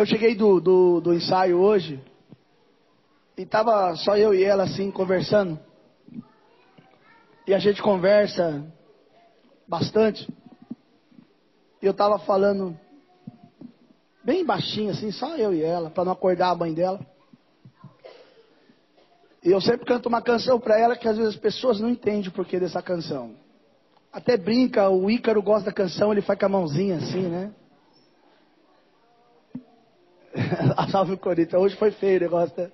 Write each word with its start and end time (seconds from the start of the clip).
Eu 0.00 0.06
cheguei 0.06 0.34
do, 0.34 0.58
do, 0.62 0.98
do 1.02 1.12
ensaio 1.12 1.58
hoje 1.58 2.02
e 3.36 3.44
tava 3.44 3.94
só 3.96 4.16
eu 4.16 4.32
e 4.32 4.42
ela 4.42 4.62
assim 4.62 4.90
conversando. 4.90 5.60
E 7.46 7.52
a 7.52 7.58
gente 7.58 7.82
conversa 7.82 8.64
bastante. 9.68 10.26
E 11.82 11.84
eu 11.84 11.92
tava 11.92 12.18
falando 12.20 12.74
bem 14.24 14.42
baixinho 14.42 14.90
assim, 14.90 15.12
só 15.12 15.36
eu 15.36 15.52
e 15.52 15.62
ela, 15.62 15.90
para 15.90 16.06
não 16.06 16.12
acordar 16.12 16.48
a 16.48 16.56
mãe 16.56 16.72
dela. 16.72 16.98
E 19.44 19.50
eu 19.50 19.60
sempre 19.60 19.84
canto 19.84 20.08
uma 20.08 20.22
canção 20.22 20.58
para 20.58 20.80
ela 20.80 20.96
que 20.96 21.08
às 21.08 21.18
vezes 21.18 21.34
as 21.34 21.40
pessoas 21.40 21.78
não 21.78 21.90
entendem 21.90 22.26
o 22.26 22.32
porquê 22.32 22.58
dessa 22.58 22.80
canção. 22.80 23.34
Até 24.10 24.38
brinca, 24.38 24.88
o 24.88 25.10
Ícaro 25.10 25.42
gosta 25.42 25.66
da 25.66 25.74
canção, 25.74 26.10
ele 26.10 26.22
faz 26.22 26.38
com 26.38 26.46
a 26.46 26.48
mãozinha 26.48 26.96
assim, 26.96 27.28
né? 27.28 27.52
a 30.76 30.88
salve 30.88 31.16
Corinthians, 31.16 31.60
hoje 31.60 31.76
foi 31.76 31.90
feio 31.90 32.18
o 32.18 32.20
negócio, 32.20 32.54
né? 32.56 32.70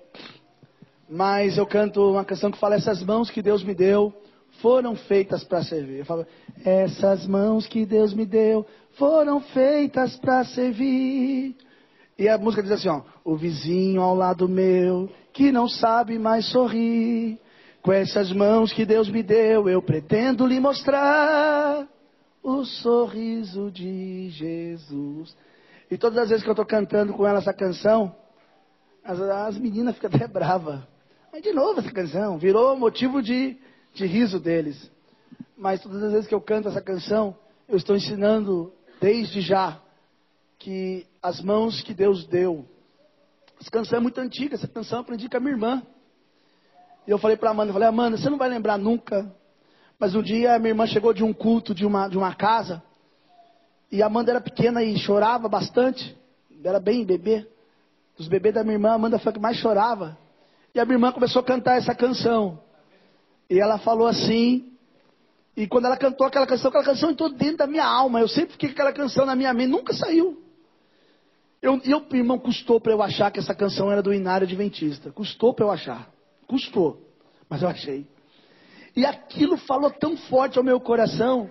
Mas 1.09 1.57
eu 1.57 1.65
canto 1.65 2.11
uma 2.11 2.25
canção 2.25 2.51
que 2.51 2.59
fala: 2.59 2.75
Essas 2.75 3.01
mãos 3.01 3.29
que 3.29 3.41
Deus 3.41 3.63
me 3.63 3.73
deu 3.73 4.13
foram 4.61 4.95
feitas 4.95 5.43
para 5.43 5.63
servir. 5.63 5.99
Eu 5.99 6.05
falo: 6.05 6.25
Essas 6.63 7.25
mãos 7.25 7.65
que 7.65 7.85
Deus 7.85 8.13
me 8.13 8.25
deu 8.25 8.65
foram 8.93 9.39
feitas 9.39 10.15
para 10.17 10.43
servir. 10.43 11.55
E 12.17 12.27
a 12.27 12.37
música 12.37 12.61
diz 12.61 12.71
assim: 12.71 12.89
ó, 12.89 13.01
O 13.23 13.35
vizinho 13.35 14.01
ao 14.01 14.15
lado 14.15 14.47
meu 14.47 15.09
que 15.33 15.51
não 15.51 15.67
sabe 15.67 16.19
mais 16.19 16.45
sorrir. 16.47 17.39
Com 17.81 17.93
essas 17.93 18.33
mãos 18.33 18.73
que 18.73 18.85
Deus 18.85 19.07
me 19.07 19.23
deu, 19.23 19.69
eu 19.69 19.81
pretendo 19.81 20.45
lhe 20.45 20.59
mostrar 20.59 21.87
o 22.43 22.65
sorriso 22.65 23.71
de 23.71 24.29
Jesus. 24.29 25.35
E 25.89 25.97
todas 25.97 26.17
as 26.17 26.29
vezes 26.29 26.43
que 26.43 26.49
eu 26.49 26.53
estou 26.53 26.65
cantando 26.65 27.13
com 27.13 27.25
ela 27.25 27.39
essa 27.39 27.53
canção, 27.53 28.15
as, 29.03 29.19
as 29.19 29.57
meninas 29.57 29.95
ficam 29.95 30.09
até 30.13 30.27
bravas. 30.27 30.81
Mas 31.31 31.41
de 31.41 31.53
novo 31.53 31.79
essa 31.79 31.91
canção, 31.91 32.37
virou 32.37 32.75
motivo 32.75 33.21
de, 33.21 33.57
de 33.93 34.05
riso 34.05 34.39
deles. 34.39 34.91
Mas 35.57 35.81
todas 35.81 36.03
as 36.03 36.11
vezes 36.11 36.27
que 36.27 36.35
eu 36.35 36.41
canto 36.41 36.67
essa 36.67 36.81
canção, 36.81 37.35
eu 37.67 37.77
estou 37.77 37.95
ensinando 37.95 38.73
desde 38.99 39.41
já 39.41 39.79
que 40.59 41.05
as 41.21 41.41
mãos 41.41 41.81
que 41.81 41.93
Deus 41.93 42.25
deu. 42.25 42.65
Essa 43.59 43.71
canção 43.71 43.97
é 43.97 44.01
muito 44.01 44.19
antiga, 44.19 44.55
essa 44.55 44.67
canção 44.67 44.99
eu 44.99 45.01
aprendi 45.01 45.29
com 45.29 45.37
a 45.37 45.39
minha 45.39 45.53
irmã. 45.53 45.83
E 47.07 47.11
eu 47.11 47.17
falei 47.17 47.37
para 47.37 47.49
a 47.49 47.51
Amanda, 47.51 47.69
eu 47.69 47.73
falei, 47.73 47.87
Amanda, 47.87 48.17
você 48.17 48.29
não 48.29 48.37
vai 48.37 48.49
lembrar 48.49 48.77
nunca. 48.77 49.33
Mas 49.97 50.13
um 50.13 50.21
dia 50.21 50.55
a 50.55 50.59
minha 50.59 50.71
irmã 50.71 50.85
chegou 50.85 51.13
de 51.13 51.23
um 51.23 51.33
culto 51.33 51.73
de 51.73 51.85
uma, 51.85 52.07
de 52.07 52.17
uma 52.17 52.35
casa. 52.35 52.83
E 53.91 54.03
a 54.03 54.07
Amanda 54.07 54.31
era 54.31 54.41
pequena 54.41 54.83
e 54.83 54.97
chorava 54.97 55.47
bastante. 55.47 56.15
Era 56.63 56.79
bem 56.79 57.05
bebê. 57.05 57.47
Dos 58.17 58.27
bebês 58.27 58.53
da 58.53 58.63
minha 58.63 58.75
irmã, 58.75 58.89
a 58.89 58.95
Amanda 58.95 59.19
foi 59.19 59.29
a 59.29 59.33
que 59.33 59.39
mais 59.39 59.57
chorava. 59.57 60.17
E 60.73 60.79
a 60.79 60.85
minha 60.85 60.95
irmã 60.95 61.11
começou 61.11 61.39
a 61.41 61.45
cantar 61.45 61.77
essa 61.77 61.95
canção. 61.95 62.59
E 63.49 63.59
ela 63.59 63.77
falou 63.77 64.07
assim. 64.07 64.73
E 65.55 65.65
quando 65.67 65.85
ela 65.85 65.97
cantou 65.97 66.27
aquela 66.27 66.45
canção, 66.45 66.69
aquela 66.69 66.83
canção 66.83 67.11
entrou 67.11 67.29
dentro 67.29 67.57
da 67.57 67.67
minha 67.67 67.85
alma. 67.85 68.19
Eu 68.19 68.27
sempre 68.27 68.51
fiquei 68.53 68.69
com 68.69 68.73
aquela 68.73 68.93
canção 68.93 69.25
na 69.25 69.35
minha 69.35 69.53
mente, 69.53 69.69
nunca 69.69 69.93
saiu. 69.93 70.41
Eu, 71.61 71.81
eu 71.83 72.05
irmão, 72.13 72.37
custou 72.37 72.79
para 72.79 72.91
eu 72.91 73.01
achar 73.01 73.31
que 73.31 73.39
essa 73.39 73.55
canção 73.55 73.91
era 73.91 74.03
do 74.03 74.13
Inário 74.13 74.45
Adventista. 74.45 75.11
Custou 75.11 75.53
para 75.53 75.65
eu 75.65 75.71
achar. 75.71 76.09
Custou. 76.45 77.01
Mas 77.49 77.61
eu 77.61 77.69
achei. 77.69 78.05
E 78.95 79.05
aquilo 79.05 79.57
falou 79.57 79.89
tão 79.91 80.17
forte 80.17 80.57
ao 80.57 80.63
meu 80.63 80.79
coração. 80.79 81.49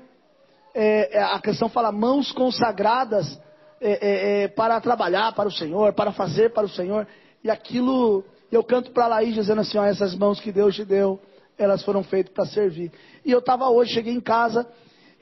É, 0.78 1.16
é 1.16 1.22
a 1.22 1.38
canção 1.38 1.70
fala 1.70 1.90
mãos 1.90 2.30
consagradas 2.32 3.40
é, 3.80 3.90
é, 3.90 4.42
é, 4.42 4.48
para 4.48 4.78
trabalhar 4.78 5.32
para 5.32 5.48
o 5.48 5.52
Senhor, 5.52 5.94
para 5.94 6.12
fazer 6.12 6.52
para 6.52 6.66
o 6.66 6.68
Senhor. 6.68 7.08
E 7.42 7.50
aquilo, 7.50 8.22
eu 8.52 8.62
canto 8.62 8.90
para 8.90 9.06
Laís 9.06 9.34
dizendo 9.34 9.62
assim: 9.62 9.78
ó, 9.78 9.84
essas 9.84 10.14
mãos 10.14 10.38
que 10.38 10.52
Deus 10.52 10.74
te 10.74 10.84
deu, 10.84 11.18
elas 11.56 11.82
foram 11.82 12.02
feitas 12.02 12.34
para 12.34 12.44
servir. 12.44 12.92
E 13.24 13.32
eu 13.32 13.38
estava 13.38 13.70
hoje, 13.70 13.94
cheguei 13.94 14.12
em 14.12 14.20
casa. 14.20 14.68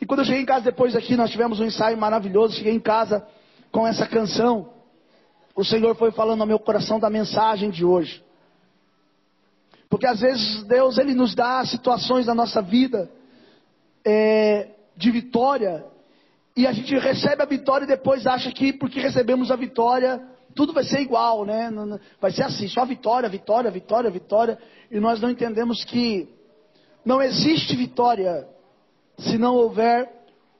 E 0.00 0.04
quando 0.04 0.20
eu 0.20 0.25
cheguei 0.25 0.42
em 0.42 0.47
casa 0.47 0.65
depois 0.65 0.97
aqui, 0.97 1.16
nós 1.16 1.31
tivemos 1.31 1.60
um 1.60 1.65
ensaio 1.65 1.97
maravilhoso. 1.97 2.56
Cheguei 2.56 2.75
em 2.75 2.81
casa 2.81 3.25
com 3.71 3.86
essa 3.86 4.09
canção. 4.09 4.71
O 5.54 5.65
Senhor 5.65 5.94
foi 5.94 6.10
falando 6.10 6.41
ao 6.41 6.48
meu 6.48 6.59
coração 6.59 6.98
da 6.98 7.09
mensagem 7.09 7.71
de 7.71 7.84
hoje. 7.84 8.25
Porque 9.88 10.06
às 10.06 10.19
vezes 10.19 10.65
Deus 10.65 10.98
ele 10.98 11.15
nos 11.15 11.32
dá 11.32 11.65
situações 11.65 12.26
na 12.26 12.34
nossa 12.34 12.60
vida 12.60 13.09
é, 14.04 14.74
de 14.97 15.10
vitória 15.10 15.84
e 16.56 16.66
a 16.66 16.72
gente 16.72 16.97
recebe 16.99 17.43
a 17.43 17.47
vitória 17.47 17.84
e 17.84 17.88
depois 17.88 18.27
acha 18.27 18.50
que 18.53 18.72
porque 18.72 19.00
recebemos 19.00 19.50
a 19.50 19.56
vitória 19.56 20.21
tudo 20.55 20.72
vai 20.72 20.84
ser 20.84 21.00
igual, 21.00 21.44
né? 21.44 21.71
Vai 22.21 22.31
ser 22.31 22.44
assim, 22.44 22.69
só 22.69 22.84
vitória, 22.84 23.28
vitória, 23.28 23.71
vitória, 23.71 24.10
vitória. 24.10 24.59
E 24.91 25.00
nós 25.00 25.21
não 25.21 25.31
entendemos 25.31 25.84
que 25.84 26.28
não 27.04 27.21
existe 27.21 27.75
vitória 27.77 28.47
se 29.19 29.37
não 29.37 29.56
houver 29.56 30.10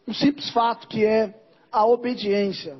um 0.07 0.13
simples 0.13 0.51
fato 0.51 0.89
que 0.89 1.05
é 1.05 1.35
a 1.71 1.87
obediência. 1.87 2.77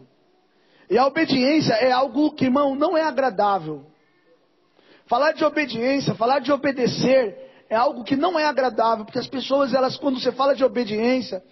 E 0.91 0.99
a 0.99 1.07
obediência 1.07 1.73
é 1.75 1.91
algo 1.91 2.33
que, 2.33 2.45
irmão, 2.45 2.75
não 2.75 2.97
é 2.97 3.03
agradável. 3.03 3.87
Falar 5.07 5.33
de 5.33 5.45
obediência, 5.45 6.15
falar 6.15 6.41
de 6.41 6.53
obedecer 6.53 7.44
é 7.75 7.77
algo 7.77 8.05
que 8.05 8.15
não 8.15 8.39
é 8.39 8.45
agradável, 8.45 9.05
porque 9.05 9.19
as 9.19 9.27
pessoas, 9.27 9.75
elas, 9.75 9.97
quando 9.97 10.21
você 10.21 10.31
fala 10.31 10.55
de 10.55 10.65
obediência, 10.65 11.43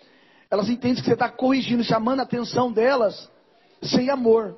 elas 0.48 0.68
entendem 0.68 1.02
que 1.02 1.08
você 1.08 1.14
está 1.14 1.28
corrigindo, 1.28 1.82
chamando 1.82 2.20
a 2.20 2.22
atenção 2.22 2.70
delas 2.70 3.28
sem 3.82 4.08
amor. 4.08 4.56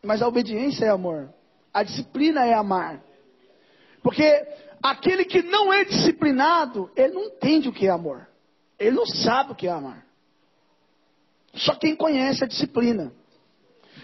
Mas 0.00 0.22
a 0.22 0.28
obediência 0.28 0.84
é 0.84 0.90
amor. 0.90 1.28
A 1.74 1.82
disciplina 1.82 2.46
é 2.46 2.54
amar. 2.54 3.02
Porque 4.00 4.46
aquele 4.80 5.24
que 5.24 5.42
não 5.42 5.72
é 5.72 5.84
disciplinado, 5.84 6.88
ele 6.94 7.14
não 7.14 7.24
entende 7.24 7.68
o 7.68 7.72
que 7.72 7.88
é 7.88 7.90
amor. 7.90 8.28
Ele 8.78 8.94
não 8.94 9.06
sabe 9.06 9.50
o 9.50 9.54
que 9.56 9.66
é 9.66 9.72
amar. 9.72 10.06
Só 11.54 11.74
quem 11.74 11.96
conhece 11.96 12.44
a 12.44 12.46
disciplina. 12.46 13.12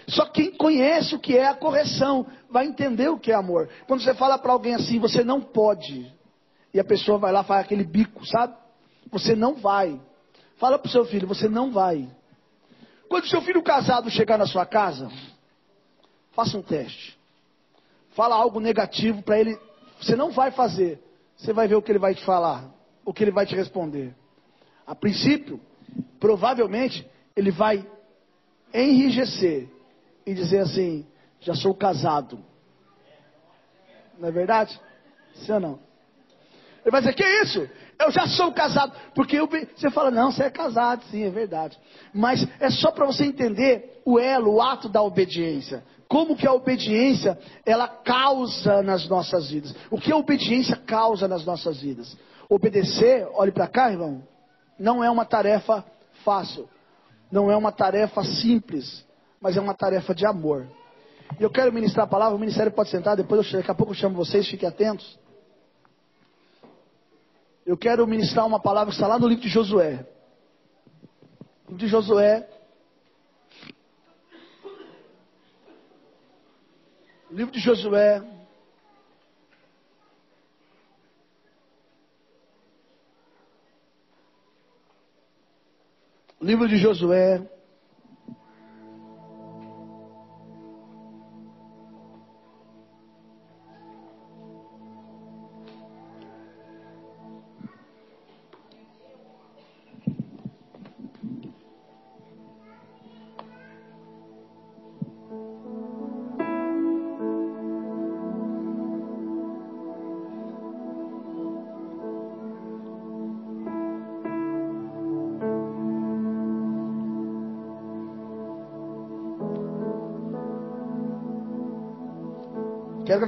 Só 0.09 0.25
quem 0.25 0.51
conhece 0.51 1.15
o 1.15 1.19
que 1.19 1.37
é 1.37 1.47
a 1.47 1.55
correção 1.55 2.27
vai 2.49 2.65
entender 2.65 3.07
o 3.07 3.17
que 3.17 3.31
é 3.31 3.35
amor. 3.35 3.69
Quando 3.87 4.03
você 4.03 4.13
fala 4.13 4.37
para 4.37 4.51
alguém 4.51 4.75
assim, 4.75 4.99
você 4.99 5.23
não 5.23 5.39
pode, 5.39 6.18
e 6.73 6.79
a 6.79 6.83
pessoa 6.83 7.17
vai 7.17 7.31
lá 7.31 7.43
faz 7.43 7.65
aquele 7.65 7.83
bico, 7.83 8.25
sabe? 8.25 8.55
Você 9.11 9.35
não 9.35 9.55
vai. 9.55 9.99
Fala 10.57 10.77
para 10.77 10.87
o 10.87 10.91
seu 10.91 11.05
filho, 11.05 11.27
você 11.27 11.47
não 11.47 11.71
vai. 11.71 12.09
Quando 13.07 13.27
seu 13.27 13.41
filho 13.41 13.63
casado 13.63 14.09
chegar 14.11 14.37
na 14.37 14.45
sua 14.45 14.65
casa, 14.65 15.09
faça 16.31 16.57
um 16.57 16.61
teste. 16.61 17.17
Fala 18.11 18.35
algo 18.35 18.59
negativo 18.59 19.21
para 19.23 19.39
ele, 19.39 19.57
você 19.99 20.15
não 20.15 20.31
vai 20.31 20.51
fazer. 20.51 21.01
Você 21.37 21.53
vai 21.53 21.67
ver 21.67 21.75
o 21.75 21.81
que 21.81 21.91
ele 21.91 21.99
vai 21.99 22.13
te 22.13 22.23
falar, 22.23 22.69
o 23.05 23.13
que 23.13 23.23
ele 23.23 23.31
vai 23.31 23.45
te 23.45 23.55
responder. 23.55 24.13
A 24.85 24.93
princípio, 24.93 25.59
provavelmente, 26.19 27.09
ele 27.35 27.49
vai 27.49 27.87
enrijecer 28.73 29.69
e 30.25 30.33
dizer 30.33 30.59
assim: 30.59 31.07
já 31.39 31.55
sou 31.55 31.73
casado. 31.73 32.43
Não 34.17 34.27
é 34.27 34.31
verdade? 34.31 34.79
Sim 35.35 35.53
ou 35.53 35.59
não? 35.59 35.88
Ele 36.83 36.91
vai 36.91 37.01
dizer: 37.01 37.13
que 37.13 37.23
isso? 37.43 37.67
Eu 37.99 38.11
já 38.11 38.27
sou 38.27 38.51
casado. 38.51 38.93
Porque 39.13 39.37
eu, 39.37 39.47
você 39.47 39.89
fala: 39.91 40.11
não, 40.11 40.31
você 40.31 40.43
é 40.43 40.49
casado, 40.49 41.03
sim, 41.11 41.23
é 41.23 41.29
verdade. 41.29 41.77
Mas 42.13 42.47
é 42.59 42.69
só 42.69 42.91
para 42.91 43.05
você 43.05 43.25
entender 43.25 44.01
o 44.05 44.19
elo, 44.19 44.55
o 44.55 44.61
ato 44.61 44.89
da 44.89 45.01
obediência. 45.01 45.83
Como 46.07 46.35
que 46.35 46.47
a 46.47 46.53
obediência 46.53 47.37
ela 47.65 47.87
causa 47.87 48.81
nas 48.81 49.07
nossas 49.07 49.51
vidas? 49.51 49.75
O 49.91 49.99
que 49.99 50.11
a 50.11 50.17
obediência 50.17 50.75
causa 50.75 51.27
nas 51.27 51.45
nossas 51.45 51.79
vidas? 51.81 52.17
Obedecer, 52.49 53.27
olhe 53.33 53.51
para 53.51 53.67
cá, 53.67 53.91
irmão, 53.91 54.23
não 54.79 55.03
é 55.03 55.09
uma 55.11 55.23
tarefa 55.23 55.85
fácil, 56.25 56.67
não 57.31 57.51
é 57.51 57.55
uma 57.55 57.71
tarefa 57.71 58.23
simples 58.23 59.07
mas 59.41 59.55
é 59.55 59.61
uma 59.61 59.73
tarefa 59.73 60.13
de 60.13 60.25
amor. 60.25 60.67
E 61.39 61.43
eu 61.43 61.49
quero 61.49 61.71
ministrar 61.71 62.05
a 62.05 62.09
palavra, 62.09 62.35
o 62.35 62.39
ministério 62.39 62.71
pode 62.71 62.89
sentar, 62.89 63.15
depois 63.15 63.45
eu, 63.45 63.59
daqui 63.59 63.71
a 63.71 63.75
pouco 63.75 63.91
eu 63.91 63.97
chamo 63.97 64.15
vocês, 64.15 64.47
fiquem 64.47 64.67
atentos. 64.67 65.17
Eu 67.69 67.77
quero 67.77 68.07
ministrar 68.07 68.47
uma 68.47 68.59
palavra 68.59 68.89
que 68.89 68.95
está 68.95 69.07
lá 69.07 69.19
no 69.19 69.27
livro 69.27 69.43
de 69.43 69.47
Josué. 69.47 70.03
Livro 71.67 71.77
de 71.77 71.87
Josué. 71.87 72.49
Livro 77.29 77.51
de 77.51 77.59
Josué. 77.59 78.23
Livro 86.41 86.67
de 86.67 86.77
Josué. 86.77 87.58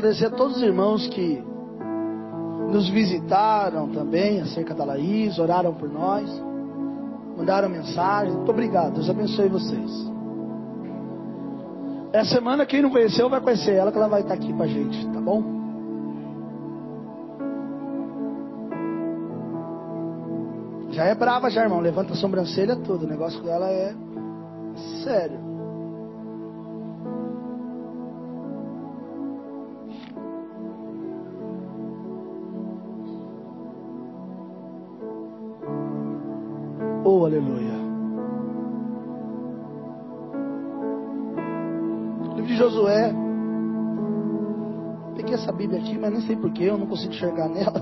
Agradecer 0.02 0.26
a 0.26 0.30
todos 0.32 0.58
os 0.58 0.64
irmãos 0.64 1.08
que 1.10 1.44
nos 2.72 2.90
visitaram 2.90 3.88
também 3.90 4.42
acerca 4.42 4.74
da 4.74 4.84
Laís, 4.84 5.38
oraram 5.38 5.76
por 5.76 5.88
nós, 5.88 6.28
mandaram 7.38 7.70
mensagem. 7.70 8.34
Muito 8.34 8.50
obrigado, 8.50 8.96
Deus 8.96 9.10
abençoe 9.10 9.48
vocês. 9.48 10.12
Essa 12.12 12.36
semana, 12.36 12.66
quem 12.66 12.82
não 12.82 12.90
conheceu, 12.90 13.30
vai 13.30 13.40
conhecer 13.40 13.76
ela, 13.76 13.92
que 13.92 13.98
ela 13.98 14.08
vai 14.08 14.22
estar 14.22 14.34
aqui 14.34 14.52
com 14.52 14.64
a 14.64 14.68
gente, 14.68 15.06
tá 15.12 15.22
bom? 15.22 15.62
Já 20.90 21.06
é 21.06 21.16
brava 21.16 21.50
já, 21.50 21.64
irmão. 21.64 21.80
Levanta 21.80 22.14
a 22.14 22.18
sobrancelha 22.18 22.76
tudo. 22.76 23.06
O 23.06 23.08
negócio 23.08 23.42
dela 23.42 23.70
é 23.70 23.94
sério. 25.04 25.51
Aleluia. 37.32 37.72
Livro 42.36 42.46
de 42.46 42.56
Josué. 42.58 43.14
Peguei 45.16 45.36
essa 45.36 45.54
Bíblia 45.54 45.80
aqui, 45.80 45.98
mas 45.98 46.12
nem 46.12 46.22
sei 46.24 46.36
porquê, 46.36 46.66
eu 46.66 46.78
não 46.78 46.88
consigo 46.88 47.14
enxergar 47.14 47.48
nela. 47.48 47.82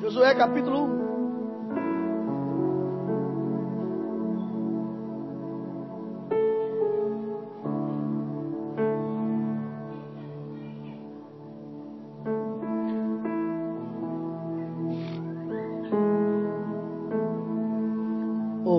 Josué 0.00 0.32
capítulo 0.36 0.93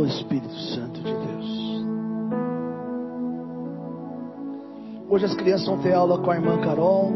1. 0.06 0.08
Espírito 0.08 0.54
Santo 0.54 1.02
de 1.02 1.12
Deus. 1.12 1.86
Hoje 5.10 5.26
as 5.26 5.36
crianças 5.36 5.66
vão 5.66 5.80
ter 5.80 5.94
aula 5.94 6.20
com 6.20 6.32
a 6.32 6.36
irmã 6.36 6.60
Carol. 6.62 7.14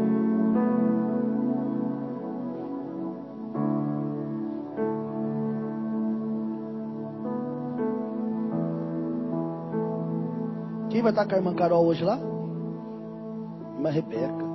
Quem 10.90 11.02
vai 11.02 11.12
estar 11.12 11.26
com 11.26 11.34
a 11.34 11.38
irmã 11.38 11.54
Carol 11.54 11.86
hoje 11.86 12.04
lá? 12.04 12.18
Irmã 13.76 13.90
Rebeca. 13.90 14.49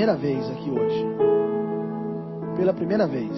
Primeira 0.00 0.16
vez 0.16 0.50
aqui 0.50 0.70
hoje? 0.70 1.06
Pela 2.56 2.72
primeira 2.72 3.06
vez. 3.06 3.30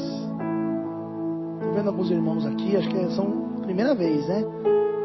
Estou 1.59 1.75
vendo 1.75 1.89
alguns 1.89 2.09
irmãos 2.09 2.47
aqui, 2.47 2.77
acho 2.77 2.89
que 2.89 3.11
são 3.17 3.59
primeira 3.63 3.97
vez, 3.97 4.29
né? 4.29 4.45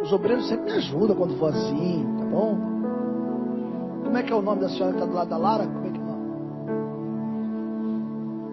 Os 0.04 0.14
obreiros 0.14 0.48
sempre 0.48 0.66
me 0.66 0.74
ajudam 0.74 1.16
quando 1.16 1.36
for 1.40 1.50
assim, 1.50 2.06
tá 2.20 2.26
bom? 2.26 2.58
Como 4.04 4.16
é 4.18 4.22
que 4.22 4.32
é 4.32 4.36
o 4.36 4.42
nome 4.42 4.62
da 4.62 4.70
senhora 4.70 4.94
que 4.94 5.00
está 5.00 5.10
do 5.10 5.16
lado 5.16 5.30
da 5.30 5.38
Lara? 5.38 5.66
Como 5.66 5.88
é 5.88 5.90
que 5.90 5.98
é 5.98 6.02
o 6.02 6.06
nome? 6.06 6.26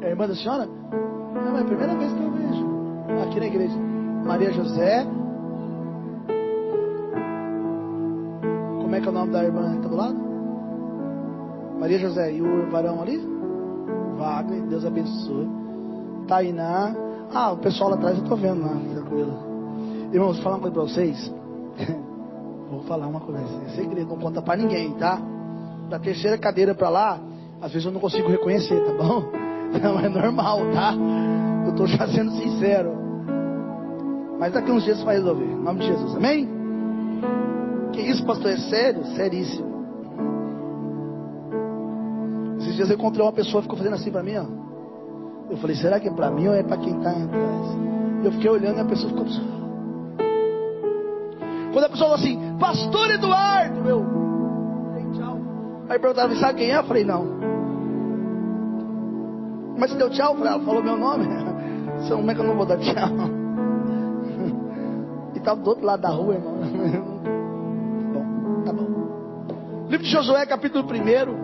É 0.01 0.07
a 0.07 0.11
irmã 0.11 0.27
da 0.27 0.35
senhora? 0.35 0.67
É 1.35 1.61
a 1.61 1.65
primeira 1.65 1.95
vez 1.97 2.11
que 2.11 2.23
eu 2.23 2.31
vejo. 2.31 2.67
Aqui 3.23 3.39
na 3.39 3.47
igreja. 3.47 3.77
Maria 4.25 4.51
José. 4.51 5.07
Como 8.81 8.95
é 8.95 9.01
que 9.01 9.07
é 9.07 9.11
o 9.11 9.15
nome 9.15 9.31
da 9.31 9.45
irmã 9.45 9.73
que 9.73 9.77
está 9.77 9.89
do 9.89 9.97
lado? 9.97 10.34
Maria 11.85 11.99
José. 11.99 12.33
E 12.33 12.41
o 12.41 12.71
varão 12.71 13.03
ali? 13.03 13.21
Wagner, 14.17 14.63
Deus 14.63 14.87
abençoe. 14.87 15.47
Tainá. 16.27 16.97
Ah, 17.31 17.53
o 17.53 17.59
pessoal 17.59 17.91
lá 17.91 17.97
atrás 17.97 18.17
eu 18.17 18.23
estou 18.23 18.39
vendo 18.39 18.63
lá, 18.63 18.75
tranquilo. 18.95 20.09
Irmãos, 20.11 20.37
vou 20.37 20.43
falar 20.43 20.57
uma 20.57 20.63
coisa 20.63 20.75
para 20.75 20.83
vocês. 20.83 21.35
vou 22.71 22.81
falar 22.85 23.07
uma 23.07 23.21
coisa, 23.21 23.43
é 23.67 23.77
segredo, 23.77 24.09
não 24.09 24.17
conta 24.17 24.41
para 24.41 24.57
ninguém, 24.57 24.95
tá? 24.95 25.21
Da 25.91 25.99
terceira 25.99 26.39
cadeira 26.39 26.75
para 26.75 26.89
lá, 26.89 27.21
às 27.61 27.71
vezes 27.71 27.85
eu 27.85 27.93
não 27.93 28.01
consigo 28.01 28.31
reconhecer, 28.31 28.83
tá 28.83 28.93
bom? 28.95 29.25
Não 29.83 29.99
é 29.99 30.09
normal, 30.09 30.61
tá? 30.73 30.95
Eu 31.65 31.73
estou 31.73 31.87
já 31.89 32.07
sendo 32.07 32.31
sincero. 32.31 32.93
Mas 34.39 34.53
daqui 34.53 34.71
uns 34.71 34.85
dias 34.85 35.03
vai 35.03 35.17
resolver. 35.17 35.45
Em 35.45 35.63
nome 35.63 35.81
de 35.81 35.87
Jesus, 35.89 36.15
amém? 36.15 36.49
Que 37.93 38.03
isso, 38.03 38.25
pastor? 38.25 38.53
É 38.53 38.57
sério? 38.57 39.05
Seríssimo. 39.17 39.74
Esses 42.75 42.87
dias 42.87 42.91
eu 42.91 42.97
encontrei 42.97 43.25
uma 43.25 43.33
pessoa 43.33 43.63
que 43.63 43.69
ficou 43.69 43.79
fazendo 43.79 43.95
assim 43.95 44.11
para 44.11 44.23
mim, 44.25 44.37
ó. 44.37 44.47
Eu 45.49 45.57
falei, 45.59 45.77
será 45.77 46.01
que 46.01 46.09
é 46.09 46.11
para 46.11 46.29
mim 46.29 46.49
ou 46.49 46.55
é 46.55 46.63
para 46.65 46.77
quem 46.77 46.97
está 46.97 47.11
atrás? 47.11 48.25
Eu 48.25 48.33
fiquei 48.33 48.51
olhando 48.51 48.79
e 48.79 48.81
a 48.81 48.85
pessoa 48.85 49.11
ficou. 49.11 49.25
Quando 51.73 51.85
a 51.85 51.89
pessoa 51.89 52.11
falou 52.11 52.15
assim, 52.15 52.57
Pastor 52.59 53.11
Eduardo, 53.13 53.89
eu. 53.89 54.05
Falei, 54.89 55.07
tchau. 55.13 55.39
Aí 55.89 55.99
perguntaram, 56.01 56.35
sabe 56.37 56.59
quem 56.59 56.73
é? 56.73 56.79
Eu 56.79 56.85
falei, 56.85 57.05
não. 57.05 57.25
Mas 59.79 59.91
você 59.91 59.97
deu 59.97 60.11
tchau? 60.11 60.37
Ela 60.41 60.59
falou 60.59 60.83
meu 60.83 60.97
nome. 60.97 61.27
Como 62.09 62.29
é 62.29 62.35
que 62.35 62.41
eu 62.41 62.45
não 62.45 62.57
vou 62.57 62.67
dar 62.67 62.79
tchau? 62.79 62.95
E 65.35 65.39
estava 65.39 65.61
do 65.61 65.69
outro 65.69 65.85
lado 65.85 66.01
da 66.01 66.11
rua, 66.11 66.35
irmão. 66.35 66.55
Bom, 68.15 68.63
tá 68.65 68.73
bom. 68.73 69.87
Livro 69.89 70.05
de 70.05 70.13
Josué, 70.13 70.47
capítulo 70.47 70.85
1. 70.85 71.44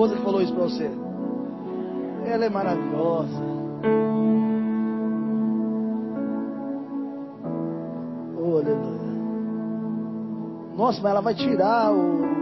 Esposa 0.00 0.16
que 0.16 0.22
falou 0.22 0.40
isso 0.40 0.54
para 0.54 0.62
você. 0.62 0.90
Ela 2.24 2.46
é 2.46 2.48
maravilhosa. 2.48 3.50
Aleluia. 8.38 9.00
Nossa, 10.76 11.02
mas 11.02 11.10
ela 11.10 11.20
vai 11.20 11.34
tirar 11.34 11.92
o 11.92 12.39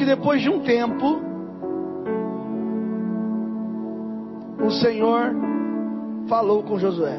que 0.00 0.06
depois 0.06 0.40
de 0.40 0.48
um 0.48 0.60
tempo, 0.60 1.20
o 4.64 4.70
Senhor 4.70 5.34
falou 6.26 6.62
com 6.62 6.78
Josué, 6.78 7.18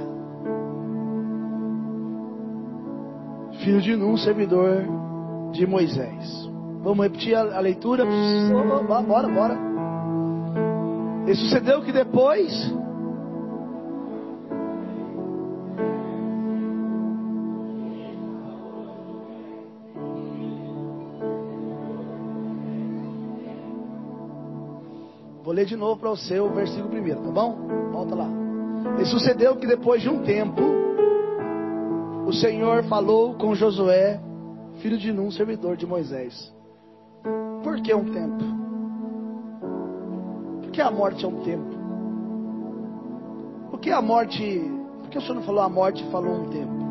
filho 3.63 3.81
de 3.81 3.95
Nun, 3.95 4.17
servidor 4.17 4.83
de 5.51 5.67
Moisés. 5.67 6.49
Vamos 6.81 7.03
repetir 7.03 7.35
a, 7.35 7.59
leitura? 7.59 8.03
Bora, 9.07 9.27
bora. 9.27 9.59
E 11.27 11.35
sucedeu 11.35 11.83
que 11.83 11.91
depois 11.91 12.51
Vou 25.51 25.55
ler 25.57 25.65
de 25.65 25.75
novo 25.75 25.99
para 25.99 26.11
você 26.11 26.39
o 26.39 26.49
versículo 26.49 26.87
primeiro, 26.87 27.19
tá 27.19 27.29
bom? 27.29 27.57
Volta 27.91 28.15
lá. 28.15 28.29
E 29.01 29.05
sucedeu 29.05 29.57
que 29.57 29.67
depois 29.67 30.01
de 30.01 30.07
um 30.07 30.23
tempo, 30.23 30.61
o 32.25 32.31
Senhor 32.31 32.85
falou 32.85 33.33
com 33.33 33.53
Josué, 33.53 34.17
filho 34.77 34.97
de 34.97 35.11
Num, 35.11 35.29
servidor 35.29 35.75
de 35.75 35.85
Moisés. 35.85 36.55
Por 37.65 37.81
que 37.81 37.93
um 37.93 38.13
tempo? 38.13 38.45
Por 40.61 40.71
que 40.71 40.79
a 40.79 40.89
morte 40.89 41.25
é 41.25 41.27
um 41.27 41.41
tempo? 41.41 41.75
Por 43.71 43.79
que 43.81 43.91
a 43.91 44.01
morte. 44.01 44.71
Por 45.01 45.09
que 45.09 45.17
o 45.17 45.21
Senhor 45.21 45.35
não 45.35 45.43
falou 45.43 45.63
a 45.63 45.69
morte 45.69 46.01
e 46.01 46.11
falou 46.11 46.31
um 46.31 46.49
tempo? 46.49 46.81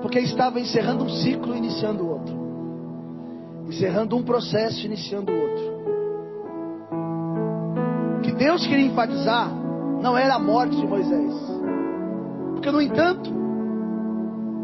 Porque 0.00 0.20
estava 0.20 0.60
encerrando 0.60 1.02
um 1.02 1.08
ciclo 1.08 1.56
e 1.56 1.58
iniciando 1.58 2.08
outro. 2.08 2.45
Encerrando 3.66 4.16
um 4.16 4.22
processo 4.22 4.80
e 4.82 4.86
iniciando 4.86 5.32
outro. 5.32 5.76
O 8.18 8.20
que 8.22 8.32
Deus 8.32 8.66
queria 8.66 8.86
enfatizar 8.86 9.50
não 10.00 10.16
era 10.16 10.34
a 10.34 10.38
morte 10.38 10.76
de 10.76 10.86
Moisés. 10.86 11.34
Porque, 12.52 12.70
no 12.70 12.80
entanto, 12.80 13.30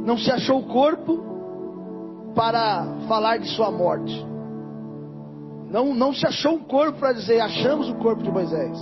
não 0.05 0.17
se 0.17 0.31
achou 0.31 0.61
o 0.61 0.67
corpo 0.67 1.33
para 2.35 2.87
falar 3.09 3.39
de 3.39 3.49
sua 3.49 3.71
morte. 3.71 4.27
Não, 5.71 5.95
não 5.95 6.13
se 6.13 6.27
achou 6.27 6.55
um 6.55 6.65
corpo 6.65 6.99
para 6.99 7.13
dizer, 7.13 7.41
achamos 7.41 7.89
o 7.89 7.95
corpo 7.97 8.23
de 8.23 8.31
Moisés. 8.31 8.79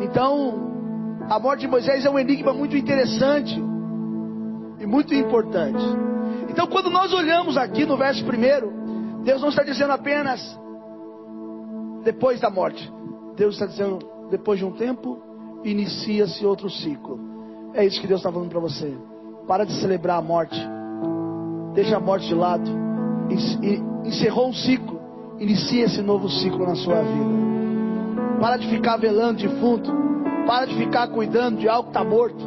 Então, 0.00 0.70
a 1.28 1.38
morte 1.38 1.60
de 1.60 1.68
Moisés 1.68 2.04
é 2.04 2.10
um 2.10 2.18
enigma 2.18 2.52
muito 2.52 2.76
interessante 2.76 3.54
e 4.78 4.86
muito 4.86 5.14
importante. 5.14 5.84
Então, 6.50 6.66
quando 6.66 6.90
nós 6.90 7.12
olhamos 7.12 7.56
aqui 7.56 7.86
no 7.86 7.96
verso 7.96 8.24
primeiro, 8.24 8.72
Deus 9.22 9.40
não 9.40 9.50
está 9.50 9.62
dizendo 9.62 9.92
apenas 9.92 10.40
depois 12.02 12.40
da 12.40 12.50
morte. 12.50 12.92
Deus 13.36 13.54
está 13.54 13.66
dizendo, 13.66 14.00
depois 14.30 14.58
de 14.58 14.64
um 14.64 14.72
tempo, 14.72 15.16
inicia-se 15.64 16.44
outro 16.44 16.68
ciclo. 16.68 17.20
É 17.72 17.84
isso 17.86 18.00
que 18.00 18.06
Deus 18.08 18.18
está 18.20 18.32
falando 18.32 18.50
para 18.50 18.58
você. 18.58 18.92
Para 19.46 19.64
de 19.64 19.72
celebrar 19.74 20.18
a 20.18 20.22
morte. 20.22 20.60
Deixa 21.72 21.96
a 21.96 22.00
morte 22.00 22.26
de 22.26 22.34
lado. 22.34 22.68
Encerrou 24.04 24.48
um 24.48 24.52
ciclo. 24.52 25.00
Inicia 25.38 25.84
esse 25.84 26.02
novo 26.02 26.28
ciclo 26.28 26.66
na 26.66 26.74
sua 26.74 27.00
vida. 27.00 28.40
Para 28.40 28.56
de 28.56 28.68
ficar 28.68 28.96
velando 28.96 29.40
defunto. 29.40 29.88
Para 30.48 30.66
de 30.66 30.74
ficar 30.74 31.06
cuidando 31.08 31.60
de 31.60 31.68
algo 31.68 31.84
que 31.84 31.96
está 31.96 32.02
morto. 32.02 32.44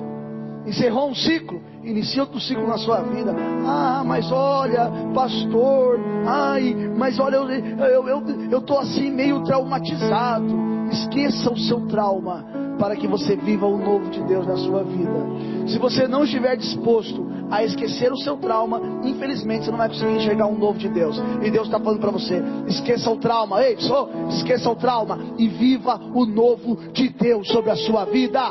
Encerrou 0.66 1.10
um 1.10 1.16
ciclo. 1.16 1.62
Inicia 1.84 2.24
outro 2.24 2.40
ciclo 2.40 2.68
na 2.68 2.78
sua 2.78 3.02
vida. 3.02 3.36
Ah, 3.66 4.04
mas 4.06 4.32
olha, 4.32 4.90
pastor. 5.14 6.00
Ai, 6.26 6.74
mas 6.98 7.20
olha, 7.20 7.36
eu 7.38 7.50
estou 7.50 7.86
eu, 7.88 8.08
eu, 8.08 8.64
eu 8.68 8.80
assim 8.80 9.12
meio 9.12 9.44
traumatizado. 9.44 10.74
Esqueça 10.92 11.52
o 11.52 11.58
seu 11.58 11.88
trauma 11.88 12.46
para 12.80 12.96
que 12.96 13.08
você 13.08 13.36
viva 13.36 13.66
o 13.66 13.78
novo 13.78 14.10
de 14.10 14.22
Deus 14.24 14.46
na 14.48 14.58
sua 14.58 14.84
vida. 14.84 15.68
Se 15.68 15.78
você 15.78 16.08
não 16.08 16.24
estiver 16.24 16.56
disposto 16.58 17.26
a 17.50 17.64
esquecer 17.64 18.12
o 18.12 18.18
seu 18.18 18.38
trauma, 18.38 18.82
infelizmente 19.04 19.66
você 19.66 19.72
não 19.72 19.78
vai 19.78 19.88
conseguir 19.88 20.16
enxergar 20.16 20.48
um 20.48 20.58
novo 20.58 20.78
de 20.78 20.90
Deus. 20.90 21.22
E 21.42 21.52
Deus 21.52 21.68
está 21.68 21.80
falando 21.80 22.00
para 22.00 22.12
você: 22.12 22.42
esqueça 22.68 23.10
o 23.10 23.18
trauma, 23.18 23.64
ei, 23.64 23.78
só, 23.80 24.10
esqueça 24.30 24.70
o 24.70 24.76
trauma 24.76 25.20
e 25.38 25.48
viva 25.48 26.00
o 26.14 26.26
novo 26.26 26.78
de 26.92 27.10
Deus 27.10 27.48
sobre 27.48 27.72
a 27.72 27.76
sua 27.76 28.06
vida. 28.06 28.42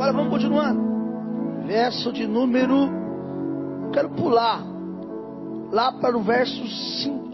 Agora 0.00 0.14
vamos 0.14 0.30
continuando. 0.30 1.66
Verso 1.66 2.10
de 2.10 2.26
número. 2.26 2.88
Quero 3.92 4.08
pular 4.08 4.64
lá 5.70 5.92
para 5.92 6.16
o 6.16 6.22
verso 6.22 6.66
5. 7.02 7.30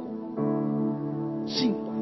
5. 1.46 1.92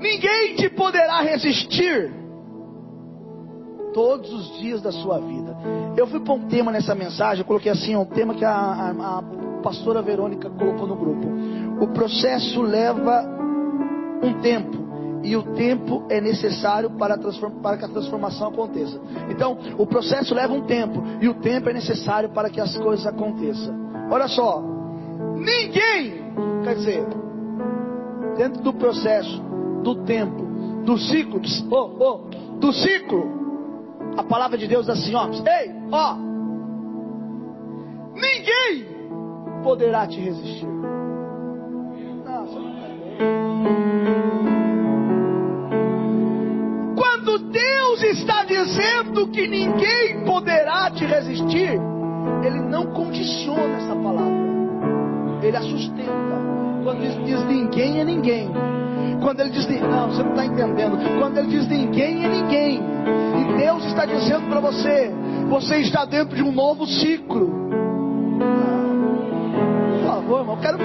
Ninguém 0.00 0.56
te 0.56 0.68
poderá 0.70 1.20
resistir 1.20 2.12
todos 3.92 4.32
os 4.32 4.58
dias 4.58 4.82
da 4.82 4.90
sua 4.90 5.20
vida. 5.20 5.56
Eu 5.96 6.08
fui 6.08 6.18
para 6.18 6.34
um 6.34 6.48
tema 6.48 6.72
nessa 6.72 6.96
mensagem, 6.96 7.42
eu 7.42 7.46
coloquei 7.46 7.70
assim, 7.70 7.94
um 7.94 8.06
tema 8.06 8.34
que 8.34 8.44
a, 8.44 8.50
a, 8.50 8.90
a 9.18 9.22
pastora 9.62 10.02
Verônica 10.02 10.50
colocou 10.50 10.88
no 10.88 10.96
grupo. 10.96 11.28
O 11.80 11.86
processo 11.92 12.60
leva 12.60 13.24
um 14.20 14.40
tempo. 14.40 14.83
E 15.24 15.34
o 15.36 15.42
tempo 15.54 16.04
é 16.10 16.20
necessário 16.20 16.90
para, 16.90 17.18
para, 17.62 17.78
que 17.78 17.84
a 17.86 17.88
transformação 17.88 18.48
aconteça. 18.48 19.00
Então, 19.30 19.56
o 19.78 19.86
processo 19.86 20.34
leva 20.34 20.52
um 20.52 20.66
tempo. 20.66 21.02
E 21.20 21.28
o 21.28 21.34
tempo 21.40 21.70
é 21.70 21.72
necessário 21.72 22.28
para 22.28 22.50
que 22.50 22.60
as 22.60 22.76
coisas 22.76 23.06
aconteçam. 23.06 23.74
Olha 24.10 24.28
só. 24.28 24.62
Ninguém, 25.34 26.22
quer 26.62 26.74
dizer, 26.74 27.06
dentro 28.36 28.62
do 28.62 28.74
processo, 28.74 29.42
do 29.82 30.04
tempo, 30.04 30.44
do 30.84 30.98
ciclo, 30.98 31.40
oh, 31.70 31.96
oh, 31.98 32.18
do 32.58 32.72
ciclo. 32.72 33.42
A 34.18 34.22
palavra 34.22 34.58
de 34.58 34.68
Deus 34.68 34.86
diz 34.86 34.94
assim, 34.94 35.14
ó, 35.14 35.28
ei, 35.28 35.72
ó, 35.90 36.16
ninguém 38.14 38.86
poderá 39.62 40.06
te 40.06 40.20
resistir. 40.20 40.83
Ninguém 49.66 50.24
poderá 50.24 50.90
te 50.90 51.04
resistir, 51.04 51.80
Ele 52.42 52.60
não 52.60 52.86
condiciona 52.86 53.76
essa 53.76 53.94
palavra, 53.94 55.40
Ele 55.42 55.56
a 55.56 55.62
sustenta. 55.62 56.12
Quando 56.82 57.00
diz, 57.00 57.24
diz 57.24 57.44
ninguém 57.46 58.00
é 58.00 58.04
ninguém, 58.04 58.50
quando 59.22 59.40
ele 59.40 59.50
diz, 59.50 59.66
não, 59.80 60.10
você 60.10 60.22
não 60.22 60.30
está 60.30 60.44
entendendo. 60.44 60.98
Quando 61.18 61.38
ele 61.38 61.48
diz 61.48 61.66
ninguém 61.66 62.26
é 62.26 62.28
ninguém. 62.28 62.82
E 63.40 63.56
Deus 63.56 63.84
está 63.86 64.04
dizendo 64.04 64.48
para 64.48 64.60
você, 64.60 65.10
você 65.48 65.78
está 65.78 66.04
dentro 66.04 66.36
de 66.36 66.42
um 66.42 66.52
novo 66.52 66.86
ciclo. 66.86 67.83
Favor, 70.24 70.40
irmão, 70.40 70.56
quero. 70.56 70.78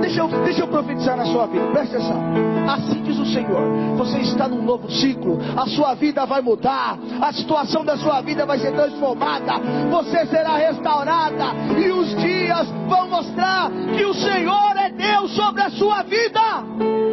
Deixa 0.00 0.20
eu, 0.20 0.28
deixa 0.44 0.60
eu 0.60 0.68
profetizar 0.68 1.16
na 1.16 1.24
sua 1.24 1.46
vida, 1.46 1.66
presta 1.68 1.96
atenção. 1.96 2.22
Assim 2.68 3.02
diz 3.02 3.18
o 3.18 3.24
Senhor: 3.24 3.96
você 3.96 4.18
está 4.18 4.46
num 4.48 4.62
novo 4.62 4.90
ciclo, 4.90 5.38
a 5.56 5.66
sua 5.66 5.94
vida 5.94 6.26
vai 6.26 6.42
mudar, 6.42 6.98
a 7.22 7.32
situação 7.32 7.84
da 7.84 7.96
sua 7.96 8.20
vida 8.20 8.44
vai 8.44 8.58
ser 8.58 8.72
transformada, 8.72 9.54
você 9.90 10.26
será 10.26 10.56
restaurada, 10.56 11.44
e 11.78 11.90
os 11.90 12.14
dias 12.16 12.68
vão 12.88 13.08
mostrar 13.08 13.70
que 13.96 14.04
o 14.04 14.14
Senhor 14.14 14.76
é 14.76 14.90
Deus 14.90 15.34
sobre 15.34 15.62
a 15.62 15.70
sua 15.70 16.02
vida 16.02 17.09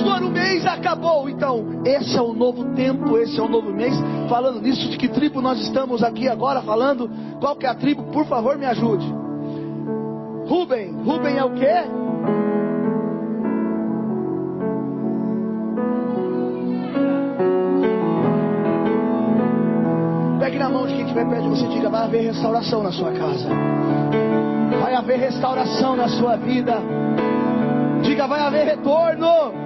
pastor, 0.00 0.22
o 0.22 0.30
mês 0.30 0.66
acabou. 0.66 1.28
Então, 1.28 1.82
esse 1.84 2.16
é 2.16 2.22
o 2.22 2.32
novo 2.32 2.74
tempo, 2.74 3.16
esse 3.18 3.38
é 3.38 3.42
o 3.42 3.48
novo 3.48 3.72
mês. 3.72 3.94
Falando 4.28 4.60
nisso, 4.60 4.88
de 4.88 4.96
que 4.96 5.08
tribo 5.08 5.40
nós 5.40 5.60
estamos 5.60 6.02
aqui 6.02 6.28
agora 6.28 6.62
falando? 6.62 7.10
Qual 7.38 7.56
que 7.56 7.66
é 7.66 7.68
a 7.68 7.74
tribo? 7.74 8.04
Por 8.04 8.26
favor, 8.26 8.56
me 8.56 8.66
ajude. 8.66 9.06
Rubem. 10.46 10.92
Rubem 11.04 11.36
é 11.36 11.44
o 11.44 11.54
quê? 11.54 11.74
Pegue 20.40 20.58
na 20.58 20.68
mão 20.70 20.86
de 20.86 20.94
quem 20.94 21.02
estiver 21.02 21.28
perto 21.28 21.42
de 21.42 21.48
você 21.50 21.66
diga: 21.68 21.90
vai 21.90 22.04
haver 22.04 22.22
restauração 22.22 22.82
na 22.82 22.92
sua 22.92 23.12
casa. 23.12 23.48
Vai 24.80 24.94
haver 24.94 25.18
restauração 25.18 25.94
na 25.94 26.08
sua 26.08 26.36
vida. 26.36 26.78
Diga: 28.02 28.26
vai 28.26 28.40
haver 28.40 28.64
retorno. 28.64 29.59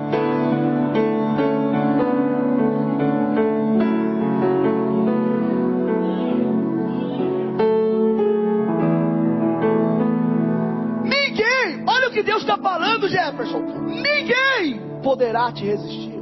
Deus 12.24 12.42
está 12.42 12.56
falando, 12.56 13.08
Jefferson, 13.08 13.60
ninguém 13.60 14.80
poderá 15.02 15.52
te 15.52 15.64
resistir. 15.64 16.14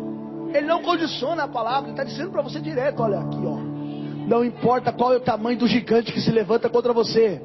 Ele 0.53 0.67
não 0.67 0.83
condiciona 0.83 1.45
a 1.45 1.49
palavra, 1.49 1.91
ele 1.91 1.93
está 1.93 2.05
dizendo 2.05 2.31
para 2.31 2.43
você 2.43 2.61
direto: 2.61 3.03
olha 3.03 3.21
aqui, 3.21 3.39
ó. 3.47 3.73
Não 4.27 4.45
importa 4.45 4.93
qual 4.93 5.13
é 5.13 5.17
o 5.17 5.21
tamanho 5.21 5.59
do 5.59 5.67
gigante 5.67 6.13
que 6.13 6.21
se 6.21 6.31
levanta 6.31 6.69
contra 6.69 6.93
você. 6.93 7.43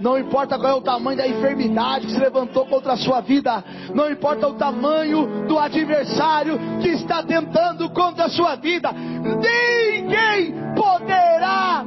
Não 0.00 0.16
importa 0.16 0.58
qual 0.58 0.72
é 0.72 0.74
o 0.74 0.80
tamanho 0.80 1.16
da 1.16 1.26
enfermidade 1.26 2.06
que 2.06 2.12
se 2.12 2.18
levantou 2.18 2.66
contra 2.66 2.92
a 2.92 2.96
sua 2.96 3.20
vida. 3.20 3.64
Não 3.94 4.10
importa 4.10 4.46
o 4.46 4.54
tamanho 4.54 5.46
do 5.48 5.58
adversário 5.58 6.58
que 6.80 6.88
está 6.88 7.22
tentando 7.22 7.90
contra 7.90 8.26
a 8.26 8.28
sua 8.28 8.54
vida. 8.56 8.92
Ninguém 8.92 10.54
poderá 10.76 11.84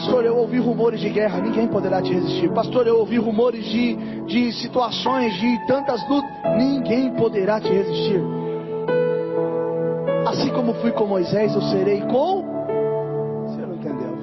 Pastor, 0.00 0.24
eu 0.24 0.34
ouvi 0.34 0.58
rumores 0.58 0.98
de 0.98 1.10
guerra, 1.10 1.42
ninguém 1.42 1.68
poderá 1.68 2.00
te 2.00 2.10
resistir. 2.10 2.50
Pastor, 2.54 2.86
eu 2.86 2.96
ouvi 2.96 3.18
rumores 3.18 3.62
de, 3.66 3.96
de 4.24 4.50
situações, 4.54 5.34
de 5.34 5.66
tantas 5.66 6.00
lutas, 6.08 6.30
ninguém 6.56 7.14
poderá 7.16 7.60
te 7.60 7.68
resistir. 7.68 8.18
Assim 10.26 10.48
como 10.54 10.72
fui 10.76 10.90
com 10.92 11.04
Moisés, 11.06 11.54
eu 11.54 11.60
serei 11.60 12.00
com. 12.00 12.42
Você 13.44 13.60
não 13.60 13.74
entendeu? 13.74 14.16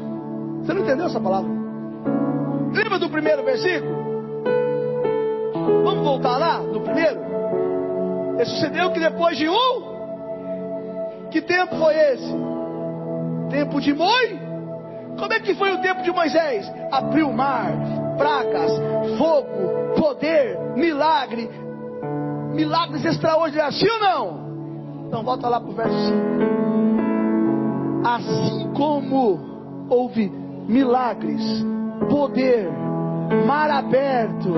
Você 0.64 0.74
não 0.74 0.82
entendeu 0.82 1.06
essa 1.06 1.20
palavra? 1.20 1.52
Lembra 2.74 2.98
do 2.98 3.10
primeiro 3.12 3.44
versículo? 3.46 3.96
Vamos 5.84 6.04
voltar 6.04 6.40
lá 6.40 6.58
no 6.60 6.82
primeiro? 6.82 7.20
E 8.40 8.46
sucedeu 8.46 8.90
que 8.90 9.00
depois 9.00 9.38
de 9.38 9.48
um, 9.48 11.28
que 11.30 11.40
tempo 11.40 11.76
foi 11.76 11.94
esse? 11.96 12.36
Tempo 13.52 13.80
de 13.80 13.94
Moi? 13.94 14.47
Como 15.18 15.34
é 15.34 15.40
que 15.40 15.56
foi 15.56 15.74
o 15.74 15.82
tempo 15.82 16.04
de 16.04 16.12
Moisés? 16.12 16.72
Abriu 16.92 17.30
o 17.30 17.34
mar, 17.34 17.72
pragas, 18.18 18.72
fogo, 19.18 19.96
poder, 19.98 20.58
milagre, 20.76 21.50
milagres 22.54 23.04
extraordinários, 23.06 23.80
sim 23.80 23.90
ou 23.90 24.00
não? 24.00 24.48
Então 25.08 25.24
volta 25.24 25.48
lá 25.50 25.60
para 25.60 25.70
o 25.70 25.74
verso 25.74 25.98
5. 25.98 26.48
Assim 28.06 28.72
como 28.74 29.88
houve 29.90 30.30
milagres, 30.68 31.44
poder, 32.10 32.70
mar 33.46 33.70
aberto, 33.70 34.54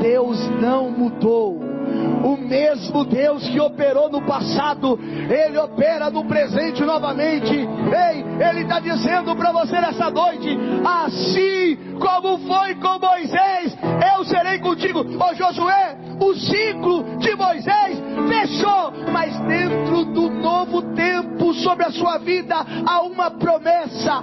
Deus 0.00 0.50
não 0.60 0.90
mudou. 0.90 1.69
O 2.22 2.36
mesmo 2.36 3.04
Deus 3.04 3.48
que 3.48 3.60
operou 3.60 4.10
no 4.10 4.22
passado, 4.22 4.98
Ele 5.00 5.58
opera 5.58 6.10
no 6.10 6.24
presente 6.24 6.82
novamente. 6.84 7.54
Ei, 7.54 8.24
Ele 8.48 8.62
está 8.62 8.80
dizendo 8.80 9.34
para 9.34 9.52
você 9.52 9.80
nessa 9.80 10.10
noite: 10.10 10.48
assim 10.84 11.78
como 11.98 12.38
foi 12.38 12.74
com 12.76 12.98
Moisés, 12.98 13.76
eu 14.16 14.24
serei 14.24 14.58
contigo. 14.58 15.00
Ô 15.00 15.34
Josué, 15.34 15.96
o 16.20 16.34
ciclo 16.34 17.18
de 17.18 17.34
Moisés 17.34 17.98
fechou, 18.28 18.92
mas 19.12 19.38
dentro 19.40 20.04
do 20.06 20.30
novo 20.30 20.82
tempo 20.94 21.52
sobre 21.54 21.86
a 21.86 21.90
sua 21.90 22.18
vida 22.18 22.56
há 22.86 23.02
uma 23.02 23.30
promessa. 23.30 24.22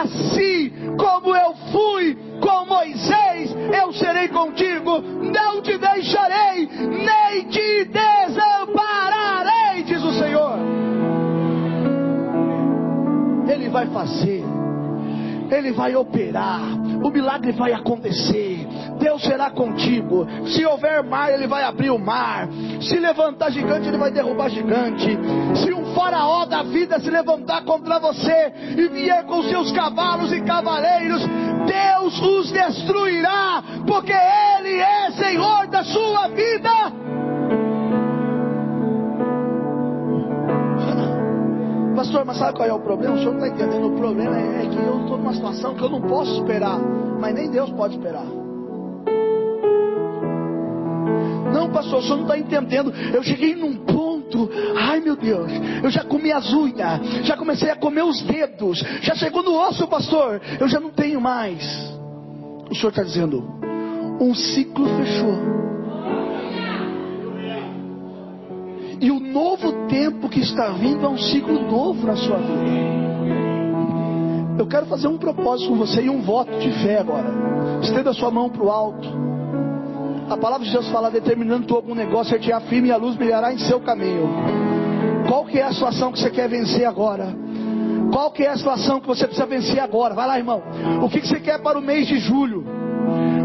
Assim 0.00 0.72
como 0.98 1.34
eu 1.34 1.54
fui 1.72 2.25
com 2.46 2.64
Moisés, 2.64 3.50
eu 3.82 3.92
serei 3.92 4.28
contigo, 4.28 5.00
não 5.00 5.60
te 5.60 5.76
deixarei, 5.76 6.68
nem 6.68 7.48
te 7.48 7.84
desampararei, 7.86 9.82
diz 9.82 10.00
o 10.00 10.12
Senhor. 10.12 10.56
Ele 13.48 13.68
vai 13.68 13.86
fazer, 13.86 14.44
ele 15.50 15.72
vai 15.72 15.96
operar, 15.96 16.62
o 17.02 17.10
milagre 17.10 17.50
vai 17.50 17.72
acontecer. 17.72 18.64
Deus 19.06 19.22
será 19.22 19.50
contigo. 19.50 20.26
Se 20.48 20.66
houver 20.66 21.00
mar, 21.04 21.32
Ele 21.32 21.46
vai 21.46 21.62
abrir 21.62 21.90
o 21.90 21.98
mar. 21.98 22.48
Se 22.80 22.98
levantar 22.98 23.50
gigante, 23.52 23.86
Ele 23.86 23.96
vai 23.96 24.10
derrubar 24.10 24.50
gigante. 24.50 25.16
Se 25.62 25.72
um 25.72 25.94
faraó 25.94 26.44
da 26.44 26.64
vida 26.64 26.98
se 26.98 27.08
levantar 27.08 27.64
contra 27.64 28.00
você 28.00 28.52
e 28.76 28.88
vier 28.88 29.24
com 29.24 29.44
seus 29.44 29.70
cavalos 29.70 30.32
e 30.32 30.40
cavaleiros, 30.40 31.22
Deus 31.66 32.20
os 32.20 32.50
destruirá, 32.50 33.62
porque 33.86 34.12
Ele 34.12 34.80
é 34.80 35.12
Senhor 35.12 35.68
da 35.68 35.84
sua 35.84 36.26
vida. 36.28 36.70
Pastor, 41.94 42.24
mas 42.24 42.38
sabe 42.38 42.56
qual 42.56 42.68
é 42.68 42.72
o 42.72 42.80
problema? 42.80 43.14
O 43.14 43.18
senhor 43.18 43.34
não 43.34 43.46
está 43.46 43.54
entendendo. 43.64 43.86
O 43.86 43.96
problema 43.96 44.36
é 44.36 44.66
que 44.66 44.76
eu 44.76 45.00
estou 45.00 45.16
numa 45.16 45.32
situação 45.32 45.76
que 45.76 45.82
eu 45.82 45.88
não 45.88 46.00
posso 46.00 46.40
esperar, 46.40 46.78
mas 47.20 47.32
nem 47.32 47.48
Deus 47.48 47.70
pode 47.70 47.96
esperar. 47.96 48.45
Não, 51.52 51.70
pastor, 51.70 52.00
o 52.00 52.02
senhor 52.02 52.16
não 52.16 52.24
está 52.24 52.38
entendendo. 52.38 52.92
Eu 53.12 53.22
cheguei 53.22 53.54
num 53.54 53.76
ponto, 53.76 54.50
ai 54.76 55.00
meu 55.00 55.16
Deus, 55.16 55.50
eu 55.82 55.90
já 55.90 56.04
comi 56.04 56.32
as 56.32 56.52
unhas, 56.52 57.00
já 57.24 57.36
comecei 57.36 57.70
a 57.70 57.76
comer 57.76 58.02
os 58.02 58.22
dedos, 58.22 58.82
já 59.02 59.14
chegou 59.14 59.42
no 59.42 59.54
osso, 59.54 59.86
pastor, 59.88 60.40
eu 60.60 60.68
já 60.68 60.80
não 60.80 60.90
tenho 60.90 61.20
mais. 61.20 61.62
O 62.70 62.74
senhor 62.74 62.90
está 62.90 63.02
dizendo, 63.02 63.44
um 64.20 64.34
ciclo 64.34 64.86
fechou. 64.96 65.56
E 69.00 69.10
o 69.10 69.20
novo 69.20 69.86
tempo 69.88 70.28
que 70.28 70.40
está 70.40 70.70
vindo 70.70 71.04
é 71.04 71.08
um 71.08 71.18
ciclo 71.18 71.70
novo 71.70 72.06
na 72.06 72.16
sua 72.16 72.38
vida. 72.38 73.06
Eu 74.58 74.66
quero 74.66 74.86
fazer 74.86 75.06
um 75.06 75.18
propósito 75.18 75.68
com 75.68 75.76
você 75.76 76.02
e 76.02 76.10
um 76.10 76.22
voto 76.22 76.58
de 76.58 76.70
fé 76.82 76.98
agora. 76.98 77.30
Estenda 77.82 78.12
sua 78.14 78.30
mão 78.30 78.48
para 78.48 78.64
o 78.64 78.70
alto. 78.70 79.35
A 80.28 80.36
palavra 80.36 80.66
de 80.66 80.72
Deus 80.72 80.88
fala, 80.88 81.10
determinando 81.10 81.66
tu 81.66 81.74
algum 81.76 81.94
negócio, 81.94 82.32
ser 82.32 82.40
te 82.40 82.68
firme 82.68 82.88
e 82.88 82.92
a 82.92 82.96
luz 82.96 83.14
brilhará 83.14 83.52
em 83.52 83.58
seu 83.58 83.80
caminho. 83.80 84.28
Qual 85.28 85.44
que 85.44 85.58
é 85.58 85.62
a 85.62 85.72
situação 85.72 86.10
que 86.10 86.18
você 86.18 86.30
quer 86.30 86.48
vencer 86.48 86.84
agora? 86.84 87.34
Qual 88.12 88.30
que 88.30 88.42
é 88.42 88.50
a 88.50 88.56
situação 88.56 89.00
que 89.00 89.06
você 89.06 89.26
precisa 89.26 89.46
vencer 89.46 89.78
agora? 89.78 90.14
Vai 90.14 90.26
lá, 90.26 90.38
irmão. 90.38 90.62
O 91.02 91.08
que, 91.08 91.20
que 91.20 91.28
você 91.28 91.38
quer 91.38 91.60
para 91.60 91.78
o 91.78 91.82
mês 91.82 92.06
de 92.08 92.18
julho? 92.18 92.64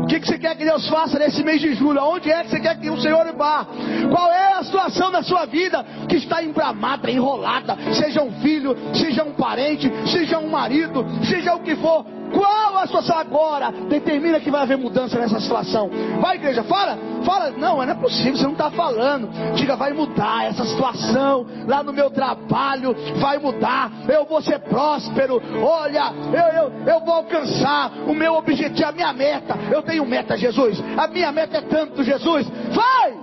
O 0.04 0.08
que, 0.08 0.20
que 0.20 0.28
você 0.28 0.40
quer 0.40 0.56
que 0.56 0.66
Deus 0.66 0.88
faça 0.90 1.20
nesse 1.20 1.44
mês 1.44 1.62
de 1.62 1.74
julho? 1.76 2.00
Aonde 2.00 2.32
é 2.32 2.44
que 2.44 2.50
você 2.50 2.60
quer 2.60 2.80
que 2.80 2.90
o 2.90 3.00
Senhor 3.00 3.32
vá? 3.34 3.66
Qual 4.12 4.32
é 4.32 4.54
a 4.54 4.64
situação 4.64 5.12
da 5.12 5.22
sua 5.22 5.46
vida 5.46 5.86
que 6.10 6.16
está 6.16 6.44
embramada, 6.44 7.10
enrolada? 7.10 7.78
Seja 7.94 8.22
um 8.22 8.32
filho, 8.42 8.76
seja 8.94 9.24
um 9.24 9.34
parente, 9.34 9.92
seja 10.08 10.40
um 10.40 10.50
marido, 10.50 11.06
seja 11.24 11.54
o 11.54 11.60
que 11.60 11.76
for. 11.76 12.06
Qual 12.34 12.78
a 12.78 12.86
situação 12.86 13.18
agora? 13.18 13.72
Determina 13.90 14.40
que 14.40 14.50
vai 14.50 14.62
haver 14.62 14.78
mudança 14.78 15.20
nessa 15.20 15.40
situação. 15.40 15.90
Vai, 16.20 16.38
igreja, 16.38 16.64
fala, 16.64 16.98
fala. 17.24 17.52
Não, 17.52 17.78
não 17.78 17.84
é 17.84 17.94
possível, 17.94 18.38
você 18.38 18.44
não 18.44 18.54
está 18.54 18.72
falando. 18.72 19.30
Diga, 19.56 19.76
vai 19.76 19.94
mudar 19.94 20.46
essa 20.46 20.66
situação 20.66 21.46
lá 21.68 21.84
no 21.84 21.94
meu 21.94 22.10
trabalho, 22.10 22.96
vai 23.18 23.38
mudar. 23.38 23.92
Eu 24.08 24.26
vou 24.26 24.42
ser 24.42 24.60
próspero. 24.60 25.42
Olha, 25.62 26.14
eu, 26.32 26.64
eu, 26.64 26.72
eu 26.94 27.00
vou 27.02 27.16
alcançar 27.16 27.92
o 28.08 28.14
meu 28.14 28.36
objetivo, 28.36 28.90
a 28.90 28.92
minha 28.92 29.14
meta. 29.14 29.56
Eu 29.72 29.82
tenho 29.82 30.06
meta, 30.06 30.38
Jesus. 30.38 30.82
A 30.98 31.08
minha 31.08 31.32
meta 31.32 31.58
é 31.58 31.62
tanto, 31.62 32.04
Jesus. 32.04 32.48
Vai! 32.74 33.14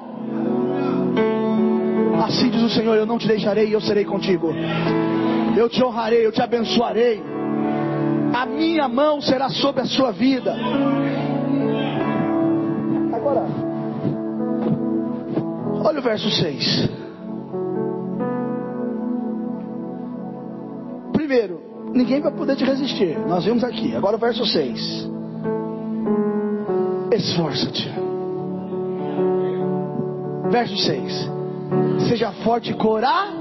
Assim 2.24 2.50
diz 2.50 2.62
o 2.62 2.68
Senhor: 2.68 2.94
Eu 2.96 3.06
não 3.06 3.18
te 3.18 3.26
deixarei 3.26 3.68
e 3.68 3.72
eu 3.72 3.80
serei 3.80 4.04
contigo. 4.04 4.52
Eu 5.56 5.68
te 5.68 5.82
honrarei, 5.82 6.26
eu 6.26 6.30
te 6.30 6.42
abençoarei 6.42 7.37
a 8.38 8.46
minha 8.46 8.86
mão 8.86 9.20
será 9.20 9.48
sobre 9.48 9.82
a 9.82 9.84
sua 9.84 10.12
vida. 10.12 10.54
Agora, 13.12 13.44
olha 15.84 15.98
o 15.98 16.02
verso 16.02 16.30
6. 16.30 16.88
Primeiro, 21.12 21.90
ninguém 21.92 22.20
vai 22.20 22.30
poder 22.30 22.54
te 22.54 22.64
resistir. 22.64 23.18
Nós 23.26 23.44
vimos 23.44 23.64
aqui. 23.64 23.96
Agora 23.96 24.14
o 24.14 24.20
verso 24.20 24.46
6. 24.46 25.10
Esforça-te. 27.10 27.92
Verso 30.48 30.76
6. 30.76 31.30
Seja 32.08 32.30
forte 32.44 32.70
e 32.70 32.74
coragem. 32.74 33.36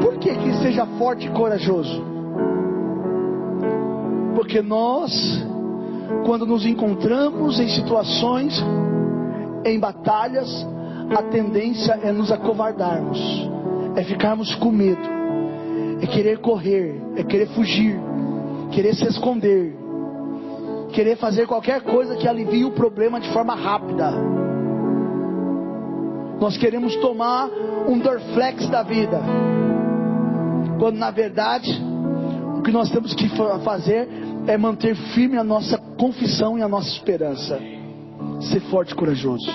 Por 0.00 0.16
que 0.18 0.32
que 0.32 0.52
seja 0.62 0.86
forte 0.96 1.26
e 1.26 1.30
corajoso? 1.30 2.15
Porque 4.36 4.60
nós, 4.60 5.10
quando 6.26 6.44
nos 6.44 6.66
encontramos 6.66 7.58
em 7.58 7.70
situações, 7.70 8.62
em 9.64 9.80
batalhas, 9.80 10.46
a 11.16 11.22
tendência 11.22 11.98
é 12.02 12.12
nos 12.12 12.30
acovardarmos, 12.30 13.18
é 13.96 14.04
ficarmos 14.04 14.54
com 14.56 14.70
medo, 14.70 15.08
é 16.02 16.06
querer 16.06 16.38
correr, 16.40 17.00
é 17.16 17.24
querer 17.24 17.46
fugir, 17.54 17.98
querer 18.72 18.94
se 18.94 19.06
esconder, 19.06 19.74
querer 20.92 21.16
fazer 21.16 21.46
qualquer 21.46 21.80
coisa 21.80 22.14
que 22.16 22.28
alivie 22.28 22.66
o 22.66 22.72
problema 22.72 23.18
de 23.18 23.32
forma 23.32 23.54
rápida. 23.54 24.12
Nós 26.38 26.58
queremos 26.58 26.94
tomar 26.96 27.48
um 27.88 27.98
Dorflex 27.98 28.68
da 28.68 28.82
vida, 28.82 29.18
quando 30.78 30.98
na 30.98 31.10
verdade 31.10 31.82
o 32.58 32.60
que 32.60 32.70
nós 32.70 32.90
temos 32.90 33.14
que 33.14 33.30
fazer 33.64 34.25
é 34.46 34.56
manter 34.56 34.94
firme 35.14 35.36
a 35.36 35.44
nossa 35.44 35.78
confissão 35.98 36.58
e 36.58 36.62
a 36.62 36.68
nossa 36.68 36.88
esperança. 36.88 37.58
Ser 38.40 38.60
forte 38.70 38.92
e 38.92 38.94
corajoso. 38.94 39.50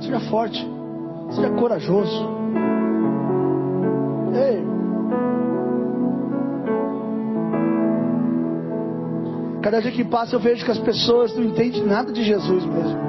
Seja 0.00 0.20
forte. 0.20 0.66
Seja 1.30 1.50
corajoso. 1.50 2.28
Ei. 4.34 4.64
Cada 9.62 9.82
dia 9.82 9.90
que 9.90 10.04
passa 10.04 10.36
eu 10.36 10.40
vejo 10.40 10.64
que 10.64 10.70
as 10.70 10.78
pessoas 10.78 11.34
não 11.34 11.42
entendem 11.42 11.84
nada 11.84 12.12
de 12.12 12.22
Jesus 12.22 12.64
mesmo. 12.64 13.06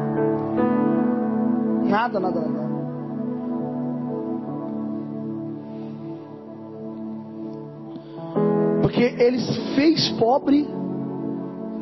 Nada, 1.86 2.20
nada, 2.20 2.42
nada. 2.42 2.67
Porque 8.98 9.22
ele 9.22 9.40
se 9.40 9.76
fez 9.76 10.10
pobre 10.14 10.68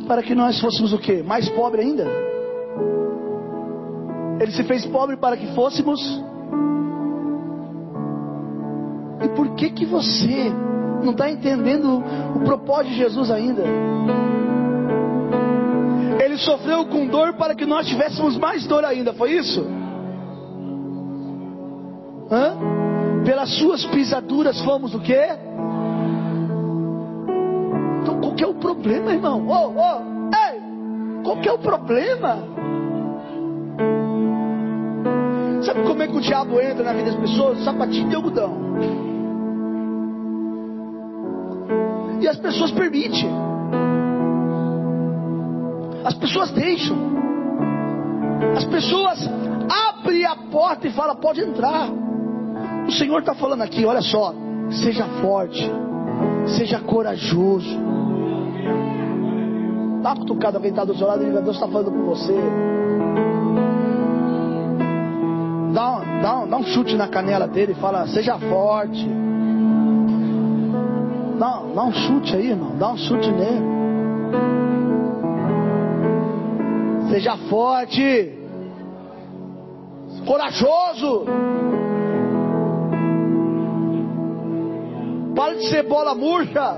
para 0.06 0.22
que 0.22 0.36
nós 0.36 0.60
fôssemos 0.60 0.92
o 0.92 0.98
quê? 0.98 1.24
Mais 1.24 1.48
pobre 1.48 1.80
ainda? 1.80 2.06
Ele 4.38 4.52
se 4.52 4.62
fez 4.66 4.86
pobre 4.88 5.16
para 5.16 5.38
que 5.38 5.48
fôssemos. 5.56 6.02
E 9.24 9.30
por 9.30 9.56
que 9.56 9.70
que 9.70 9.86
você 9.86 10.52
não 11.06 11.12
está 11.12 11.32
entendendo 11.32 12.04
o 12.36 12.40
propósito 12.44 12.90
de 12.92 12.98
Jesus 12.98 13.32
ainda. 13.32 13.64
Ele 16.22 16.38
sofreu 16.38 16.86
com 16.88 17.08
dor 17.08 17.36
para 17.36 17.56
que 17.56 17.66
nós 17.66 17.88
tivéssemos 17.88 18.38
mais 18.38 18.68
dor 18.68 18.84
ainda, 18.84 19.14
foi 19.14 19.32
isso? 19.32 19.66
Hã? 22.30 22.58
Pelas 23.24 23.58
suas 23.58 23.86
pisaduras 23.86 24.60
fomos 24.64 24.94
o 24.94 25.00
quê? 25.00 25.45
Que 28.36 28.44
é 28.44 28.48
o 28.48 28.56
problema, 28.56 29.14
irmão? 29.14 29.48
Oh, 29.48 29.74
oh, 29.78 30.36
ei! 30.36 30.62
Qual 31.24 31.38
que 31.38 31.50
é 31.50 31.54
o 31.54 31.58
problema? 31.58 32.38
Sabe 35.64 35.84
como 35.84 36.04
é 36.04 36.08
que 36.08 36.16
o 36.16 36.22
diabo 36.22 36.60
entra 36.62 36.84
na 36.84 36.94
vida 36.94 37.12
das 37.12 37.20
pessoas? 37.20 37.64
Sapatinho 37.64 38.10
de 38.10 38.16
algodão. 38.16 38.54
E 42.22 42.28
as 42.28 42.38
pessoas 42.38 42.72
permitem. 42.72 43.30
As 46.04 46.14
pessoas 46.14 46.52
deixam. 46.52 46.98
As 48.56 48.66
pessoas 48.66 49.30
abrem 49.90 50.26
a 50.26 50.36
porta 50.36 50.88
e 50.88 50.92
falam: 50.92 51.16
pode 51.16 51.42
entrar. 51.42 51.90
O 52.88 52.92
Senhor 52.92 53.20
está 53.20 53.34
falando 53.34 53.62
aqui, 53.64 53.86
olha 53.86 54.02
só. 54.02 54.34
Seja 54.70 55.06
forte. 55.22 55.68
Seja 56.58 56.80
corajoso. 56.80 58.05
Dá 60.06 60.16
cutucada 60.16 60.60
alguém 60.60 60.70
está 60.70 60.86
do 60.86 60.96
seu 60.96 61.08
lado 61.08 61.24
e 61.24 61.32
Deus 61.32 61.56
está 61.56 61.68
falando 61.68 61.90
com 61.90 62.04
você. 62.06 62.36
Dá, 65.74 66.00
dá, 66.22 66.46
dá 66.46 66.58
um 66.58 66.64
chute 66.64 66.96
na 66.96 67.08
canela 67.08 67.48
dele 67.48 67.72
e 67.72 67.82
fala: 67.82 68.06
seja 68.06 68.38
forte. 68.38 69.10
Dá, 71.40 71.60
dá 71.74 71.84
um 71.86 71.92
chute 71.92 72.36
aí, 72.36 72.52
irmão. 72.52 72.78
Dá 72.78 72.92
um 72.92 72.98
chute 72.98 73.32
nele. 73.32 73.66
Seja 77.10 77.36
forte, 77.50 78.38
corajoso. 80.28 81.26
Pare 85.36 85.56
de 85.56 85.68
ser 85.68 85.82
bola 85.88 86.14
murcha. 86.14 86.78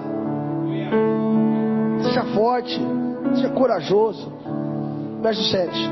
Seja 2.03 2.23
forte, 2.33 2.79
seja 3.35 3.49
corajoso. 3.49 4.31
Verso 5.21 5.43
7. 5.43 5.91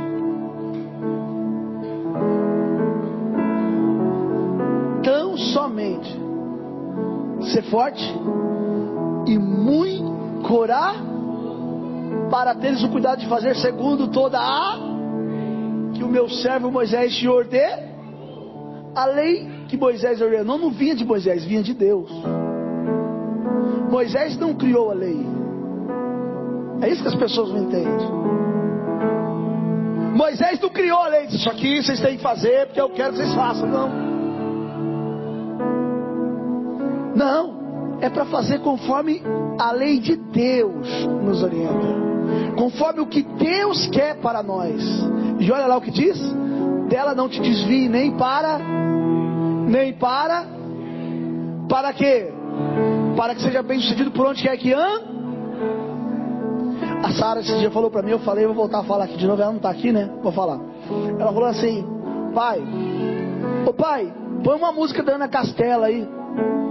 Tão 5.04 5.38
somente 5.38 6.19
ser 7.52 7.63
forte 7.63 8.04
e 9.28 9.38
muito 9.38 10.41
corajoso 10.48 11.15
para 12.30 12.56
teres 12.56 12.84
o 12.84 12.89
cuidado 12.89 13.19
de 13.19 13.28
fazer 13.28 13.56
segundo 13.56 14.08
toda 14.08 14.39
a 14.39 14.78
que 15.93 16.04
o 16.04 16.08
meu 16.08 16.30
servo 16.30 16.71
Moisés 16.71 17.15
te 17.15 17.28
ordenou. 17.28 17.95
A 18.95 19.06
lei 19.06 19.50
que 19.67 19.78
Moisés 19.78 20.21
ordenou 20.21 20.58
não 20.58 20.71
vinha 20.71 20.95
de 20.95 21.06
Moisés, 21.06 21.43
vinha 21.43 21.62
de 21.62 21.74
Deus. 21.74 22.10
Moisés 23.89 24.38
não 24.38 24.54
criou 24.54 24.91
a 24.91 24.93
lei. 24.93 25.35
É 26.82 26.90
isso 26.90 27.02
que 27.02 27.08
as 27.08 27.16
pessoas 27.16 27.50
não 27.50 27.64
entendem. 27.64 28.26
Moisés 30.16 30.60
não 30.60 30.70
criou 30.70 31.00
a 31.00 31.08
lei, 31.08 31.26
isso 31.26 31.50
aqui 31.50 31.82
vocês 31.82 32.00
têm 32.00 32.18
que 32.18 32.24
fazer 32.24 32.68
porque 32.68 32.82
eu 32.82 32.90
quero 32.90 33.12
que 33.12 33.18
vocês 33.18 33.34
façam. 33.34 33.68
Não. 33.68 34.06
Não, 37.16 37.98
é 38.02 38.10
para 38.10 38.26
fazer 38.26 38.60
conforme 38.60 39.22
a 39.58 39.72
lei 39.72 40.00
de 40.00 40.16
Deus 40.16 40.88
nos 41.24 41.42
orienta 41.44 42.06
conforme 42.56 43.02
o 43.02 43.08
que 43.08 43.22
Deus 43.22 43.88
quer 43.88 44.16
para 44.16 44.42
nós. 44.42 44.82
E 45.40 45.52
olha 45.52 45.68
lá 45.68 45.78
o 45.78 45.82
que 45.82 45.92
diz: 45.92 46.18
dela 46.90 47.14
não 47.14 47.30
te 47.30 47.40
desvie 47.40 47.88
nem 47.88 48.12
para, 48.18 48.60
nem 49.68 49.94
para, 49.94 50.46
para 51.70 51.94
quê? 51.94 52.32
Para 53.16 53.36
que 53.36 53.42
seja 53.42 53.62
bem 53.62 53.80
sucedido 53.80 54.12
por 54.12 54.26
onde 54.28 54.42
quer 54.42 54.58
que 54.58 54.74
ande. 54.74 55.16
A 57.06 57.12
Sara 57.12 57.41
esse 57.41 57.56
dia 57.60 57.70
falou 57.70 57.91
para 57.91 58.02
mim, 58.02 58.10
eu 58.10 58.20
falei, 58.20 58.48
vou 58.48 58.56
voltar 58.56 58.80
a 58.80 58.84
falar 58.84 59.04
aqui 59.04 59.15
de 59.15 59.28
novo, 59.28 59.39
ela 59.39 59.52
não 59.52 59.58
está 59.58 59.70
aqui, 59.70 59.91
né? 59.91 60.10
Vou 60.24 60.32
falar. 60.32 60.60
Ela 61.20 61.32
falou 61.32 61.48
assim, 61.48 61.86
pai, 62.34 62.60
ô 63.63 63.72
pai, 63.72 64.12
põe 64.44 64.58
uma 64.58 64.72
música 64.72 65.04
da 65.04 65.13
Ana 65.13 65.28
Castela 65.28 65.86
aí. 65.86 66.10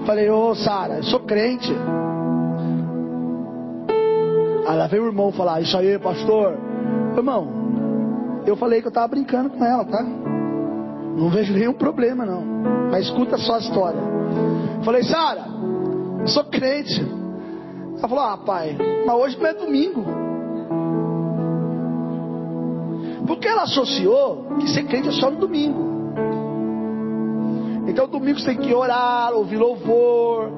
Falei, 0.04 0.28
ô 0.28 0.52
Sara, 0.56 0.96
eu 0.96 1.04
sou 1.04 1.20
crente. 1.20 1.72
Aí 4.66 4.76
lá 4.76 4.88
veio 4.88 5.04
o 5.04 5.06
irmão 5.06 5.30
falar, 5.30 5.60
isso 5.60 5.78
aí, 5.78 5.96
pastor. 6.00 6.58
Irmão, 7.16 8.42
eu 8.44 8.56
falei 8.56 8.80
que 8.80 8.88
eu 8.88 8.90
estava 8.90 9.06
brincando 9.06 9.50
com 9.50 9.64
ela, 9.64 9.84
tá? 9.84 10.02
Não 10.02 11.30
vejo 11.30 11.54
nenhum 11.54 11.74
problema, 11.74 12.26
não. 12.26 12.42
Mas 12.90 13.04
escuta 13.04 13.38
só 13.38 13.54
a 13.54 13.58
história. 13.58 14.00
Falei, 14.84 15.04
Sara, 15.04 15.44
sou 16.26 16.42
crente. 16.46 17.00
Ela 17.98 18.08
falou, 18.08 18.24
ah, 18.24 18.36
pai, 18.36 18.76
mas 19.06 19.16
hoje 19.16 19.38
não 19.38 19.46
é 19.46 19.54
domingo. 19.54 20.23
Porque 23.26 23.48
ela 23.48 23.62
associou 23.62 24.56
que 24.60 24.68
ser 24.68 24.84
crente 24.84 25.08
é 25.08 25.12
só 25.12 25.30
no 25.30 25.38
domingo. 25.38 25.94
Então 27.86 28.08
domingo 28.08 28.38
você 28.38 28.46
tem 28.46 28.58
que 28.58 28.74
orar, 28.74 29.32
ouvir 29.32 29.56
louvor. 29.56 30.50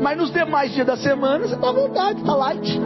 Mas 0.00 0.16
nos 0.16 0.32
demais 0.32 0.72
dias 0.72 0.86
da 0.86 0.96
semana 0.96 1.46
você 1.46 1.54
está 1.54 1.68
à 1.68 1.72
vontade, 1.72 2.20
está 2.20 2.34
light. 2.34 2.80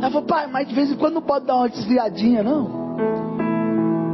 Ela 0.00 0.10
falou, 0.10 0.26
pai, 0.26 0.46
mas 0.46 0.68
de 0.68 0.74
vez 0.74 0.90
em 0.90 0.96
quando 0.96 1.14
não 1.14 1.22
pode 1.22 1.44
dar 1.44 1.56
uma 1.56 1.68
desviadinha, 1.68 2.42
não? 2.42 2.88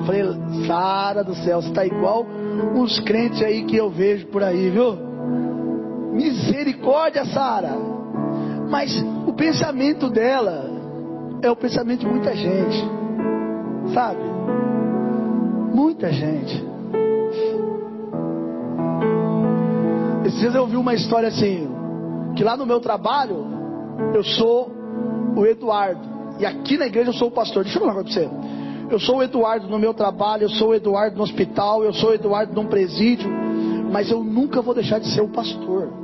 Eu 0.01 0.07
falei, 0.07 0.23
Sara 0.67 1.23
do 1.23 1.35
céu, 1.35 1.61
você 1.61 1.69
está 1.69 1.85
igual 1.87 2.27
uns 2.75 2.99
crentes 3.01 3.43
aí 3.43 3.65
que 3.65 3.77
eu 3.77 3.91
vejo 3.91 4.27
por 4.29 4.43
aí, 4.43 4.71
viu? 4.71 4.97
Misericórdia, 6.13 7.25
Sara. 7.27 7.77
Mas 8.69 8.91
o 9.27 9.33
pensamento 9.33 10.09
dela 10.09 10.74
é 11.47 11.51
o 11.51 11.57
pensamento 11.57 12.01
de 12.01 12.07
muita 12.07 12.35
gente, 12.35 12.85
sabe? 13.93 14.23
Muita 15.75 16.13
gente. 16.13 16.65
Esses 20.25 20.41
dias 20.41 20.55
eu 20.55 20.63
ouvi 20.63 20.77
uma 20.77 20.95
história 20.95 21.29
assim, 21.29 21.69
que 22.37 22.43
lá 22.43 22.57
no 22.57 22.65
meu 22.65 22.81
trabalho 22.81 23.47
eu 24.15 24.25
sou 24.25 24.71
o 25.37 25.45
Eduardo. 25.47 26.01
E 26.39 26.47
aqui 26.47 26.79
na 26.79 26.87
igreja 26.87 27.11
eu 27.11 27.15
sou 27.15 27.29
o 27.29 27.31
pastor. 27.31 27.65
Deixa 27.65 27.79
eu 27.79 27.83
falar 27.83 27.95
para 27.95 28.11
você. 28.11 28.29
Eu 28.91 28.99
sou 28.99 29.19
o 29.19 29.23
Eduardo 29.23 29.69
no 29.69 29.79
meu 29.79 29.95
trabalho, 29.95 30.45
eu 30.45 30.51
sou 30.51 30.69
o 30.69 30.75
Eduardo 30.75 31.17
no 31.17 31.23
hospital, 31.23 31.83
eu 31.83 31.93
sou 31.93 32.11
o 32.11 32.15
Eduardo 32.15 32.55
num 32.55 32.67
presídio, 32.67 33.31
mas 33.91 34.11
eu 34.11 34.23
nunca 34.23 34.61
vou 34.61 34.75
deixar 34.75 34.99
de 34.99 35.09
ser 35.09 35.21
o 35.21 35.29
pastor. 35.29 36.04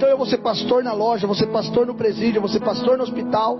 Então 0.00 0.08
eu 0.08 0.16
vou 0.16 0.24
ser 0.24 0.38
pastor 0.38 0.82
na 0.82 0.94
loja, 0.94 1.26
vou 1.26 1.36
ser 1.36 1.48
pastor 1.48 1.86
no 1.86 1.94
presídio, 1.94 2.40
vou 2.40 2.48
ser 2.48 2.60
pastor 2.60 2.96
no 2.96 3.02
hospital. 3.02 3.58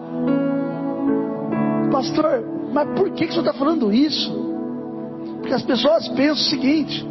Pastor, 1.93 2.43
mas 2.73 2.89
por 2.99 3.11
que, 3.11 3.27
que 3.27 3.29
o 3.29 3.33
senhor 3.33 3.47
está 3.47 3.53
falando 3.53 3.93
isso? 3.93 4.33
Porque 5.37 5.53
as 5.53 5.63
pessoas 5.63 6.09
pensam 6.09 6.33
o 6.33 6.49
seguinte: 6.49 7.07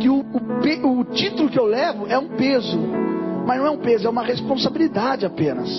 que 0.00 0.08
o, 0.08 0.16
o, 0.16 0.98
o 0.98 1.04
título 1.04 1.48
que 1.48 1.56
eu 1.56 1.66
levo 1.66 2.08
é 2.08 2.18
um 2.18 2.30
peso, 2.30 2.76
mas 3.46 3.60
não 3.60 3.66
é 3.68 3.70
um 3.70 3.78
peso, 3.78 4.08
é 4.08 4.10
uma 4.10 4.24
responsabilidade 4.24 5.24
apenas. 5.24 5.70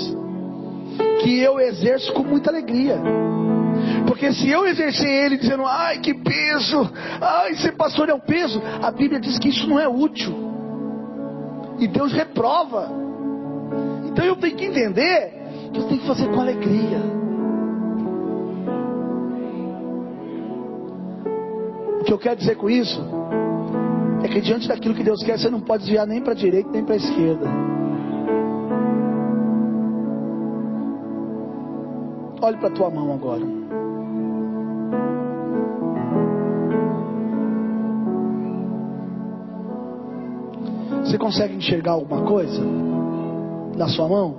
Que 1.21 1.37
eu 1.41 1.59
exerço 1.59 2.13
com 2.13 2.23
muita 2.23 2.49
alegria. 2.49 2.97
Porque 4.07 4.31
se 4.31 4.49
eu 4.49 4.65
exercer 4.65 5.25
ele 5.25 5.35
dizendo, 5.35 5.65
ai 5.65 5.99
que 5.99 6.13
peso, 6.13 6.89
ai 7.19 7.55
ser 7.55 7.73
pastor 7.73 8.07
é 8.07 8.13
um 8.13 8.21
peso, 8.21 8.61
a 8.81 8.89
Bíblia 8.89 9.19
diz 9.19 9.37
que 9.37 9.49
isso 9.49 9.67
não 9.67 9.77
é 9.77 9.85
útil. 9.85 10.48
E 11.79 11.87
Deus 11.87 12.11
reprova. 12.11 12.89
Então 14.05 14.25
eu 14.25 14.35
tenho 14.35 14.55
que 14.55 14.65
entender 14.65 15.39
que 15.71 15.79
eu 15.79 15.87
tenho 15.87 16.01
que 16.01 16.07
fazer 16.07 16.27
com 16.29 16.41
alegria. 16.41 16.99
O 22.01 22.03
que 22.03 22.13
eu 22.13 22.17
quero 22.17 22.35
dizer 22.35 22.55
com 22.55 22.69
isso 22.69 23.01
é 24.23 24.27
que 24.27 24.41
diante 24.41 24.67
daquilo 24.67 24.95
que 24.95 25.03
Deus 25.03 25.23
quer, 25.23 25.37
você 25.37 25.49
não 25.49 25.61
pode 25.61 25.83
desviar 25.83 26.05
nem 26.05 26.21
para 26.21 26.33
a 26.33 26.35
direita 26.35 26.69
nem 26.71 26.83
para 26.83 26.95
a 26.95 26.97
esquerda. 26.97 27.47
Olhe 32.41 32.57
para 32.57 32.67
a 32.69 32.71
tua 32.71 32.89
mão 32.89 33.13
agora. 33.13 33.43
Você 41.09 41.17
consegue 41.17 41.55
enxergar 41.55 41.93
alguma 41.93 42.21
coisa 42.21 42.61
na 43.75 43.87
sua 43.87 44.07
mão? 44.07 44.35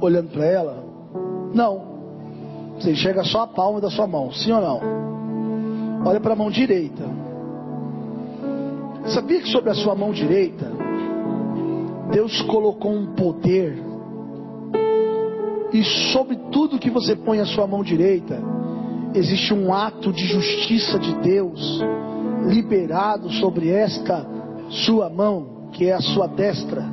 Olhando 0.00 0.28
para 0.30 0.44
ela? 0.44 0.84
Não. 1.54 1.82
Você 2.74 2.90
enxerga 2.90 3.22
só 3.22 3.42
a 3.42 3.46
palma 3.46 3.80
da 3.80 3.88
sua 3.90 4.08
mão, 4.08 4.32
sim 4.32 4.50
ou 4.50 4.60
não? 4.60 4.80
Olha 6.04 6.18
para 6.18 6.32
a 6.32 6.36
mão 6.36 6.50
direita. 6.50 7.04
Sabia 9.06 9.40
que 9.40 9.48
sobre 9.50 9.70
a 9.70 9.74
sua 9.74 9.94
mão 9.94 10.10
direita, 10.10 10.66
Deus 12.10 12.42
colocou 12.42 12.90
um 12.92 13.14
poder, 13.14 13.80
e 15.72 15.84
sobre 16.12 16.34
tudo 16.50 16.76
que 16.80 16.90
você 16.90 17.14
põe 17.14 17.38
a 17.38 17.46
sua 17.46 17.68
mão 17.68 17.84
direita, 17.84 18.42
existe 19.14 19.54
um 19.54 19.72
ato 19.72 20.12
de 20.12 20.26
justiça 20.26 20.98
de 20.98 21.14
Deus 21.20 21.80
liberado 22.48 23.30
sobre 23.34 23.70
esta 23.70 24.39
sua 24.70 25.10
mão, 25.10 25.68
que 25.72 25.86
é 25.86 25.92
a 25.92 26.00
sua 26.00 26.26
destra. 26.26 26.84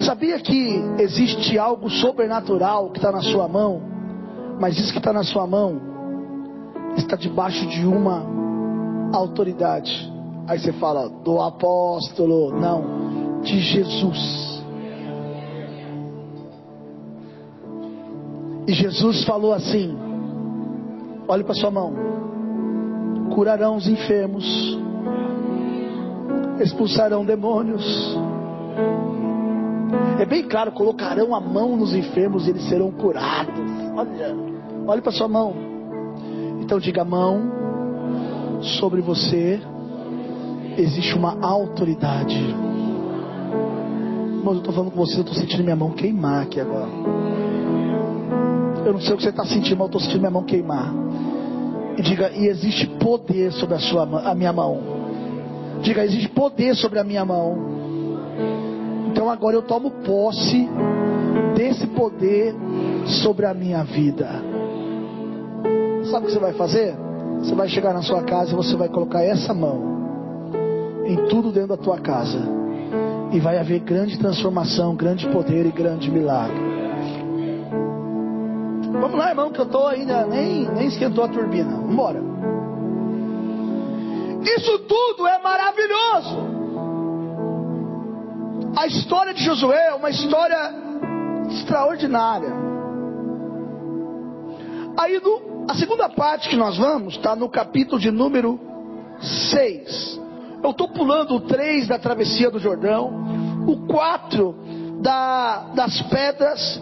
Sabia 0.00 0.38
que 0.40 0.82
existe 0.98 1.58
algo 1.58 1.88
sobrenatural 1.90 2.90
que 2.90 2.98
está 2.98 3.12
na 3.12 3.22
sua 3.22 3.46
mão, 3.46 3.80
mas 4.58 4.78
isso 4.78 4.92
que 4.92 4.98
está 4.98 5.12
na 5.12 5.22
sua 5.22 5.46
mão 5.46 5.80
está 6.96 7.16
debaixo 7.16 7.66
de 7.66 7.86
uma 7.86 8.24
autoridade. 9.12 10.10
Aí 10.46 10.58
você 10.58 10.72
fala 10.72 11.08
do 11.08 11.40
apóstolo, 11.40 12.50
não, 12.58 13.40
de 13.42 13.60
Jesus. 13.60 14.52
E 18.66 18.72
Jesus 18.72 19.24
falou 19.24 19.52
assim: 19.52 19.96
olhe 21.28 21.44
para 21.44 21.54
sua 21.54 21.70
mão, 21.70 21.94
curarão 23.34 23.76
os 23.76 23.86
enfermos, 23.86 24.44
expulsarão 26.62 27.24
demônios. 27.24 27.84
É 30.18 30.24
bem 30.24 30.44
claro, 30.44 30.72
colocarão 30.72 31.34
a 31.34 31.40
mão 31.40 31.76
nos 31.76 31.94
enfermos 31.94 32.46
e 32.46 32.50
eles 32.50 32.68
serão 32.68 32.90
curados. 32.92 33.60
Olha, 33.96 34.36
olhe 34.86 35.00
para 35.00 35.12
sua 35.12 35.28
mão. 35.28 35.54
Então 36.60 36.78
diga 36.78 37.04
mão 37.04 37.50
sobre 38.78 39.00
você 39.00 39.60
existe 40.78 41.14
uma 41.14 41.38
autoridade. 41.44 42.38
Irmãos, 44.38 44.54
eu 44.54 44.58
estou 44.58 44.72
falando 44.72 44.90
com 44.90 44.96
você, 44.96 45.16
eu 45.16 45.20
estou 45.20 45.34
sentindo 45.34 45.62
minha 45.62 45.76
mão 45.76 45.90
queimar 45.90 46.42
aqui 46.42 46.60
agora. 46.60 46.88
Eu 48.84 48.92
não 48.92 49.00
sei 49.00 49.14
o 49.14 49.16
que 49.16 49.22
você 49.22 49.30
está 49.30 49.44
sentindo, 49.44 49.76
mas 49.76 49.80
eu 49.80 49.86
estou 49.86 50.00
sentindo 50.00 50.20
minha 50.20 50.30
mão 50.30 50.42
queimar. 50.42 50.92
E 51.96 52.02
diga, 52.02 52.30
e 52.32 52.46
existe 52.46 52.86
poder 52.98 53.52
sobre 53.52 53.76
a, 53.76 53.78
sua, 53.78 54.02
a 54.30 54.34
minha 54.34 54.52
mão. 54.52 54.91
Diga, 55.82 56.04
existe 56.04 56.28
poder 56.28 56.74
sobre 56.76 56.98
a 56.98 57.04
minha 57.04 57.24
mão. 57.24 57.56
Então 59.10 59.28
agora 59.28 59.56
eu 59.56 59.62
tomo 59.62 59.90
posse 59.90 60.68
desse 61.54 61.86
poder 61.88 62.54
sobre 63.22 63.46
a 63.46 63.52
minha 63.52 63.82
vida. 63.84 64.28
Sabe 66.10 66.24
o 66.24 66.28
que 66.28 66.32
você 66.32 66.38
vai 66.38 66.52
fazer? 66.52 66.94
Você 67.40 67.54
vai 67.54 67.68
chegar 67.68 67.92
na 67.92 68.02
sua 68.02 68.22
casa 68.22 68.52
e 68.52 68.54
você 68.54 68.76
vai 68.76 68.88
colocar 68.88 69.22
essa 69.22 69.52
mão 69.52 69.92
em 71.04 71.16
tudo 71.28 71.50
dentro 71.50 71.70
da 71.70 71.76
tua 71.76 71.98
casa. 71.98 72.38
E 73.32 73.40
vai 73.40 73.58
haver 73.58 73.80
grande 73.80 74.18
transformação, 74.18 74.94
grande 74.94 75.28
poder 75.28 75.66
e 75.66 75.72
grande 75.72 76.10
milagre. 76.10 76.72
Vamos 78.92 79.18
lá, 79.18 79.30
irmão, 79.30 79.50
que 79.50 79.58
eu 79.58 79.64
estou 79.64 79.88
ainda, 79.88 80.26
nem, 80.26 80.68
nem 80.70 80.86
esquentou 80.86 81.24
a 81.24 81.28
turbina. 81.28 81.70
Vamos 81.70 81.92
embora. 81.92 82.31
Isso 84.44 84.78
tudo 84.80 85.26
é 85.26 85.38
maravilhoso. 85.40 86.52
A 88.76 88.86
história 88.86 89.34
de 89.34 89.44
Josué 89.44 89.88
é 89.88 89.94
uma 89.94 90.10
história 90.10 90.74
extraordinária. 91.50 92.52
Aí 94.98 95.20
no, 95.20 95.66
a 95.68 95.74
segunda 95.74 96.08
parte 96.08 96.48
que 96.48 96.56
nós 96.56 96.76
vamos 96.76 97.14
está 97.14 97.36
no 97.36 97.48
capítulo 97.48 98.00
de 98.00 98.10
número 98.10 98.58
6. 99.50 100.20
Eu 100.62 100.70
estou 100.70 100.88
pulando 100.88 101.34
o 101.34 101.40
3 101.40 101.88
da 101.88 101.98
travessia 101.98 102.50
do 102.50 102.58
Jordão, 102.58 103.10
o 103.66 103.86
4 103.86 104.54
da, 105.00 105.70
das 105.74 106.00
pedras 106.02 106.80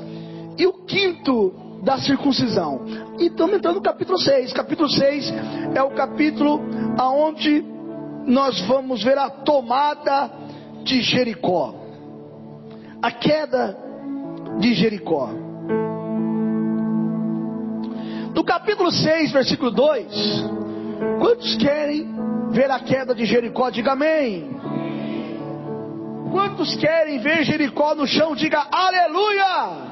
e 0.59 0.67
o 0.67 0.73
quinto 0.85 1.70
da 1.83 1.99
circuncisão. 1.99 2.83
E 3.19 3.27
estamos 3.27 3.57
entrando 3.57 3.77
no 3.77 3.83
capítulo 3.83 4.19
6. 4.19 4.53
Capítulo 4.53 4.89
6 4.89 5.33
é 5.75 5.83
o 5.83 5.91
capítulo 5.91 6.61
aonde 6.99 7.65
nós 8.27 8.61
vamos 8.63 9.03
ver 9.03 9.19
a 9.19 9.31
tomada 9.31 10.31
de 10.85 11.03
Jericó. 11.03 11.75
A 13.03 13.11
queda 13.11 13.77
de 14.59 14.75
Jericó. 14.75 15.31
No 18.35 18.45
capítulo 18.45 18.93
6, 18.93 19.33
versículo 19.33 19.71
2, 19.71 20.45
quantos 21.19 21.57
querem 21.57 22.09
ver 22.51 22.71
a 22.71 22.79
queda 22.79 23.15
de 23.15 23.25
Jericó, 23.25 23.71
diga 23.71 23.93
amém. 23.93 24.51
Quantos 26.31 26.77
querem 26.77 27.19
ver 27.19 27.43
Jericó 27.43 27.95
no 27.95 28.07
chão, 28.07 28.37
diga 28.37 28.67
aleluia. 28.71 29.90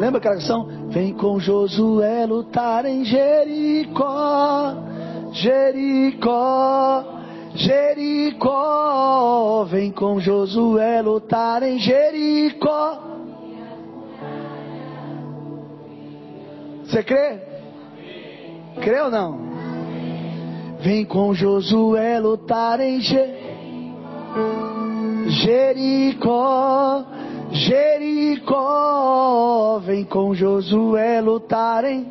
Lembra 0.00 0.16
aquela 0.16 0.36
canção? 0.36 0.66
Vem 0.88 1.12
com 1.12 1.38
Josué 1.38 2.24
lutar 2.24 2.86
em 2.86 3.04
Jericó, 3.04 4.74
Jericó, 5.30 7.04
Jericó. 7.54 8.86
Vem 9.64 9.92
com 9.92 10.18
Josué 10.18 11.02
lutar 11.02 11.62
em 11.62 11.78
Jericó. 11.78 12.98
Você 16.86 17.02
crê? 17.02 17.38
Crê 18.80 19.02
ou 19.02 19.10
não? 19.10 19.38
Vem 20.80 21.04
com 21.04 21.34
Josué 21.34 22.18
lutar 22.18 22.80
em 22.80 23.02
Jericó, 23.02 23.28
Jericó. 25.28 27.19
Vem 29.84 30.04
com 30.04 30.34
Josué 30.34 31.20
lutar 31.20 31.84
em 31.84 32.06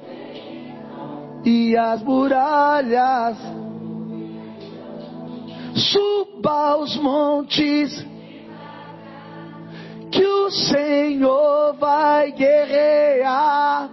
e 1.46 1.78
as 1.78 2.02
muralhas. 2.04 3.38
Suba 5.76 6.78
os 6.78 6.98
montes 6.98 8.06
que 10.12 10.26
o 10.26 10.52
Senhor 10.52 11.76
vai 11.80 12.32
guerrear. 12.32 13.90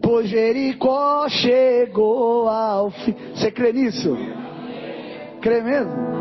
pois 0.00 0.26
Jericó 0.28 1.28
chegou 1.28 2.48
ao 2.48 2.90
fim. 2.90 3.14
Você 3.34 3.50
crê 3.50 3.74
nisso? 3.74 4.16
Crê 5.42 5.60
mesmo? 5.60 6.17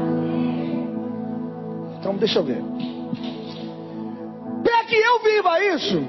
Então 2.07 2.15
deixa 2.15 2.39
eu 2.39 2.43
ver. 2.43 2.63
Para 4.63 4.85
que 4.85 4.95
eu 4.95 5.19
viva 5.19 5.61
isso, 5.75 6.07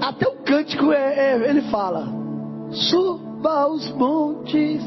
até 0.00 0.26
o 0.26 0.42
cântico 0.42 0.90
é, 0.90 1.34
é, 1.34 1.48
ele 1.48 1.62
fala: 1.70 2.08
suba 2.72 3.68
os 3.68 3.88
montes. 3.92 4.82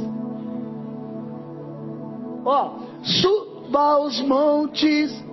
Ó, 2.44 2.74
suba 3.02 4.00
os 4.00 4.20
montes 4.20 5.24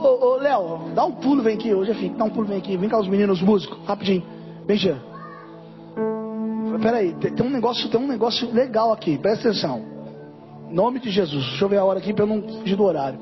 ô, 0.00 0.26
ô 0.26 0.36
Léo, 0.36 0.94
dá 0.94 1.04
um 1.04 1.12
pulo, 1.12 1.42
vem 1.42 1.54
aqui. 1.54 1.74
Hoje 1.74 1.90
é 1.90 1.94
fim, 1.94 2.14
dá 2.16 2.24
um 2.24 2.30
pulo, 2.30 2.46
vem 2.46 2.56
aqui. 2.56 2.78
Vem 2.78 2.88
cá 2.88 2.98
os 2.98 3.06
meninos 3.06 3.42
músicos, 3.42 3.78
rapidinho. 3.84 4.24
Jean. 4.70 5.07
Peraí, 6.82 7.14
tem, 7.14 7.46
um 7.46 7.50
negócio, 7.50 7.88
tem 7.90 8.00
um 8.00 8.06
negócio 8.06 8.50
legal 8.52 8.92
aqui, 8.92 9.18
presta 9.18 9.48
atenção. 9.48 9.82
Nome 10.70 11.00
de 11.00 11.10
Jesus. 11.10 11.44
Deixa 11.44 11.64
eu 11.64 11.68
ver 11.68 11.78
a 11.78 11.84
hora 11.84 11.98
aqui 11.98 12.12
para 12.12 12.24
eu 12.24 12.28
não 12.28 12.42
fugir 12.42 12.76
do 12.76 12.84
horário. 12.84 13.18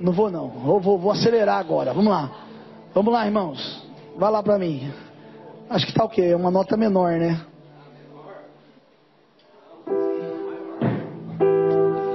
Não 0.00 0.12
vou 0.12 0.30
não. 0.30 0.48
Vou, 0.48 0.80
vou, 0.80 0.98
vou 0.98 1.12
acelerar 1.12 1.58
agora. 1.58 1.92
Vamos 1.92 2.10
lá. 2.10 2.30
Vamos 2.94 3.12
lá, 3.12 3.26
irmãos. 3.26 3.86
Vai 4.16 4.30
lá 4.30 4.42
para 4.42 4.58
mim. 4.58 4.90
Acho 5.68 5.86
que 5.86 5.92
tá 5.92 6.04
o 6.04 6.08
quê? 6.08 6.34
Uma 6.34 6.50
nota 6.50 6.76
menor, 6.76 7.12
né? 7.12 7.40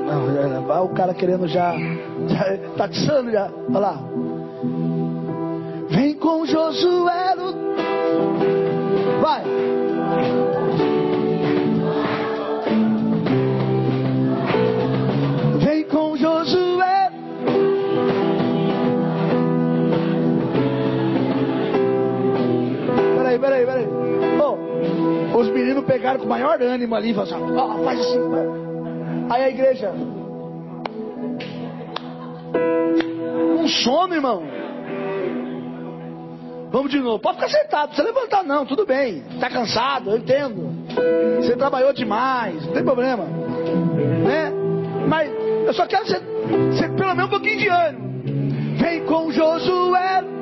Não, 0.06 0.66
vai 0.66 0.80
o 0.82 0.90
cara 0.90 1.14
querendo 1.14 1.48
já, 1.48 1.74
já 2.28 2.58
tá 2.76 2.86
atiçando 2.86 3.32
já. 3.32 3.52
Olha 3.70 3.80
lá. 3.80 4.00
Vem 5.90 6.16
com 6.16 6.46
Josué. 6.46 7.36
Vai. 9.22 9.44
Peraí, 23.39 23.39
peraí, 23.39 23.65
peraí. 23.65 23.88
Oh, 24.41 25.38
os 25.38 25.48
meninos 25.50 25.86
pegaram 25.86 26.20
com 26.20 26.26
o 26.26 26.30
maior 26.30 26.62
ânimo 26.62 26.96
ali, 26.96 27.13
falaram, 27.13 27.46
assim, 27.48 27.84
faz 27.86 28.00
assim. 28.00 28.20
Aí 29.30 29.44
a 29.44 29.50
igreja. 29.50 29.94
com 33.62 33.67
sono, 33.67 34.13
irmão. 34.15 34.44
Vamos 36.72 36.89
de 36.89 37.00
novo. 37.00 37.20
Pode 37.20 37.36
ficar 37.36 37.50
sentado, 37.50 37.82
não 37.82 37.88
precisa 37.88 38.08
levantar 38.08 38.44
não, 38.44 38.65
tudo 38.65 38.86
bem. 38.86 39.24
Está 39.34 39.50
cansado, 39.50 40.10
eu 40.10 40.17
entendo. 40.17 40.72
Você 41.38 41.56
trabalhou 41.56 41.94
demais, 41.94 42.65
não 42.65 42.74
tem 42.74 42.84
problema. 42.84 43.26
Né? 43.26 44.52
Mas 45.08 45.32
eu 45.67 45.74
só 45.74 45.86
quero 45.86 46.08
ser, 46.08 46.22
ser 46.78 46.89
pelo 46.96 47.13
menos 47.15 47.26
um 47.28 47.30
pouquinho 47.30 47.60
de 47.60 47.67
ânimo. 47.67 48.78
Vem 48.78 49.06
com 49.06 49.32
Josué. 49.32 50.41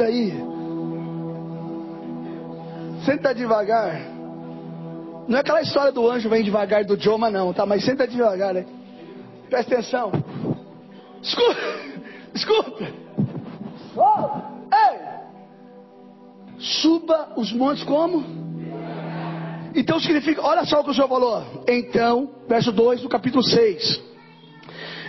Senta 0.00 0.04
aí. 0.04 0.32
Senta 3.04 3.34
devagar. 3.34 4.00
Não 5.28 5.36
é 5.36 5.40
aquela 5.40 5.60
história 5.60 5.92
do 5.92 6.08
anjo 6.08 6.28
vem 6.30 6.42
devagar 6.42 6.84
do 6.84 6.98
Joma, 6.98 7.30
não, 7.30 7.52
tá? 7.52 7.66
Mas 7.66 7.84
senta 7.84 8.08
devagar, 8.08 8.54
né? 8.54 8.64
Presta 9.50 9.74
atenção. 9.74 10.10
Escuta. 11.22 11.60
Escuta. 12.34 12.94
Oh, 13.94 14.74
ei. 14.74 15.00
Suba 16.58 17.32
os 17.36 17.52
montes 17.52 17.84
como? 17.84 18.24
Então 19.74 20.00
significa, 20.00 20.42
olha 20.42 20.64
só 20.64 20.80
o 20.80 20.84
que 20.84 20.90
o 20.90 20.94
Senhor 20.94 21.08
falou. 21.08 21.44
Então, 21.68 22.30
verso 22.48 22.72
2 22.72 23.02
do 23.02 23.08
capítulo 23.08 23.42
6. 23.42 24.02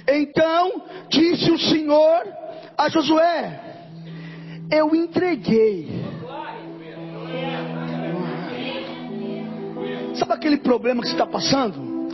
Então 0.08 0.84
disse 1.10 1.50
o 1.50 1.58
Senhor 1.58 2.28
a 2.78 2.90
Josué: 2.90 3.71
Eu 4.72 4.96
entreguei 4.96 6.02
Sabe 10.16 10.34
aquele 10.34 10.58
problema 10.58 11.02
que 11.02 11.08
você 11.08 11.14
está 11.14 11.26
passando? 11.26 12.12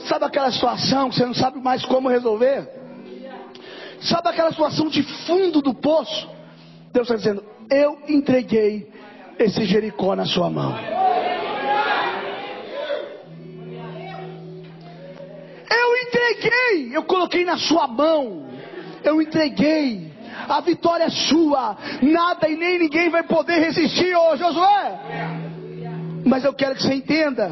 Sabe 0.00 0.24
aquela 0.24 0.52
situação 0.52 1.08
que 1.08 1.16
você 1.16 1.26
não 1.26 1.34
sabe 1.34 1.58
mais 1.60 1.84
como 1.84 2.08
resolver? 2.08 2.68
Sabe 4.00 4.28
aquela 4.28 4.50
situação 4.50 4.88
de 4.88 5.02
fundo 5.02 5.60
do 5.60 5.74
poço? 5.74 6.28
Deus 6.92 7.08
está 7.08 7.16
dizendo: 7.16 7.44
Eu 7.70 7.98
entreguei 8.06 8.88
esse 9.38 9.64
Jericó 9.64 10.14
na 10.14 10.24
sua 10.24 10.48
mão. 10.48 10.76
Eu 15.68 15.96
entreguei, 15.96 16.96
eu 16.96 17.02
coloquei 17.02 17.44
na 17.44 17.58
sua 17.58 17.88
mão. 17.88 18.46
Eu 19.02 19.20
entreguei. 19.20 20.15
A 20.48 20.60
vitória 20.60 21.04
é 21.04 21.10
sua. 21.10 21.76
Nada 22.02 22.48
e 22.48 22.56
nem 22.56 22.78
ninguém 22.78 23.10
vai 23.10 23.22
poder 23.22 23.58
resistir, 23.58 24.14
ô 24.16 24.36
Josué. 24.36 25.00
Mas 26.24 26.44
eu 26.44 26.52
quero 26.52 26.74
que 26.74 26.82
você 26.82 26.94
entenda: 26.94 27.50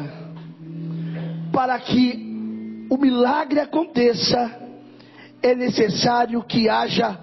para 1.51 1.79
que 1.79 2.87
o 2.89 2.97
milagre 2.97 3.59
aconteça, 3.59 4.65
é 5.41 5.55
necessário 5.55 6.43
que 6.43 6.69
haja 6.69 7.17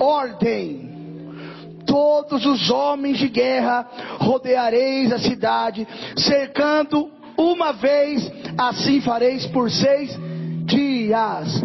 ordem. 0.00 0.90
Todos 1.86 2.46
os 2.46 2.70
homens 2.70 3.18
de 3.18 3.28
guerra 3.28 3.86
rodeareis 4.18 5.12
a 5.12 5.18
cidade, 5.18 5.86
cercando 6.16 7.10
uma 7.36 7.72
vez, 7.72 8.30
assim 8.56 9.00
fareis 9.00 9.46
por 9.46 9.70
seis 9.70 10.16
dias. 10.64 11.60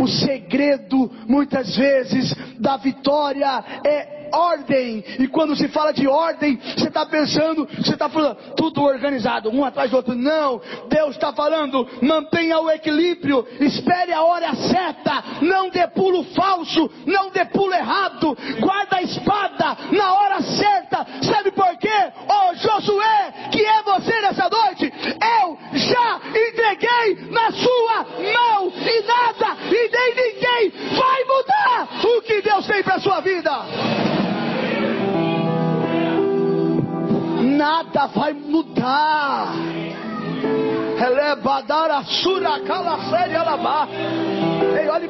O 0.00 0.06
segredo, 0.06 1.10
muitas 1.26 1.76
vezes, 1.76 2.34
da 2.58 2.76
vitória 2.76 3.64
é 3.84 4.18
ordem. 4.32 5.04
E 5.18 5.28
quando 5.28 5.56
se 5.56 5.68
fala 5.68 5.92
de 5.92 6.06
ordem, 6.06 6.58
você 6.76 6.88
está 6.88 7.06
pensando, 7.06 7.66
você 7.76 7.92
está 7.92 8.08
falando 8.08 8.36
tudo 8.56 8.82
organizado, 8.82 9.50
um 9.50 9.64
atrás 9.64 9.90
do 9.90 9.96
outro. 9.96 10.14
Não, 10.14 10.60
Deus 10.88 11.14
está 11.14 11.32
falando, 11.32 11.86
mantenha 12.02 12.58
o 12.60 12.70
equilíbrio, 12.70 13.46
espere 13.60 14.12
a 14.12 14.22
hora 14.22 14.54
certa, 14.54 15.24
não 15.42 15.70
dê 15.70 15.86
pulo 15.88 16.24
falso, 16.34 16.90
não 17.06 17.30
dê 17.30 17.44
pulo 17.46 17.72
errado, 17.72 18.36
guarda 18.60 18.96
a 18.96 19.02
espada 19.02 19.76
na 19.92 20.14
hora 20.14 20.27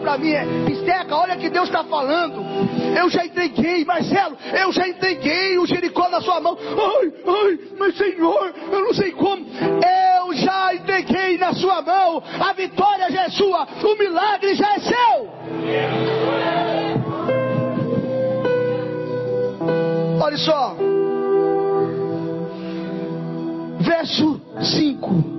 para 0.09 0.17
mim, 0.17 0.33
Esteca, 0.73 1.15
olha 1.15 1.37
que 1.37 1.51
Deus 1.51 1.69
está 1.69 1.85
falando. 1.85 2.43
Eu 2.97 3.11
já 3.11 3.27
entreguei, 3.27 3.85
Marcelo, 3.85 4.39
eu 4.59 4.73
já 4.73 4.89
entreguei 4.89 5.59
o 5.59 5.67
Jericó 5.67 6.09
na 6.09 6.23
sua 6.23 6.41
mão. 6.41 6.57
Ai, 6.59 7.13
ai, 7.27 7.59
mas 7.79 7.95
Senhor, 7.95 8.55
eu 8.73 8.81
não 8.81 8.95
sei 8.95 9.13
como. 9.13 9.45
Eu 9.47 10.33
já 10.35 10.75
entreguei 10.75 11.37
na 11.37 11.53
sua 11.53 11.83
mão. 11.83 12.23
A 12.41 12.55
vitória 12.55 13.11
já 13.11 13.25
é 13.25 13.29
sua, 13.29 13.69
o 13.85 13.99
milagre 13.99 14.55
já 14.55 14.77
é 14.77 14.79
seu. 14.79 15.29
Olha 20.23 20.39
só. 20.39 20.75
5. 24.61 25.39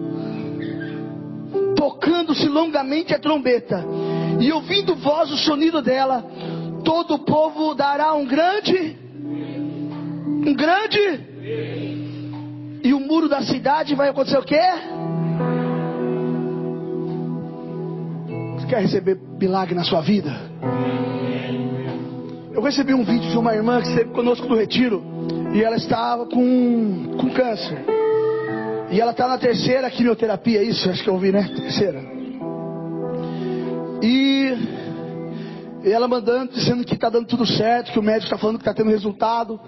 Tocando-se 1.75 2.47
longamente 2.47 3.13
a 3.13 3.19
trombeta, 3.19 3.83
e 4.39 4.51
ouvindo 4.51 4.95
voz 4.95 5.31
o 5.31 5.37
sonido 5.37 5.81
dela, 5.81 6.23
todo 6.83 7.15
o 7.15 7.19
povo 7.19 7.75
dará 7.75 8.13
um 8.13 8.25
grande, 8.25 8.97
um 10.45 10.53
grande, 10.53 11.19
e 12.83 12.93
o 12.93 12.99
muro 12.99 13.27
da 13.27 13.41
cidade 13.41 13.95
vai 13.95 14.09
acontecer 14.09 14.37
o 14.37 14.43
quê? 14.43 14.61
Você 18.55 18.67
quer 18.67 18.81
receber 18.81 19.19
milagre 19.39 19.75
na 19.75 19.83
sua 19.83 20.01
vida? 20.01 20.31
Eu 22.53 22.61
recebi 22.61 22.93
um 22.93 23.03
vídeo 23.03 23.29
de 23.29 23.37
uma 23.37 23.53
irmã 23.53 23.81
que 23.81 23.89
esteve 23.89 24.09
conosco 24.11 24.47
no 24.47 24.55
retiro 24.55 25.03
e 25.53 25.61
ela 25.61 25.75
estava 25.75 26.25
com, 26.25 27.17
com 27.17 27.29
câncer. 27.31 27.85
E 28.91 28.99
ela 28.99 29.11
está 29.11 29.27
na 29.27 29.37
terceira 29.37 29.89
quimioterapia, 29.89 30.63
isso, 30.63 30.89
acho 30.89 31.03
que 31.03 31.09
eu 31.09 31.13
ouvi, 31.13 31.31
né? 31.31 31.47
Terceira. 31.55 32.18
E, 34.01 34.53
ela 35.83 36.07
mandando, 36.07 36.53
dizendo 36.53 36.83
que 36.83 36.93
está 36.93 37.09
dando 37.09 37.27
tudo 37.27 37.45
certo, 37.45 37.91
que 37.91 37.99
o 37.99 38.03
médico 38.03 38.25
está 38.25 38.37
falando 38.37 38.57
que 38.57 38.61
está 38.61 38.73
tendo 38.73 38.89
resultado 38.89 39.59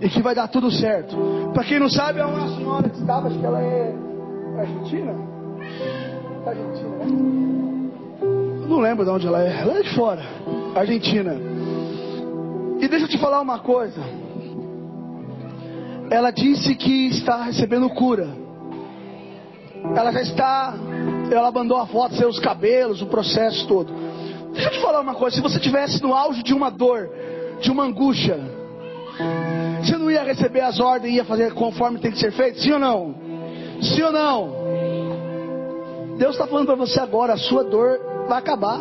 e 0.00 0.08
que 0.08 0.22
vai 0.22 0.34
dar 0.34 0.48
tudo 0.48 0.70
certo. 0.70 1.16
Para 1.52 1.64
quem 1.64 1.78
não 1.78 1.90
sabe, 1.90 2.20
é 2.20 2.24
uma 2.24 2.48
senhora 2.56 2.88
que 2.88 2.98
estava, 2.98 3.28
acho 3.28 3.38
que 3.38 3.46
ela 3.46 3.60
é 3.60 3.94
argentina. 4.58 5.14
Argentina, 6.46 6.96
né? 6.96 7.30
Não 8.68 8.78
lembro 8.78 9.04
de 9.04 9.10
onde 9.10 9.26
ela 9.26 9.42
é. 9.42 9.60
Ela 9.60 9.78
é 9.78 9.82
de 9.82 9.94
fora, 9.94 10.22
Argentina. 10.74 11.34
E 12.80 12.88
deixa 12.88 13.04
eu 13.04 13.08
te 13.08 13.18
falar 13.18 13.40
uma 13.40 13.58
coisa. 13.58 14.00
Ela 16.10 16.30
disse 16.30 16.74
que 16.74 17.08
está 17.08 17.42
recebendo 17.42 17.90
cura. 17.90 18.28
Ela 19.96 20.12
já 20.12 20.22
está. 20.22 20.74
Ela 21.30 21.50
mandou 21.50 21.76
a 21.76 21.86
foto, 21.86 22.16
seus 22.16 22.38
cabelos, 22.38 23.00
o 23.02 23.06
processo 23.06 23.66
todo. 23.66 23.92
Deixa 24.52 24.68
eu 24.68 24.72
te 24.72 24.80
falar 24.80 25.00
uma 25.00 25.14
coisa. 25.14 25.36
Se 25.36 25.42
você 25.42 25.60
tivesse 25.60 26.02
no 26.02 26.14
auge 26.14 26.42
de 26.42 26.52
uma 26.52 26.70
dor, 26.70 27.08
de 27.60 27.70
uma 27.70 27.84
angústia, 27.84 28.38
você 29.82 29.96
não 29.96 30.10
ia 30.10 30.22
receber 30.22 30.60
as 30.60 30.80
ordens 30.80 31.12
e 31.12 31.16
ia 31.16 31.24
fazer 31.24 31.52
conforme 31.54 31.98
tem 31.98 32.10
que 32.10 32.18
ser 32.18 32.32
feito? 32.32 32.60
Sim 32.60 32.72
ou 32.72 32.78
não? 32.78 33.14
Sim 33.80 34.02
ou 34.02 34.12
não? 34.12 34.60
Deus 36.18 36.32
está 36.34 36.46
falando 36.46 36.66
para 36.66 36.74
você 36.74 37.00
agora, 37.00 37.32
a 37.34 37.38
sua 37.38 37.64
dor 37.64 37.98
vai 38.28 38.38
acabar. 38.38 38.80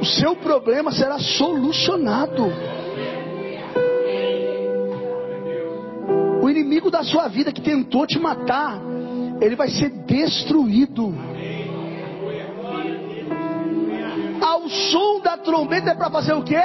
O 0.00 0.04
seu 0.04 0.34
problema 0.36 0.90
será 0.92 1.18
solucionado. 1.18 2.44
O 6.42 6.50
inimigo 6.50 6.90
da 6.90 7.02
sua 7.02 7.28
vida 7.28 7.52
que 7.52 7.60
tentou 7.60 8.06
te 8.06 8.18
matar, 8.18 8.80
ele 9.40 9.56
vai 9.56 9.68
ser 9.68 9.90
destruído. 9.90 11.14
Ao 14.40 14.68
som 14.68 15.20
da 15.20 15.36
trombeta 15.36 15.90
é 15.90 15.94
para 15.94 16.10
fazer 16.10 16.32
o 16.32 16.42
quê? 16.42 16.62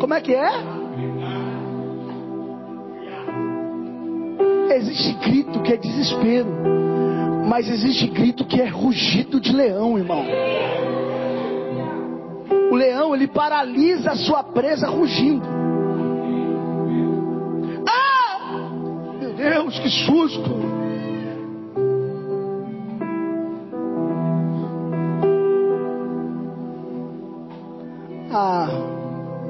Como 0.00 0.14
é 0.14 0.20
que 0.20 0.34
é? 0.34 0.50
Existe 4.74 5.12
grito 5.14 5.60
que 5.60 5.74
é 5.74 5.76
desespero, 5.76 6.48
mas 7.46 7.68
existe 7.68 8.08
grito 8.08 8.44
que 8.44 8.60
é 8.60 8.66
rugido 8.66 9.38
de 9.38 9.52
leão, 9.52 9.98
irmão. 9.98 10.24
O 12.70 12.74
leão 12.74 13.14
ele 13.14 13.28
paralisa 13.28 14.12
a 14.12 14.16
sua 14.16 14.42
presa 14.42 14.88
rugindo. 14.88 15.46
Deus, 19.62 19.78
que 19.78 19.88
susto! 19.88 20.50
Ah, 28.32 28.68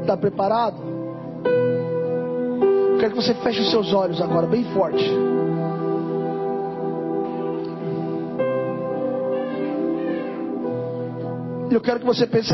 está 0.00 0.16
preparado? 0.16 0.76
Quero 3.00 3.10
que 3.10 3.16
você 3.16 3.34
feche 3.34 3.60
os 3.60 3.70
seus 3.70 3.92
olhos 3.94 4.20
agora, 4.20 4.46
bem 4.46 4.64
forte. 4.74 5.02
Eu 11.70 11.80
quero 11.80 12.00
que 12.00 12.06
você 12.06 12.26
pense 12.26 12.52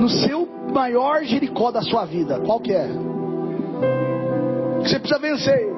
no 0.00 0.08
seu 0.08 0.48
maior 0.72 1.22
Jericó 1.22 1.70
da 1.70 1.82
sua 1.82 2.04
vida. 2.04 2.40
Qual 2.40 2.58
que 2.58 2.72
é? 2.72 2.88
Que 4.82 4.88
você 4.88 4.98
precisa 4.98 5.20
vencer. 5.20 5.71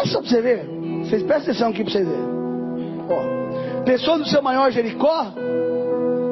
Olha 0.00 0.08
só 0.08 0.20
para 0.20 0.30
você 0.30 0.40
ver. 0.40 0.64
Vocês 1.04 1.22
prestem 1.24 1.50
atenção 1.50 1.68
aqui 1.68 1.84
para 1.84 1.92
vocês 1.92 2.08
verem. 2.08 2.24
Ó, 3.10 3.82
pensou 3.84 4.16
no 4.16 4.24
seu 4.24 4.40
maior 4.40 4.72
Jericó? 4.72 5.34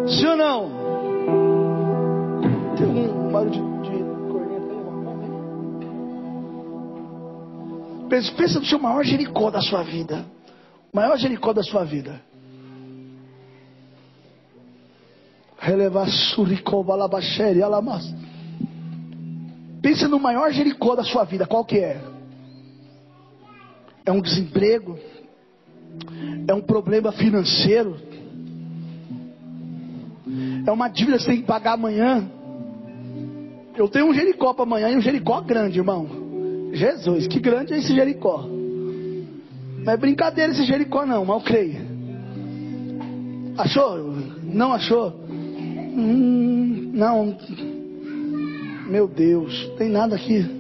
Sim 0.09 0.27
ou 0.27 0.37
não? 0.39 0.71
Tem 2.79 2.87
algum 2.87 3.31
barulho 3.31 3.83
de, 3.83 3.91
de 3.91 4.05
corneta? 4.33 4.75
Pensa, 8.37 8.59
no 8.59 8.65
seu 8.65 8.79
maior 8.79 9.05
Jericó 9.05 9.51
da 9.51 9.61
sua 9.61 9.83
vida. 9.83 10.25
O 10.91 10.97
maior 10.97 11.19
Jericó 11.19 11.53
da 11.53 11.63
sua 11.63 11.85
vida. 11.85 12.23
Pensa 19.83 20.09
no 20.09 20.19
maior 20.19 20.51
Jericó 20.53 20.97
da 20.97 21.05
sua 21.05 21.25
vida. 21.25 21.47
Qual 21.47 21.63
que 21.67 21.79
é? 21.79 22.01
É 24.09 24.11
um 24.11 24.23
desemprego? 24.23 24.99
É 26.49 26.55
um 26.55 26.63
problema 26.63 27.13
financeiro? 27.13 27.95
É 30.67 30.73
uma 30.73 30.89
dívida 30.89 31.19
que 31.19 31.25
você 31.25 31.31
tem 31.33 31.41
que 31.43 31.47
pagar 31.47 31.75
amanhã? 31.75 32.27
Eu 33.77 33.87
tenho 33.87 34.07
um 34.07 34.15
Jericó 34.15 34.55
para 34.55 34.63
amanhã 34.63 34.89
e 34.89 34.97
um 34.97 35.01
Jericó 35.03 35.43
grande, 35.43 35.79
irmão. 35.79 36.09
Jesus, 36.73 37.27
que 37.27 37.39
grande 37.39 37.75
é 37.75 37.79
esse 37.81 37.95
Jericó. 37.95 38.47
Não 38.49 39.93
é 39.93 39.97
brincadeira 39.99 40.53
esse 40.53 40.65
Jericó 40.65 41.05
não, 41.05 41.31
eu 41.31 41.41
creio. 41.43 41.77
Achou? 43.59 43.99
Não 44.43 44.73
achou? 44.73 45.13
Hum, 45.29 46.93
não. 46.95 47.37
Meu 48.89 49.07
Deus, 49.07 49.71
tem 49.77 49.91
nada 49.91 50.17
aqui. 50.17 50.58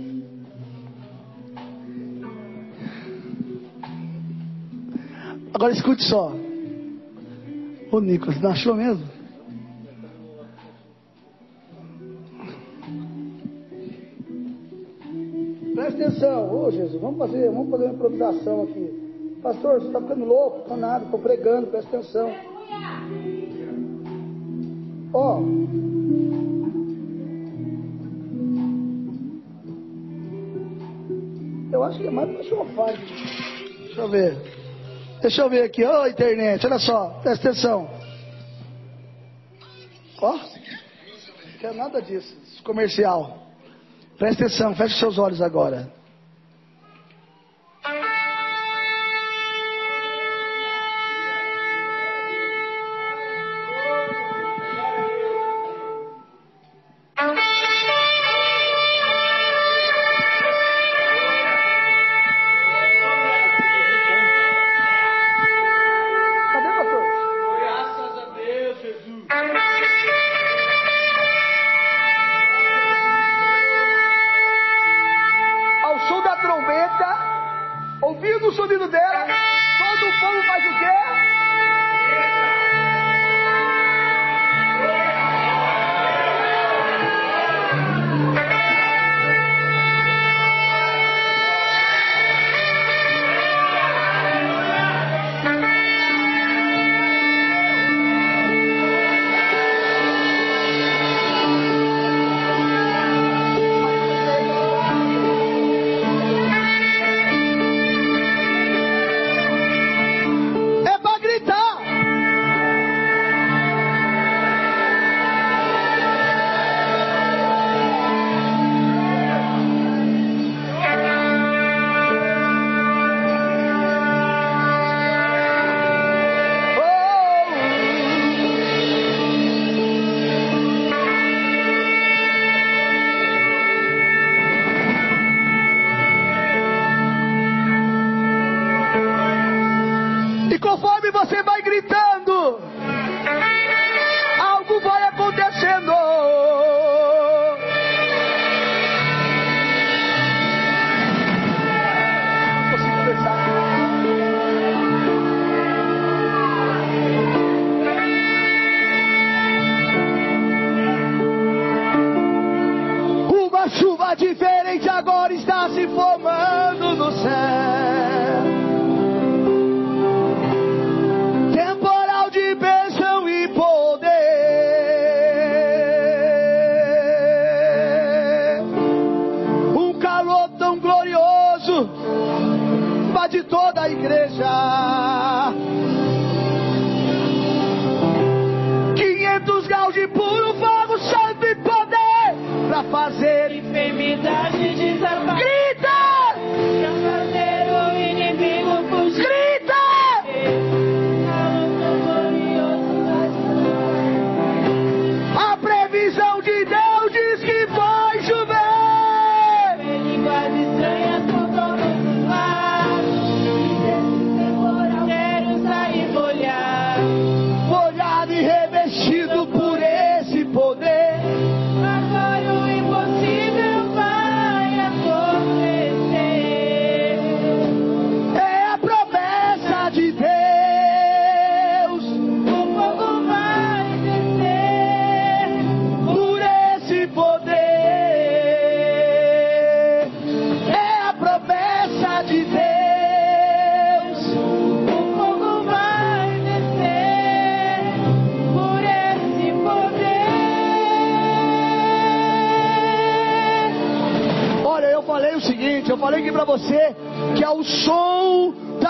Agora 5.58 5.72
escute 5.72 6.04
só. 6.04 6.32
Ô 7.90 8.00
Nicolas, 8.00 8.40
não 8.40 8.52
achou 8.52 8.76
mesmo? 8.76 9.04
Presta 15.74 16.04
atenção, 16.04 16.54
ô 16.54 16.70
Jesus, 16.70 17.00
vamos 17.00 17.18
fazer, 17.18 17.50
vamos 17.50 17.70
fazer 17.70 17.84
uma 17.86 17.94
improvisação 17.94 18.62
aqui. 18.62 19.38
Pastor, 19.42 19.80
você 19.80 19.88
está 19.88 20.00
ficando 20.00 20.26
louco? 20.26 20.68
Não 20.68 20.76
nada, 20.76 21.06
estou 21.06 21.18
pregando, 21.18 21.66
presta 21.66 21.96
atenção. 21.96 22.30
Ó. 25.12 25.40
Eu 31.72 31.82
acho 31.82 31.98
que 31.98 32.06
é 32.06 32.10
mais 32.12 32.30
para 32.30 32.44
sofá. 32.44 32.92
Deixa 32.92 34.00
eu 34.00 34.08
ver. 34.08 34.67
Deixa 35.20 35.42
eu 35.42 35.50
ver 35.50 35.64
aqui. 35.64 35.84
Ô 35.84 36.06
internet, 36.06 36.64
olha 36.66 36.78
só, 36.78 37.20
presta 37.22 37.48
atenção. 37.48 37.90
Ó. 40.20 40.32
Não 40.32 41.58
quero 41.60 41.74
nada 41.74 42.00
disso. 42.00 42.36
Comercial. 42.62 43.46
Presta 44.18 44.44
atenção, 44.46 44.74
feche 44.74 44.98
seus 44.98 45.18
olhos 45.18 45.40
agora. 45.40 45.97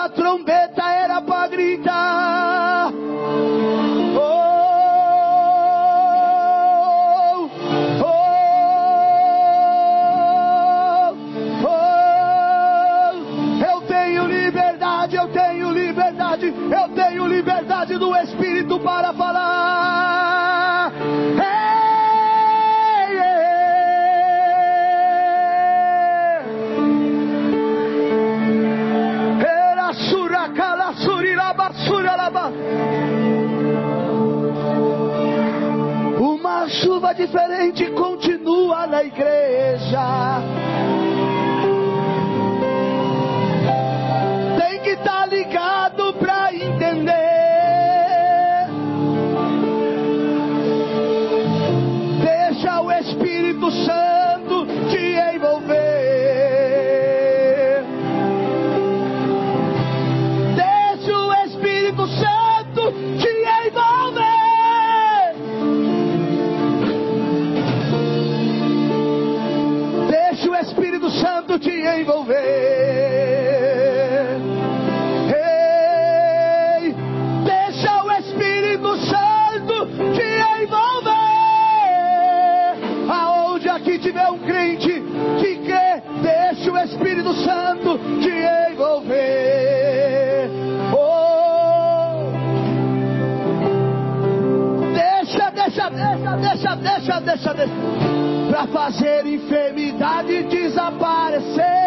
trombeta 0.09 0.83
era 0.91 1.21
para 1.21 1.47
gritar. 1.47 2.28
diferente 37.19 37.91
continua 37.91 38.87
na 38.87 39.03
igreja. 39.03 40.58
deixa, 96.79 97.19
deixa, 97.21 97.53
deixa. 97.53 97.73
Pra 98.49 98.67
fazer 98.67 99.25
enfermidade 99.27 100.43
desaparecer. 100.43 101.78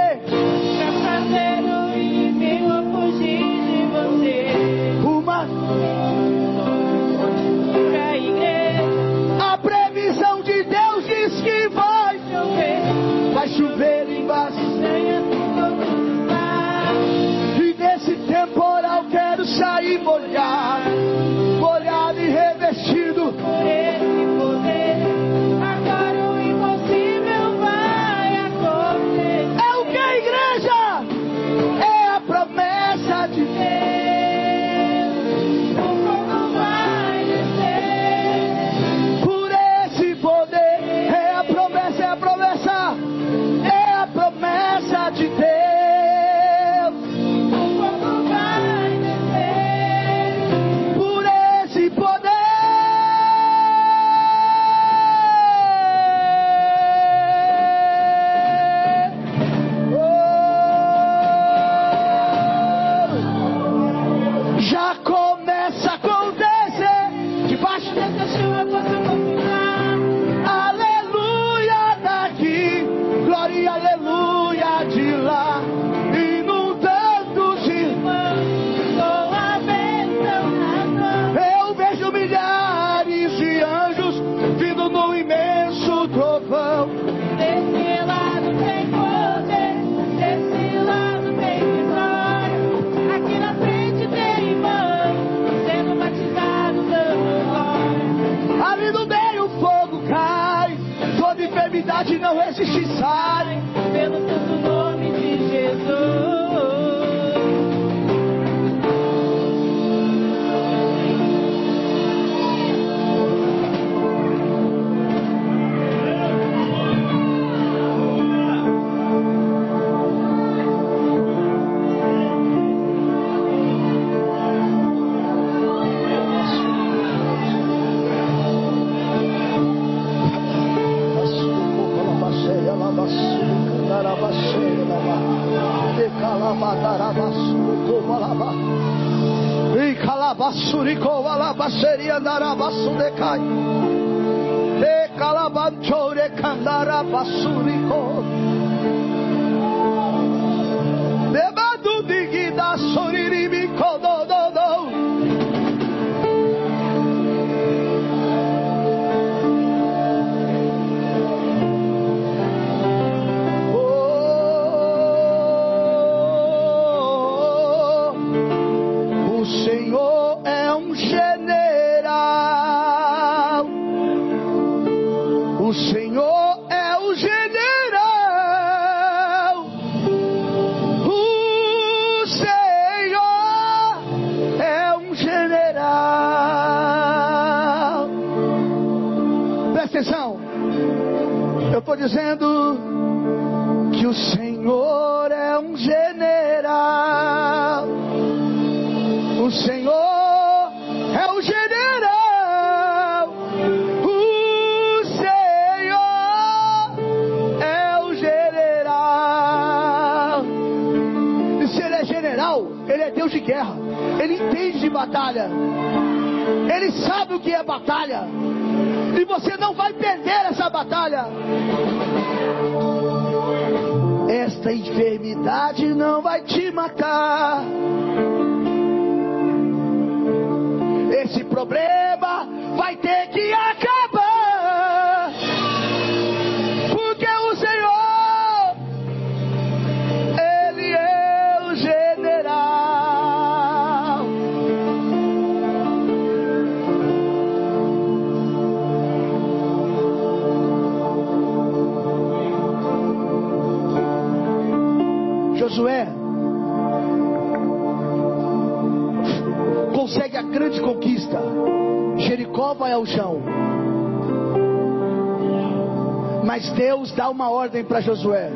Para 267.93 268.01
Josué: 268.01 268.51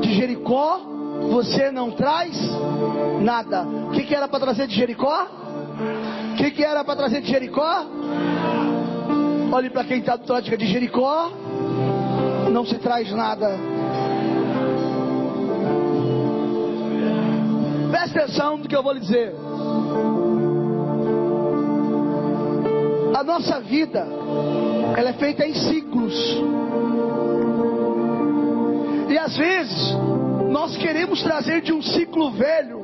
de 0.00 0.14
Jericó 0.14 0.80
você 1.30 1.70
não 1.70 1.90
traz 1.90 2.34
nada. 3.20 3.62
O 3.62 3.90
que, 3.90 4.04
que 4.04 4.14
era 4.14 4.26
para 4.26 4.40
trazer 4.40 4.66
de 4.66 4.74
Jericó? 4.74 5.26
O 6.32 6.36
que, 6.36 6.50
que 6.50 6.64
era 6.64 6.82
para 6.82 6.96
trazer 6.96 7.20
de 7.20 7.28
Jericó? 7.28 7.84
Olhe 9.52 9.68
para 9.68 9.84
quem 9.84 9.98
está 9.98 10.16
do 10.16 10.32
lado 10.32 10.44
de 10.44 10.66
Jericó. 10.66 11.30
Não 12.50 12.64
se 12.64 12.78
traz 12.78 13.12
nada. 13.12 13.50
Presta 17.90 18.20
atenção 18.20 18.56
no 18.56 18.66
que 18.66 18.74
eu 18.74 18.82
vou 18.82 18.94
lhe 18.94 19.00
dizer. 19.00 19.34
A 23.14 23.22
nossa 23.22 23.60
vida, 23.60 24.06
ela 24.96 25.10
é 25.10 25.12
feita 25.12 25.46
em 25.46 25.54
ciclos. 25.54 26.42
E 29.12 29.18
às 29.18 29.36
vezes, 29.36 29.94
nós 30.48 30.74
queremos 30.78 31.22
trazer 31.22 31.60
de 31.60 31.70
um 31.70 31.82
ciclo 31.82 32.30
velho 32.30 32.80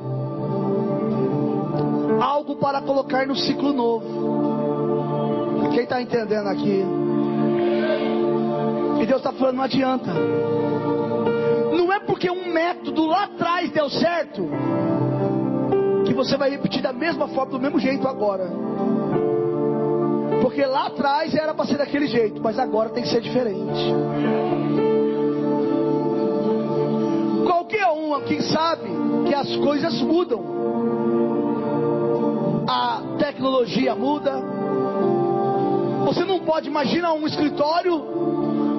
algo 2.21 2.57
para 2.57 2.81
colocar 2.81 3.25
no 3.25 3.35
ciclo 3.35 3.73
novo. 3.73 5.71
Quem 5.71 5.85
está 5.85 5.99
entendendo 5.99 6.45
aqui? 6.45 6.85
E 9.01 9.05
Deus 9.07 9.21
está 9.21 9.33
falando, 9.33 9.55
não 9.55 9.63
adianta. 9.63 10.13
Não 11.75 11.91
é 11.91 11.99
porque 11.99 12.29
um 12.29 12.53
método 12.53 13.07
lá 13.07 13.23
atrás 13.23 13.71
deu 13.71 13.89
certo 13.89 14.47
que 16.05 16.13
você 16.13 16.37
vai 16.37 16.51
repetir 16.51 16.83
da 16.83 16.93
mesma 16.93 17.27
forma, 17.29 17.53
do 17.53 17.59
mesmo 17.59 17.79
jeito 17.79 18.07
agora. 18.07 18.47
Porque 20.43 20.63
lá 20.63 20.85
atrás 20.85 21.33
era 21.33 21.55
para 21.55 21.65
ser 21.65 21.79
daquele 21.79 22.05
jeito, 22.05 22.39
mas 22.39 22.59
agora 22.59 22.89
tem 22.89 23.01
que 23.01 23.09
ser 23.09 23.19
diferente. 23.19 24.88
Um 28.09 28.15
aqui 28.15 28.41
sabe 28.41 28.89
que 29.27 29.35
as 29.35 29.55
coisas 29.57 30.01
mudam. 30.01 30.43
A 32.67 33.03
tecnologia 33.19 33.93
muda. 33.93 34.33
Você 36.05 36.25
não 36.25 36.39
pode 36.39 36.67
imaginar 36.67 37.13
um 37.13 37.27
escritório 37.27 37.99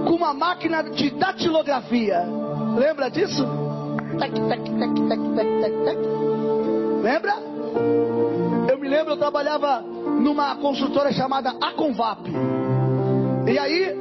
com 0.04 0.14
uma 0.16 0.34
máquina 0.34 0.82
de 0.82 1.10
datilografia. 1.10 2.26
Lembra 2.76 3.08
disso? 3.08 3.46
Lembra? 7.00 7.34
Eu 8.68 8.80
me 8.80 8.88
lembro, 8.88 9.12
eu 9.12 9.16
trabalhava 9.16 9.80
numa 9.80 10.56
consultora 10.56 11.12
chamada 11.12 11.50
Aconvap. 11.60 12.28
E 13.46 13.56
aí, 13.56 13.94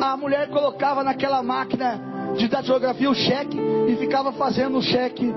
a 0.00 0.16
mulher 0.16 0.48
colocava 0.50 1.02
naquela 1.02 1.42
máquina 1.42 2.00
de 2.36 2.46
datilografia 2.46 3.10
o 3.10 3.14
cheque 3.16 3.58
e 3.86 3.96
ficava 3.96 4.32
fazendo 4.32 4.78
o 4.78 4.82
cheque. 4.82 5.32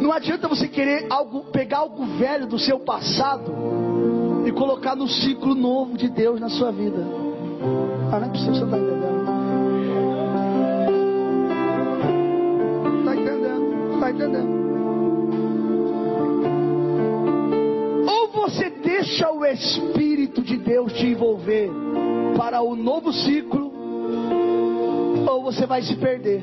Não 0.00 0.12
adianta 0.12 0.48
você 0.48 0.68
querer 0.68 1.06
algo, 1.10 1.44
pegar 1.44 1.78
algo 1.78 2.04
velho 2.18 2.46
do 2.46 2.58
seu 2.58 2.78
passado 2.80 3.52
e 4.46 4.52
colocar 4.52 4.94
no 4.94 5.08
ciclo 5.08 5.54
novo 5.54 5.96
de 5.96 6.08
Deus 6.08 6.40
na 6.40 6.48
sua 6.48 6.70
vida. 6.70 7.04
Ah, 8.12 8.20
não 8.20 8.26
é 8.26 8.30
possível, 8.30 8.54
você 8.54 8.64
está 8.64 8.78
entendendo? 8.78 9.14
Está 13.00 13.16
entendendo? 13.16 13.94
Está 13.94 14.10
entendendo? 14.10 14.64
Ou 18.06 18.28
você 18.28 18.70
deixa 18.70 19.30
o 19.30 19.44
Espírito 19.44 20.42
de 20.42 20.58
Deus 20.58 20.92
te 20.92 21.06
envolver 21.06 21.70
para 22.36 22.60
o 22.60 22.76
novo 22.76 23.12
ciclo, 23.12 23.63
você 25.44 25.66
vai 25.66 25.82
se 25.82 25.94
perder. 25.96 26.42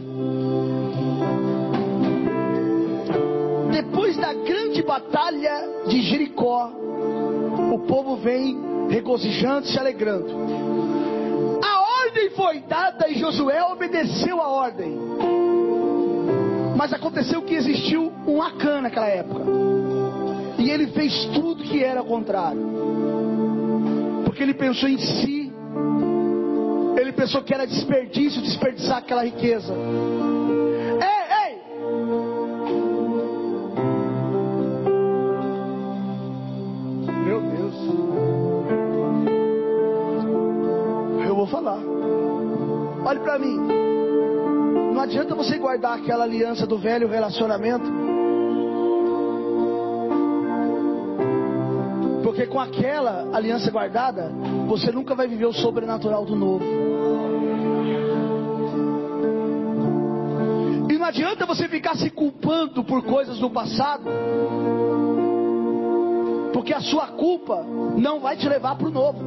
Depois 3.71 4.15
da 4.17 4.33
grande 4.33 4.83
batalha 4.83 5.85
de 5.87 6.01
Jericó, 6.01 6.71
o 7.73 7.79
povo 7.87 8.17
vem 8.17 8.57
regozijando, 8.89 9.67
se 9.67 9.77
alegrando. 9.77 10.81
foi 12.35 12.59
dada 12.61 13.07
e 13.09 13.17
Josué 13.17 13.63
obedeceu 13.63 14.41
a 14.41 14.47
ordem. 14.47 14.97
Mas 16.75 16.93
aconteceu 16.93 17.41
que 17.41 17.53
existiu 17.53 18.11
um 18.27 18.41
Acã 18.41 18.81
naquela 18.81 19.07
época. 19.07 19.43
E 20.57 20.69
ele 20.69 20.87
fez 20.87 21.25
tudo 21.33 21.63
que 21.63 21.83
era 21.83 22.03
contrário. 22.03 22.61
Porque 24.25 24.43
ele 24.43 24.53
pensou 24.53 24.89
em 24.89 24.97
si. 24.97 25.40
Ele 26.97 27.11
pensou 27.11 27.41
que 27.43 27.53
era 27.53 27.65
desperdício 27.65 28.41
desperdiçar 28.41 28.97
aquela 28.97 29.23
riqueza. 29.23 29.73
Ei, 31.01 31.49
ei! 31.49 31.61
Meu 37.25 37.41
Deus. 37.41 37.75
Eu 41.27 41.35
vou 41.35 41.47
falar. 41.47 41.79
Olhe 43.05 43.19
para 43.19 43.39
mim. 43.39 43.57
Não 44.93 45.01
adianta 45.01 45.33
você 45.33 45.57
guardar 45.57 45.97
aquela 45.97 46.23
aliança 46.23 46.67
do 46.67 46.77
velho 46.77 47.07
relacionamento. 47.07 48.00
Porque 52.31 52.47
com 52.47 52.61
aquela 52.61 53.27
aliança 53.35 53.69
guardada, 53.69 54.31
você 54.65 54.89
nunca 54.89 55.13
vai 55.13 55.27
viver 55.27 55.47
o 55.47 55.51
sobrenatural 55.51 56.23
do 56.23 56.33
novo. 56.33 56.63
E 60.89 60.97
não 60.97 61.05
adianta 61.05 61.45
você 61.45 61.67
ficar 61.67 61.93
se 61.97 62.09
culpando 62.09 62.85
por 62.85 63.03
coisas 63.03 63.37
do 63.37 63.49
passado. 63.49 64.05
Porque 66.53 66.73
a 66.73 66.79
sua 66.79 67.07
culpa 67.07 67.65
não 67.97 68.21
vai 68.21 68.37
te 68.37 68.47
levar 68.47 68.77
para 68.77 68.87
o 68.87 68.91
novo. 68.91 69.19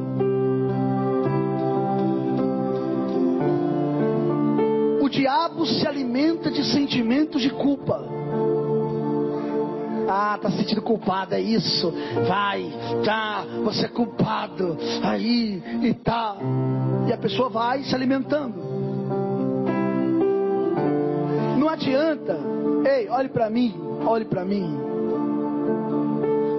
O 4.99 5.07
diabo 5.09 5.67
se 5.67 5.87
alimenta 5.87 6.49
de 6.49 6.63
sentimentos 6.63 7.39
de 7.39 7.51
culpa. 7.51 8.14
Tá 10.15 10.49
se 10.49 10.57
sentindo 10.57 10.81
culpado, 10.81 11.35
é 11.35 11.41
isso. 11.41 11.93
Vai, 12.25 12.71
tá, 13.03 13.45
você 13.65 13.85
é 13.85 13.89
culpado. 13.89 14.77
Aí 15.03 15.61
e 15.81 15.93
tá. 15.93 16.37
E 17.07 17.11
a 17.11 17.17
pessoa 17.17 17.49
vai 17.49 17.83
se 17.83 17.93
alimentando. 17.93 18.55
Não 21.59 21.67
adianta. 21.67 22.39
Ei, 22.89 23.09
olhe 23.09 23.27
para 23.27 23.49
mim, 23.49 23.75
olhe 24.05 24.23
para 24.23 24.45
mim. 24.45 24.79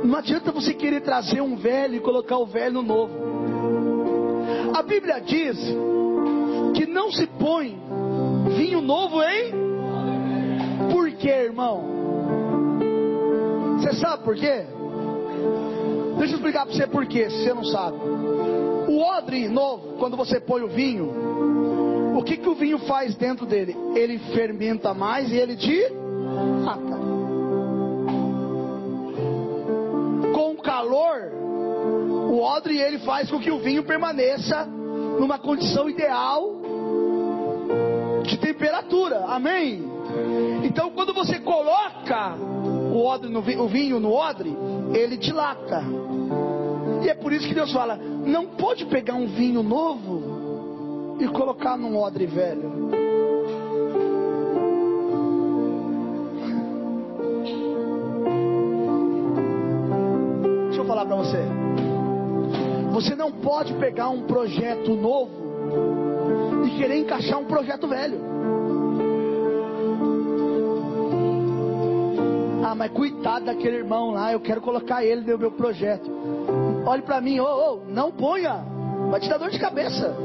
Não 0.05 0.19
adianta 0.19 0.53
você 0.53 0.75
querer 0.75 1.01
trazer 1.01 1.41
um 1.41 1.57
velho 1.57 1.95
e 1.97 2.01
colocar 2.01 2.37
o 2.37 2.47
velho 2.47 2.75
no 2.75 2.83
novo. 2.83 3.15
A 4.75 4.83
Bíblia 4.83 5.19
diz 5.21 5.57
que 6.75 6.85
não 6.85 7.11
se 7.11 7.27
põe 7.27 7.81
vinho 8.55 8.83
novo 8.83 9.23
em. 9.23 9.51
Por 10.93 11.11
quê, 11.13 11.31
irmão? 11.31 12.06
Você 13.87 14.01
sabe 14.01 14.25
por 14.25 14.35
quê? 14.35 14.65
Deixa 16.19 16.33
eu 16.33 16.37
explicar 16.39 16.67
para 16.67 16.75
você 16.75 16.89
por 16.89 17.07
quê, 17.07 17.31
se 17.31 17.45
você 17.45 17.55
não 17.55 17.63
sabe. 17.63 17.97
O 18.89 19.01
odre 19.01 19.49
novo, 19.49 19.97
quando 19.99 20.17
você 20.17 20.41
põe 20.41 20.61
o 20.63 20.67
vinho, 20.67 22.17
o 22.19 22.23
que, 22.25 22.37
que 22.37 22.49
o 22.49 22.57
vinho 22.57 22.81
faz 22.81 23.15
dentro 23.15 23.47
dele? 23.47 23.77
Ele 23.95 24.19
fermenta 24.35 24.93
mais 24.93 25.31
e 25.31 25.37
ele 25.37 25.55
te. 25.55 25.87
Com 30.35 30.55
o 30.55 30.63
calor, 30.63 31.31
o 32.29 32.41
odre 32.41 32.81
ele 32.81 32.99
faz 32.99 33.31
com 33.31 33.39
que 33.39 33.53
o 33.53 33.61
vinho 33.61 33.85
permaneça 33.85 34.65
numa 34.65 35.39
condição 35.39 35.89
ideal 35.89 36.57
de 38.25 38.37
temperatura. 38.37 39.27
Amém? 39.29 39.89
Então, 40.65 40.91
quando 40.91 41.15
você 41.15 41.39
coloca 41.39 42.35
o, 42.93 43.05
odre 43.05 43.29
no, 43.31 43.41
o 43.41 43.69
vinho 43.69 44.01
no 44.01 44.13
odre, 44.13 44.57
ele 44.95 45.17
dilata. 45.17 45.83
E 47.03 47.09
é 47.09 47.15
por 47.15 47.33
isso 47.33 47.47
que 47.47 47.55
Deus 47.55 47.73
fala: 47.73 47.97
não 47.97 48.47
pode 48.47 48.87
pegar 48.87 49.15
um 49.15 49.27
vinho 49.27 49.63
novo 49.63 51.17
e 51.21 51.29
colocar 51.29 51.77
num 51.77 51.97
odre 51.99 52.27
velho. 52.27 52.91
Deixa 60.67 60.81
eu 60.81 60.85
falar 60.85 61.07
para 61.07 61.17
você. 61.17 61.43
Você 62.93 63.15
não 63.15 63.31
pode 63.31 63.75
pegar 63.75 64.09
um 64.09 64.23
projeto 64.23 64.95
novo 64.95 65.47
e 66.67 66.71
querer 66.79 66.99
encaixar 66.99 67.39
um 67.39 67.45
projeto 67.45 67.87
velho. 67.87 68.36
Ah, 72.69 72.75
mas 72.75 72.91
cuidado 72.91 73.45
daquele 73.45 73.77
irmão 73.77 74.11
lá, 74.11 74.33
eu 74.33 74.41
quero 74.41 74.61
colocar 74.61 75.05
ele 75.05 75.21
no 75.21 75.39
meu 75.39 75.53
projeto. 75.53 76.11
Olhe 76.85 77.03
para 77.03 77.21
mim, 77.21 77.39
ô, 77.39 77.45
oh, 77.45 77.75
oh, 77.75 77.93
não 77.93 78.11
ponha, 78.11 78.57
vai 79.09 79.21
te 79.21 79.29
dar 79.29 79.39
dor 79.39 79.51
de 79.51 79.59
cabeça. 79.61 80.17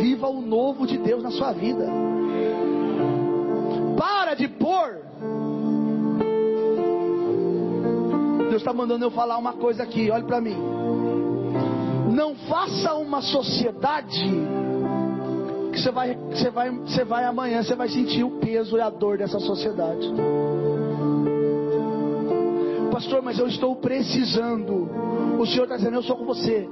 Viva 0.00 0.26
o 0.26 0.40
novo 0.40 0.84
de 0.84 0.98
Deus 0.98 1.22
na 1.22 1.30
sua 1.30 1.52
vida. 1.52 1.86
Para 3.96 4.34
de 4.34 4.48
pôr. 4.48 4.98
Deus 8.50 8.56
está 8.56 8.72
mandando 8.72 9.04
eu 9.04 9.12
falar 9.12 9.38
uma 9.38 9.52
coisa 9.52 9.84
aqui, 9.84 10.10
olhe 10.10 10.24
para 10.24 10.40
mim. 10.40 10.56
Não 12.12 12.34
faça 12.34 12.94
uma 12.94 13.22
sociedade 13.22 14.28
que 15.78 15.84
você 15.84 15.90
vai, 15.92 16.14
você 16.14 16.50
vai, 16.50 16.70
você 16.70 17.04
vai 17.04 17.24
amanhã, 17.24 17.62
você 17.62 17.74
vai 17.74 17.88
sentir 17.88 18.24
o 18.24 18.38
peso 18.38 18.76
e 18.76 18.80
a 18.80 18.90
dor 18.90 19.16
dessa 19.16 19.38
sociedade. 19.38 20.12
Pastor, 22.90 23.22
mas 23.22 23.38
eu 23.38 23.46
estou 23.46 23.76
precisando. 23.76 24.90
O 25.38 25.46
Senhor 25.46 25.64
está 25.64 25.76
dizendo, 25.76 25.94
eu 25.94 26.02
sou 26.02 26.16
com 26.16 26.24
você. 26.24 26.68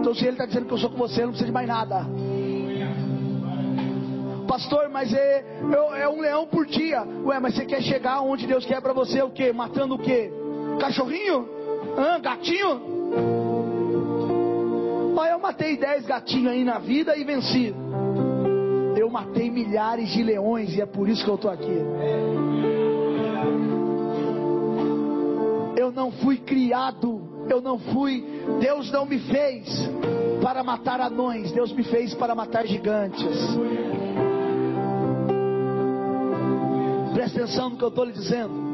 Então, 0.00 0.14
se 0.14 0.24
Ele 0.24 0.32
está 0.32 0.44
dizendo 0.44 0.66
que 0.66 0.74
eu 0.74 0.78
sou 0.78 0.90
com 0.90 0.98
você, 0.98 1.22
eu 1.22 1.26
não 1.26 1.32
precisa 1.32 1.46
de 1.46 1.52
mais 1.52 1.66
nada. 1.66 2.06
Pastor, 4.46 4.90
mas 4.90 5.12
é, 5.12 5.44
é 5.96 6.08
um 6.08 6.20
leão 6.20 6.46
por 6.46 6.66
dia. 6.66 7.02
Ué, 7.24 7.40
mas 7.40 7.54
você 7.54 7.64
quer 7.64 7.82
chegar 7.82 8.20
onde 8.20 8.46
Deus 8.46 8.66
quer 8.66 8.80
para 8.82 8.92
você 8.92 9.22
o 9.22 9.30
quê? 9.30 9.52
Matando 9.52 9.94
o 9.94 9.98
quê? 9.98 10.30
Cachorrinho? 10.78 11.48
Hã? 11.96 12.20
Gatinho? 12.20 12.93
Matei 15.44 15.76
dez 15.76 16.06
gatinhos 16.06 16.52
aí 16.52 16.64
na 16.64 16.78
vida 16.78 17.14
e 17.18 17.22
venci. 17.22 17.74
Eu 18.96 19.10
matei 19.10 19.50
milhares 19.50 20.08
de 20.08 20.22
leões 20.22 20.74
e 20.74 20.80
é 20.80 20.86
por 20.86 21.06
isso 21.06 21.22
que 21.22 21.28
eu 21.28 21.34
estou 21.34 21.50
aqui. 21.50 21.82
Eu 25.76 25.92
não 25.92 26.10
fui 26.10 26.38
criado, 26.38 27.46
eu 27.50 27.60
não 27.60 27.78
fui, 27.78 28.24
Deus 28.58 28.90
não 28.90 29.04
me 29.04 29.18
fez 29.18 29.68
para 30.42 30.64
matar 30.64 30.98
anões, 31.02 31.52
Deus 31.52 31.70
me 31.74 31.84
fez 31.84 32.14
para 32.14 32.34
matar 32.34 32.66
gigantes. 32.66 33.36
Presta 37.12 37.42
atenção 37.42 37.68
no 37.68 37.76
que 37.76 37.84
eu 37.84 37.88
estou 37.88 38.04
lhe 38.06 38.12
dizendo. 38.12 38.64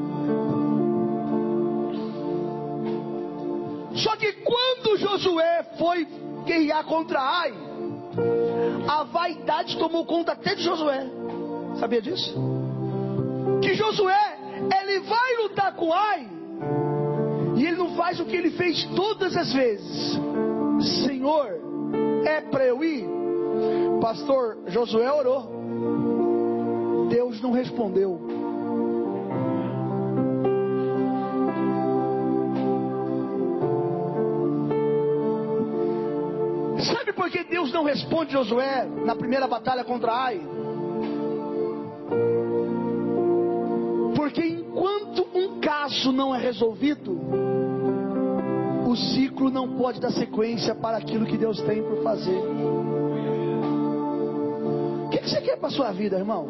Só 3.96 4.14
que 4.14 4.32
quando 4.34 4.96
Josué 4.98 5.64
foi 5.76 6.06
guerrear 6.50 6.84
contra 6.84 7.20
Ai, 7.20 7.52
a 8.88 9.04
vaidade 9.04 9.78
tomou 9.78 10.04
conta 10.04 10.32
até 10.32 10.56
de 10.56 10.62
Josué. 10.62 11.06
Sabia 11.78 12.02
disso? 12.02 12.34
Que 13.62 13.74
Josué, 13.74 14.38
ele 14.80 15.00
vai 15.00 15.36
lutar 15.42 15.76
com 15.76 15.92
Ai, 15.92 16.28
e 17.56 17.64
ele 17.64 17.76
não 17.76 17.94
faz 17.94 18.18
o 18.18 18.24
que 18.24 18.34
ele 18.34 18.50
fez 18.50 18.84
todas 18.96 19.36
as 19.36 19.52
vezes. 19.52 20.18
Senhor, 21.04 21.60
é 22.24 22.40
para 22.40 22.64
eu 22.66 22.82
ir? 22.82 23.06
Pastor 24.00 24.58
Josué 24.66 25.10
orou. 25.12 25.60
Deus 27.08 27.40
não 27.40 27.52
respondeu. 27.52 28.39
Por 37.20 37.30
que 37.30 37.44
Deus 37.44 37.70
não 37.70 37.84
responde 37.84 38.32
Josué 38.32 38.86
na 39.04 39.14
primeira 39.14 39.46
batalha 39.46 39.84
contra 39.84 40.10
Ai? 40.10 40.40
Porque 44.16 44.40
enquanto 44.42 45.28
um 45.34 45.60
caso 45.60 46.12
não 46.12 46.34
é 46.34 46.40
resolvido, 46.40 47.20
o 48.88 48.96
ciclo 48.96 49.50
não 49.50 49.76
pode 49.76 50.00
dar 50.00 50.12
sequência 50.12 50.74
para 50.74 50.96
aquilo 50.96 51.26
que 51.26 51.36
Deus 51.36 51.60
tem 51.60 51.82
por 51.82 52.02
fazer. 52.02 52.40
O 55.04 55.10
que, 55.10 55.20
você 55.20 55.42
quer 55.42 55.58
para 55.58 55.68
a 55.68 55.72
sua 55.72 55.92
vida, 55.92 56.16
irmão? 56.16 56.48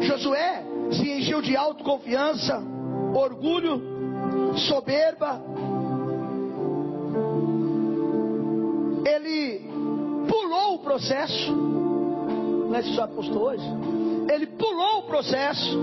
Josué 0.00 0.64
se 0.90 1.08
encheu 1.12 1.40
de 1.40 1.56
autoconfiança, 1.56 2.60
orgulho, 3.14 3.80
soberba, 4.68 5.40
processo. 10.96 11.52
Não 11.52 12.74
é 12.74 12.80
isso 12.80 12.90
que 12.90 12.96
já 12.96 13.06
postou 13.06 13.42
hoje? 13.42 13.64
Ele 14.32 14.46
pulou 14.46 15.00
o 15.00 15.02
processo. 15.02 15.78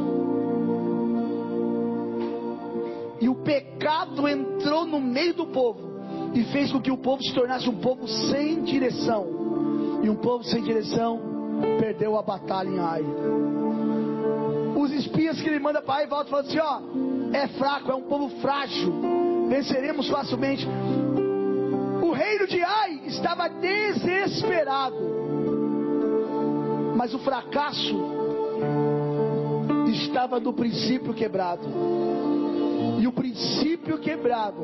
E 3.22 3.30
o 3.30 3.36
pecado 3.36 4.28
entrou 4.28 4.86
no 4.86 4.99
meio 4.99 5.36
do 5.36 5.45
povo 5.45 5.80
e 6.34 6.43
fez 6.45 6.72
com 6.72 6.82
que 6.82 6.91
o 6.91 6.97
povo 6.97 7.24
se 7.24 7.34
tornasse 7.34 7.70
um 7.70 7.80
povo 7.80 8.07
sem 8.07 8.64
direção. 8.64 10.01
E 10.01 10.09
um 10.09 10.16
povo 10.16 10.43
sem 10.43 10.64
direção 10.64 11.22
perdeu 11.80 12.18
a 12.18 12.24
batalha 12.24 12.70
em 12.70 12.80
Ai. 12.80 13.03
Os 14.76 14.91
espias 14.91 15.39
que 15.39 15.47
ele 15.47 15.59
manda 15.59 15.82
para 15.82 16.01
Ai 16.01 16.07
voltam 16.07 16.32
falando 16.32 16.47
assim: 16.47 16.59
ó, 16.59 17.38
é 17.38 17.47
fraco, 17.49 17.91
é 17.91 17.95
um 17.95 18.01
povo 18.01 18.30
frágil, 18.41 18.91
venceremos 19.47 20.09
facilmente. 20.09 20.68
O 22.01 22.11
reino 22.11 22.47
de 22.47 22.61
Ai 22.61 22.92
estava 23.14 23.47
desesperado, 23.47 24.95
mas 26.95 27.14
o 27.14 27.20
fracasso 27.20 27.95
estava 29.88 30.39
no 30.39 30.53
princípio 30.53 31.14
quebrado. 31.14 31.64
E 32.99 33.07
o 33.07 33.11
princípio 33.11 33.97
quebrado, 33.97 34.61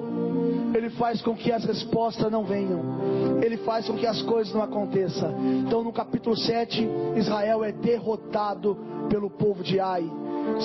ele 0.73 0.89
faz 0.91 1.21
com 1.21 1.35
que 1.35 1.51
as 1.51 1.63
respostas 1.63 2.31
não 2.31 2.43
venham, 2.43 3.39
ele 3.41 3.57
faz 3.57 3.87
com 3.87 3.95
que 3.95 4.05
as 4.05 4.21
coisas 4.21 4.53
não 4.53 4.61
aconteçam. 4.61 5.33
Então, 5.65 5.83
no 5.83 5.91
capítulo 5.91 6.35
7, 6.35 6.87
Israel 7.15 7.63
é 7.63 7.71
derrotado 7.71 8.77
pelo 9.09 9.29
povo 9.29 9.63
de 9.63 9.79
Ai, 9.79 10.09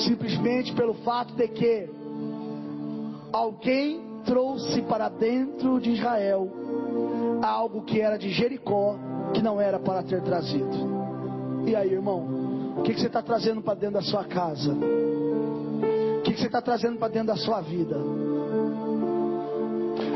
simplesmente 0.06 0.72
pelo 0.72 0.94
fato 0.94 1.34
de 1.34 1.48
que 1.48 1.88
alguém 3.32 4.00
trouxe 4.24 4.82
para 4.82 5.08
dentro 5.08 5.80
de 5.80 5.90
Israel 5.90 6.63
algo 7.46 7.82
que 7.82 8.00
era 8.00 8.18
de 8.18 8.30
Jericó, 8.30 8.96
que 9.32 9.42
não 9.42 9.60
era 9.60 9.78
para 9.78 10.02
ter 10.02 10.22
trazido. 10.22 10.94
E 11.66 11.74
aí, 11.74 11.92
irmão, 11.92 12.74
o 12.78 12.82
que, 12.82 12.94
que 12.94 13.00
você 13.00 13.06
está 13.06 13.22
trazendo 13.22 13.62
para 13.62 13.74
dentro 13.74 13.94
da 13.94 14.02
sua 14.02 14.24
casa? 14.24 14.72
O 14.72 16.22
que, 16.22 16.32
que 16.32 16.40
você 16.40 16.46
está 16.46 16.60
trazendo 16.60 16.98
para 16.98 17.08
dentro 17.08 17.28
da 17.28 17.36
sua 17.36 17.60
vida? 17.60 17.96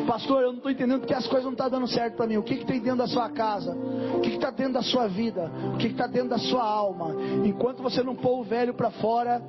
Pastor, 0.07 0.41
eu 0.41 0.49
não 0.49 0.57
estou 0.57 0.73
entendendo 0.73 1.01
porque 1.01 1.13
as 1.13 1.27
coisas 1.27 1.45
não 1.45 1.53
estão 1.53 1.69
dando 1.69 1.87
certo 1.87 2.17
para 2.17 2.27
mim. 2.27 2.39
O 2.39 2.43
que, 2.43 2.57
que 2.57 2.65
tem 2.65 2.81
dentro 2.81 2.99
da 2.99 3.07
sua 3.07 3.29
casa? 3.29 3.77
O 4.17 4.21
que 4.21 4.31
está 4.31 4.51
dentro 4.51 4.73
da 4.73 4.83
sua 4.83 5.07
vida? 5.07 5.51
O 5.75 5.77
que 5.77 5.89
está 5.89 6.07
dentro 6.07 6.31
da 6.31 6.39
sua 6.39 6.65
alma? 6.65 7.15
Enquanto 7.45 7.83
você 7.83 8.03
não 8.03 8.17
pôr 8.17 8.41
o 8.41 8.43
velho 8.43 8.73
para 8.73 8.91
fora, 8.91 9.43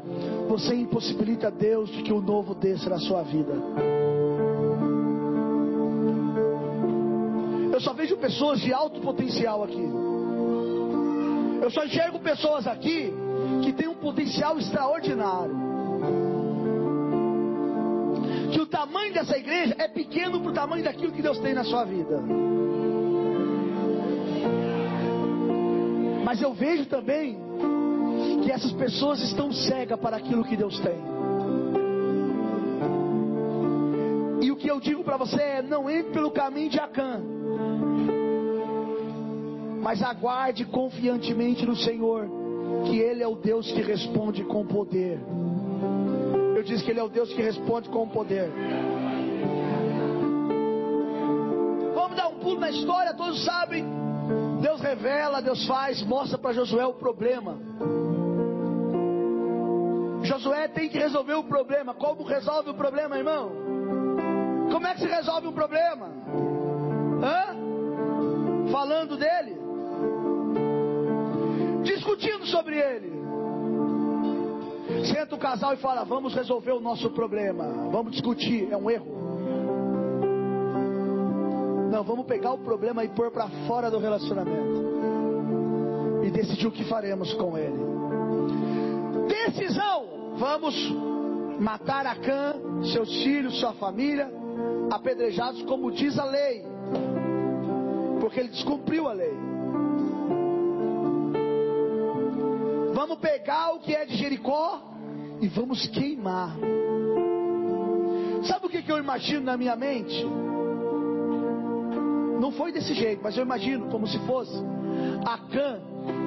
você 0.49 0.75
impossibilita 0.75 1.49
Deus 1.49 1.89
de 1.89 2.03
que 2.03 2.11
o 2.11 2.21
novo 2.21 2.53
desça 2.53 2.89
na 2.89 2.99
sua 2.99 3.23
vida. 3.23 3.53
Eu 7.79 7.83
só 7.83 7.93
vejo 7.93 8.17
pessoas 8.17 8.59
de 8.59 8.73
alto 8.73 8.99
potencial 8.99 9.63
aqui. 9.63 9.89
Eu 11.61 11.71
só 11.71 11.85
enxergo 11.85 12.19
pessoas 12.19 12.67
aqui 12.67 13.13
que 13.63 13.71
têm 13.71 13.87
um 13.87 13.93
potencial 13.93 14.59
extraordinário. 14.59 15.55
Que 18.51 18.59
o 18.59 18.65
tamanho 18.65 19.13
dessa 19.13 19.37
igreja 19.37 19.75
é 19.77 19.87
pequeno 19.87 20.41
para 20.41 20.51
o 20.51 20.53
tamanho 20.53 20.83
daquilo 20.83 21.13
que 21.13 21.21
Deus 21.21 21.39
tem 21.39 21.53
na 21.53 21.63
sua 21.63 21.85
vida. 21.85 22.21
Mas 26.25 26.41
eu 26.41 26.53
vejo 26.53 26.85
também 26.87 27.39
que 28.43 28.51
essas 28.51 28.73
pessoas 28.73 29.21
estão 29.21 29.53
cegas 29.53 29.97
para 30.01 30.17
aquilo 30.17 30.43
que 30.43 30.57
Deus 30.57 30.77
tem. 30.81 30.99
E 34.41 34.51
o 34.51 34.57
que 34.57 34.69
eu 34.69 34.81
digo 34.81 35.01
para 35.01 35.15
você 35.15 35.41
é: 35.41 35.61
não 35.61 35.89
entre 35.89 36.11
pelo 36.11 36.29
caminho 36.29 36.69
de 36.69 36.77
Acã, 36.77 37.38
mas 39.89 40.03
aguarde 40.03 40.65
confiantemente 40.65 41.65
no 41.65 41.75
Senhor, 41.75 42.29
que 42.85 42.99
Ele 42.99 43.23
é 43.23 43.27
o 43.27 43.33
Deus 43.33 43.71
que 43.71 43.81
responde 43.81 44.43
com 44.43 44.63
poder. 44.63 45.19
Eu 46.55 46.61
disse 46.61 46.83
que 46.83 46.91
Ele 46.91 46.99
é 46.99 47.03
o 47.03 47.09
Deus 47.09 47.33
que 47.33 47.41
responde 47.41 47.89
com 47.89 48.07
poder. 48.07 48.51
Vamos 51.95 52.15
dar 52.15 52.27
um 52.27 52.37
pulo 52.37 52.59
na 52.59 52.69
história, 52.69 53.15
todos 53.15 53.43
sabem. 53.43 53.83
Deus 54.61 54.79
revela, 54.79 55.41
Deus 55.41 55.65
faz, 55.65 56.03
mostra 56.03 56.37
para 56.37 56.53
Josué 56.53 56.85
o 56.85 56.93
problema. 56.93 57.57
Josué 60.21 60.67
tem 60.67 60.87
que 60.87 60.99
resolver 60.99 61.33
o 61.33 61.45
problema. 61.45 61.95
Como 61.95 62.21
resolve 62.25 62.69
o 62.69 62.75
problema, 62.75 63.17
irmão? 63.17 63.51
Como 64.71 64.85
é 64.85 64.93
que 64.93 64.99
se 64.99 65.07
resolve 65.07 65.47
um 65.47 65.53
problema? 65.53 66.11
Hã? 67.23 68.71
Falando 68.71 69.17
dele? 69.17 69.58
Sobre 72.51 72.77
ele. 72.77 73.19
Senta 75.05 75.35
o 75.35 75.39
casal 75.39 75.73
e 75.73 75.77
fala: 75.77 76.03
Vamos 76.03 76.33
resolver 76.33 76.71
o 76.71 76.79
nosso 76.79 77.09
problema. 77.11 77.89
Vamos 77.91 78.11
discutir. 78.11 78.71
É 78.71 78.77
um 78.77 78.89
erro. 78.89 79.19
Não, 81.91 82.03
vamos 82.03 82.25
pegar 82.25 82.53
o 82.53 82.57
problema 82.59 83.03
e 83.03 83.09
pôr 83.09 83.31
para 83.31 83.47
fora 83.67 83.89
do 83.89 83.97
relacionamento. 83.97 84.89
E 86.23 86.29
decidir 86.29 86.67
o 86.67 86.71
que 86.71 86.83
faremos 86.85 87.33
com 87.33 87.57
ele. 87.57 87.79
Decisão: 89.27 90.35
vamos 90.37 90.75
matar 91.59 92.05
Acã, 92.05 92.55
seus 92.93 93.09
filhos, 93.23 93.59
sua 93.59 93.73
família, 93.73 94.31
apedrejados 94.91 95.61
como 95.63 95.91
diz 95.91 96.17
a 96.17 96.25
lei, 96.25 96.63
porque 98.19 98.39
ele 98.39 98.49
descumpriu 98.49 99.07
a 99.07 99.13
lei. 99.13 99.48
Vamos 103.09 103.23
pegar 103.23 103.73
o 103.73 103.79
que 103.79 103.95
é 103.95 104.05
de 104.05 104.15
Jericó 104.15 104.83
e 105.41 105.47
vamos 105.47 105.87
queimar. 105.87 106.55
Sabe 108.43 108.67
o 108.67 108.69
que, 108.69 108.83
eu 108.87 108.99
imagino 108.99 109.41
na 109.41 109.57
minha 109.57 109.75
mente? 109.75 110.23
Não 112.39 112.51
foi 112.51 112.71
desse 112.71 112.93
jeito, 112.93 113.19
mas 113.23 113.35
eu 113.35 113.43
imagino 113.43 113.89
como 113.89 114.05
se 114.05 114.19
fosse 114.27 114.53
Acã 115.25 115.81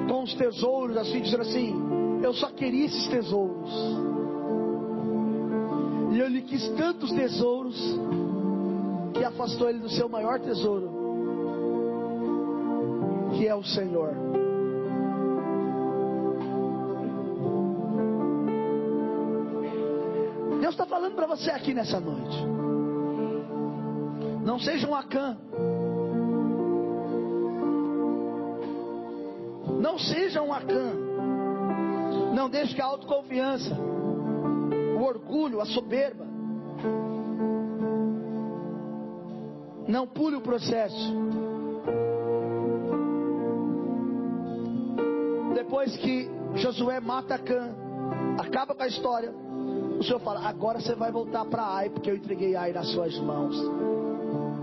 com 0.09 0.23
os 0.23 0.33
tesouros, 0.33 0.97
assim, 0.97 1.21
dizendo 1.21 1.43
assim: 1.43 1.73
Eu 2.21 2.33
só 2.33 2.49
queria 2.49 2.85
esses 2.85 3.07
tesouros. 3.07 3.71
E 6.11 6.19
ele 6.19 6.41
quis 6.41 6.67
tantos 6.71 7.13
tesouros 7.13 7.77
que 9.13 9.23
afastou 9.23 9.69
ele 9.69 9.79
do 9.79 9.89
seu 9.89 10.09
maior 10.09 10.37
tesouro, 10.41 10.91
que 13.37 13.47
é 13.47 13.55
o 13.55 13.63
Senhor. 13.63 14.42
Falando 20.93 21.15
para 21.15 21.25
você 21.25 21.49
aqui 21.49 21.73
nessa 21.73 21.99
noite. 21.99 22.37
Não 24.45 24.59
seja 24.59 24.87
um 24.87 24.93
Acã. 24.93 25.35
Não 29.81 29.97
seja 29.97 30.39
um 30.43 30.53
Acã. 30.53 30.93
Não 32.35 32.47
deixe 32.47 32.75
que 32.75 32.81
a 32.81 32.85
autoconfiança, 32.85 33.75
o 33.75 35.01
orgulho, 35.03 35.59
a 35.61 35.65
soberba, 35.65 36.25
não 39.87 40.05
pule 40.05 40.35
o 40.35 40.41
processo. 40.41 41.11
Depois 45.55 45.97
que 45.97 46.29
Josué 46.53 46.99
mata 46.99 47.33
Acã, 47.33 47.73
acaba 48.37 48.75
com 48.75 48.83
a 48.83 48.87
história. 48.87 49.42
O 49.99 50.03
Senhor 50.03 50.19
fala: 50.19 50.47
agora 50.47 50.79
você 50.79 50.95
vai 50.95 51.11
voltar 51.11 51.45
para 51.45 51.63
Ai, 51.63 51.89
porque 51.89 52.09
eu 52.09 52.15
entreguei 52.15 52.55
Ai 52.55 52.73
nas 52.73 52.87
suas 52.89 53.17
mãos. 53.19 53.55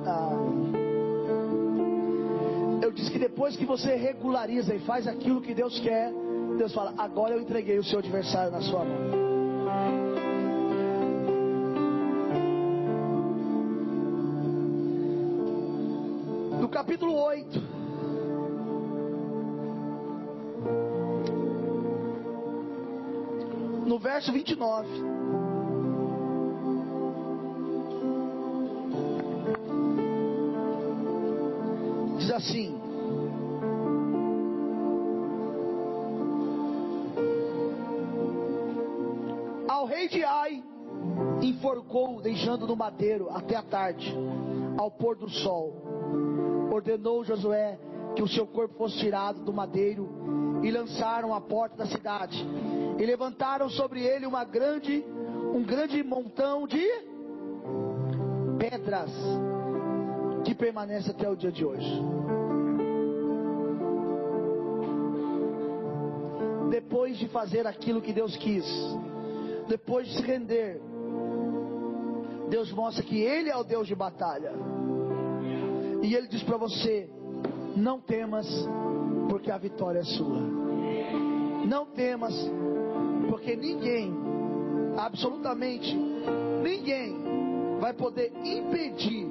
Ah. 0.07 0.37
Eu 2.83 2.91
disse 2.93 3.11
que 3.11 3.18
depois 3.18 3.57
que 3.57 3.64
você 3.64 3.95
regulariza 3.95 4.74
e 4.74 4.81
faz 4.81 5.07
aquilo 5.07 5.41
que 5.41 5.55
Deus 5.55 5.78
quer, 5.81 6.12
Deus 6.59 6.74
fala: 6.74 6.95
agora 6.99 7.35
eu 7.35 7.41
entreguei 7.41 7.78
o 7.78 7.85
seu 7.85 8.01
adversário 8.01 8.51
na 8.51 8.61
sua 8.61 8.85
mão. 8.85 9.20
No 16.61 16.68
capítulo 16.68 17.14
8. 17.14 17.62
No 23.87 23.99
verso 23.99 24.33
29. 24.33 25.09
Assim: 32.41 32.74
Ao 39.68 39.84
rei 39.86 40.09
de 40.09 40.24
Ai 40.24 40.64
enforcou, 41.43 42.20
deixando 42.20 42.66
no 42.66 42.74
madeiro 42.74 43.28
até 43.30 43.57
a 43.57 43.62
tarde, 43.62 44.14
ao 44.76 44.91
pôr 44.91 45.16
do 45.16 45.28
sol. 45.28 45.74
Ordenou 46.72 47.24
Josué: 47.24 47.78
que 48.16 48.22
o 48.22 48.28
seu 48.28 48.47
corpo 48.47 48.74
fosse 48.74 48.99
tirado 48.99 49.43
do 49.45 49.53
madeiro 49.53 50.09
e 50.62 50.70
lançaram 50.70 51.34
à 51.34 51.41
porta 51.41 51.76
da 51.76 51.86
cidade. 51.86 52.45
E 52.99 53.07
levantaram 53.07 53.68
sobre 53.70 54.03
ele 54.03 54.26
uma 54.26 54.45
grande, 54.45 55.05
um 55.55 55.62
grande 55.62 56.03
montão 56.03 56.66
de 56.66 56.86
pedras 58.59 59.11
que 60.45 60.55
permanece 60.55 61.11
até 61.11 61.28
o 61.28 61.36
dia 61.36 61.53
de 61.53 61.64
hoje. 61.64 62.01
Depois 66.70 67.18
de 67.18 67.28
fazer 67.28 67.66
aquilo 67.66 68.01
que 68.01 68.12
Deus 68.12 68.36
quis, 68.36 68.64
depois 69.68 70.07
de 70.09 70.16
se 70.16 70.22
render, 70.22 70.80
Deus 72.49 72.72
mostra 72.72 73.03
que 73.03 73.20
Ele 73.20 73.49
é 73.49 73.57
o 73.57 73.64
Deus 73.64 73.86
de 73.86 73.95
batalha. 73.95 74.53
E 76.03 76.14
Ele 76.14 76.26
diz 76.28 76.43
para 76.43 76.57
você: 76.57 77.09
não 77.76 78.01
temas, 78.01 78.47
porque 79.28 79.51
a 79.51 79.59
vitória 79.59 80.01
é 80.01 80.05
sua. 80.05 80.41
Não 81.66 81.86
temas, 81.86 82.34
porque 83.28 83.55
ninguém, 83.55 84.12
absolutamente 84.97 85.95
ninguém, 86.62 87.78
vai 87.80 87.93
poder 87.93 88.32
impedir 88.45 89.28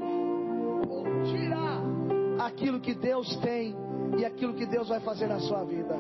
tirar 1.26 1.82
aquilo 2.46 2.80
que 2.80 2.94
Deus 2.94 3.36
tem 3.38 3.76
e 4.18 4.26
aquilo 4.26 4.54
que 4.54 4.66
Deus 4.66 4.88
vai 4.88 5.00
fazer 5.00 5.28
na 5.28 5.40
sua 5.40 5.64
vida. 5.64 5.96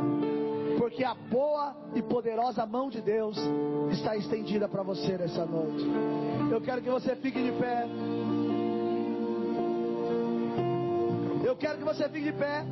Porque 0.77 1.03
a 1.03 1.13
boa 1.13 1.75
e 1.93 2.01
poderosa 2.01 2.65
mão 2.65 2.89
de 2.89 3.01
Deus 3.01 3.37
está 3.91 4.15
estendida 4.15 4.67
para 4.67 4.81
você 4.81 5.17
nessa 5.17 5.45
noite. 5.45 5.85
Eu 6.51 6.61
quero 6.61 6.81
que 6.81 6.89
você 6.89 7.15
fique 7.15 7.41
de 7.41 7.51
pé. 7.51 7.85
Eu 11.43 11.55
quero 11.55 11.77
que 11.77 11.83
você 11.83 12.07
fique 12.07 12.31
de 12.31 12.33
pé. 12.33 12.65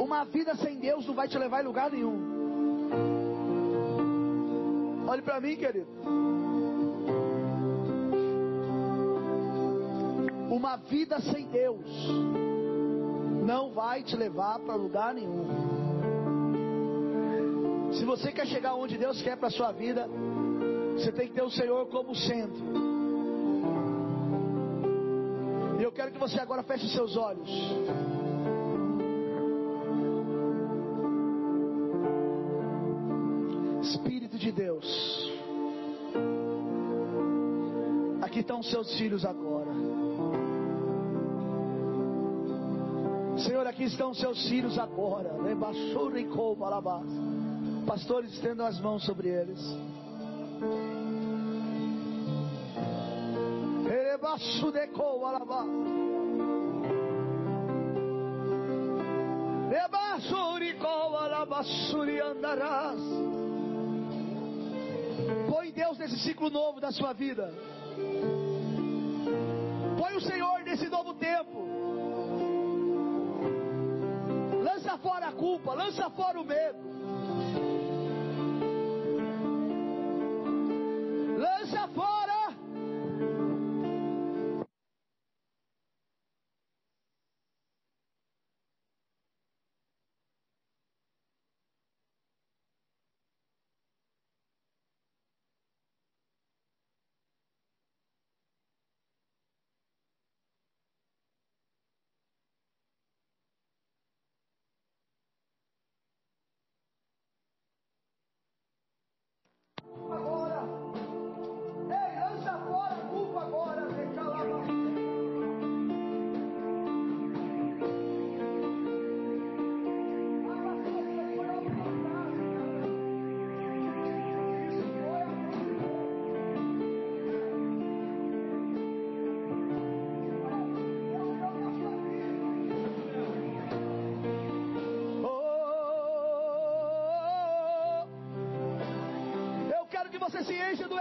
Uma 0.00 0.24
vida 0.24 0.54
sem 0.56 0.78
Deus 0.78 1.06
não 1.06 1.14
vai 1.14 1.28
te 1.28 1.38
levar 1.38 1.62
em 1.62 1.66
lugar 1.66 1.90
nenhum. 1.90 3.15
Olhe 5.08 5.22
para 5.22 5.40
mim, 5.40 5.56
querido. 5.56 5.86
Uma 10.50 10.76
vida 10.76 11.20
sem 11.20 11.46
Deus 11.46 11.86
não 13.46 13.70
vai 13.70 14.02
te 14.02 14.16
levar 14.16 14.58
para 14.58 14.74
lugar 14.74 15.14
nenhum. 15.14 15.46
Se 17.92 18.04
você 18.04 18.32
quer 18.32 18.46
chegar 18.46 18.74
onde 18.74 18.98
Deus 18.98 19.22
quer 19.22 19.36
para 19.36 19.48
sua 19.48 19.70
vida, 19.70 20.08
você 20.94 21.12
tem 21.12 21.28
que 21.28 21.34
ter 21.34 21.42
o 21.42 21.50
Senhor 21.50 21.86
como 21.86 22.14
centro. 22.14 22.64
E 25.78 25.82
eu 25.82 25.92
quero 25.92 26.10
que 26.10 26.18
você 26.18 26.40
agora 26.40 26.62
feche 26.64 26.88
seus 26.88 27.16
olhos. 27.16 27.48
Deus. 34.56 35.30
Aqui 38.22 38.40
estão 38.40 38.62
seus 38.62 38.96
filhos 38.96 39.24
agora. 39.24 39.70
Senhor, 43.38 43.66
aqui 43.66 43.84
estão 43.84 44.14
seus 44.14 44.48
filhos 44.48 44.78
agora. 44.78 45.30
Pastores, 47.86 48.32
estendam 48.32 48.66
as 48.66 48.80
mãos 48.80 49.04
sobre 49.04 49.28
eles. 49.28 49.60
De 53.84 54.16
alabá. 55.26 55.64
andarás. 62.20 63.45
Nesse 66.06 66.20
ciclo 66.20 66.48
novo 66.48 66.78
da 66.78 66.92
sua 66.92 67.12
vida. 67.12 67.52
Põe 69.98 70.14
o 70.14 70.20
Senhor 70.20 70.60
nesse 70.62 70.88
novo 70.88 71.14
tempo. 71.14 71.66
Lança 74.62 74.96
fora 74.98 75.26
a 75.26 75.32
culpa, 75.32 75.74
lança 75.74 76.08
fora 76.10 76.40
o 76.40 76.44
medo. 76.44 76.85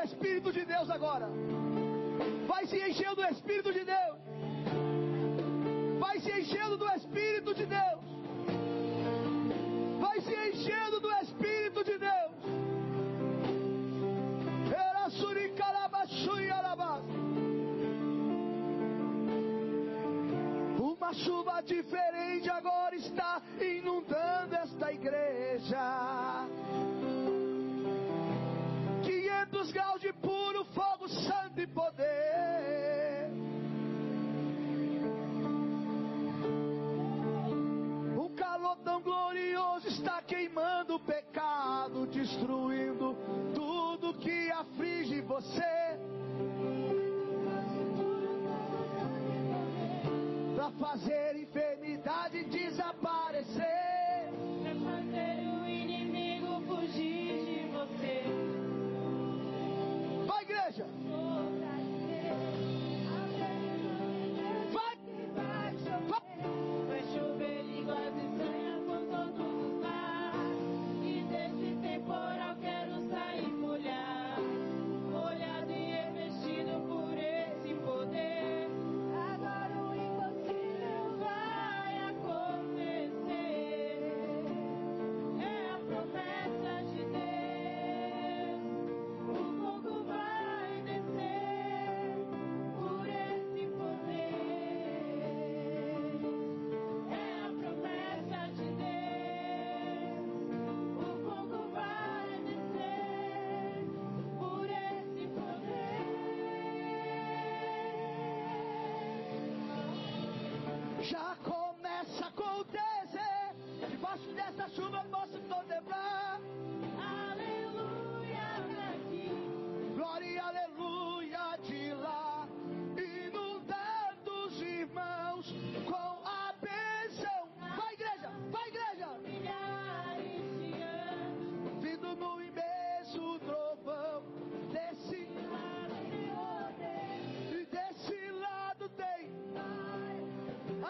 Espírito 0.06 0.51
de 0.53 0.64
Deus 0.66 0.89
agora. 0.89 1.28
Vai 2.47 2.66
se 2.68 2.78
enchendo 2.80 3.16
do 3.16 3.26
Espírito 3.26 3.74
de 3.74 3.84
Deus. 3.84 4.14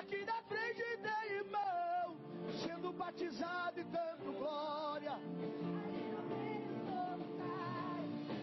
Aqui 0.06 0.24
na 0.24 0.39
frente 0.43 0.84
tem 1.06 1.32
irmão, 1.38 2.16
sendo 2.64 2.93
batizado 2.93 3.80
e 3.80 3.84
dando 3.86 4.34
glória. 4.38 5.14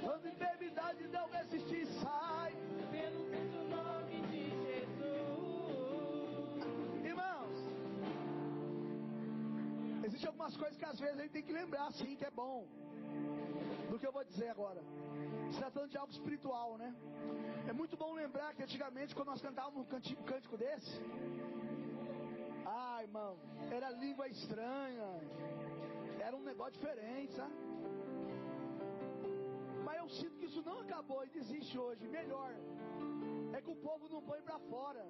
Quando 0.01 0.27
enfermidade 0.27 1.07
não 1.07 1.29
resistir, 1.31 1.87
sai. 2.01 2.53
pelo 2.91 3.21
santo 3.31 3.61
nome 3.77 4.23
de 4.33 4.45
Jesus. 4.67 5.05
Irmãos, 7.05 7.59
existem 10.05 10.27
algumas 10.27 10.57
coisas 10.57 10.77
que 10.77 10.85
às 10.85 10.99
vezes 10.99 11.17
a 11.17 11.23
gente 11.23 11.33
tem 11.33 11.45
que 11.45 11.53
lembrar, 11.53 11.93
sim, 11.93 12.17
que 12.17 12.25
é 12.25 12.31
bom. 12.33 12.67
Do 13.89 14.01
que 14.01 14.07
eu 14.09 14.13
vou 14.13 14.25
dizer 14.25 14.49
agora. 14.49 14.83
Se 15.53 15.59
tratando 15.59 15.91
de 15.91 15.97
algo 15.97 16.11
espiritual, 16.11 16.77
né? 16.77 16.93
Bom 18.03 18.15
lembrar 18.15 18.53
que 18.55 18.63
antigamente, 18.65 19.15
quando 19.17 19.29
nós 19.33 19.41
cantávamos 19.47 19.81
um 19.83 20.25
cântico 20.31 20.57
desse, 20.63 20.95
ah, 22.67 22.99
irmão, 23.01 23.33
era 23.77 23.91
língua 23.91 24.27
estranha, 24.27 25.09
era 26.27 26.35
um 26.37 26.43
negócio 26.43 26.73
diferente, 26.73 27.33
sabe? 27.41 27.55
Mas 29.85 29.99
eu 30.01 30.09
sinto 30.19 30.37
que 30.41 30.47
isso 30.47 30.63
não 30.69 30.81
acabou 30.81 31.21
e 31.25 31.39
existe 31.43 31.79
hoje. 31.79 32.09
Melhor 32.09 32.51
é 33.57 33.61
que 33.63 33.71
o 33.71 33.77
povo 33.77 34.09
não 34.15 34.21
põe 34.31 34.43
pra 34.43 34.59
fora. 34.73 35.05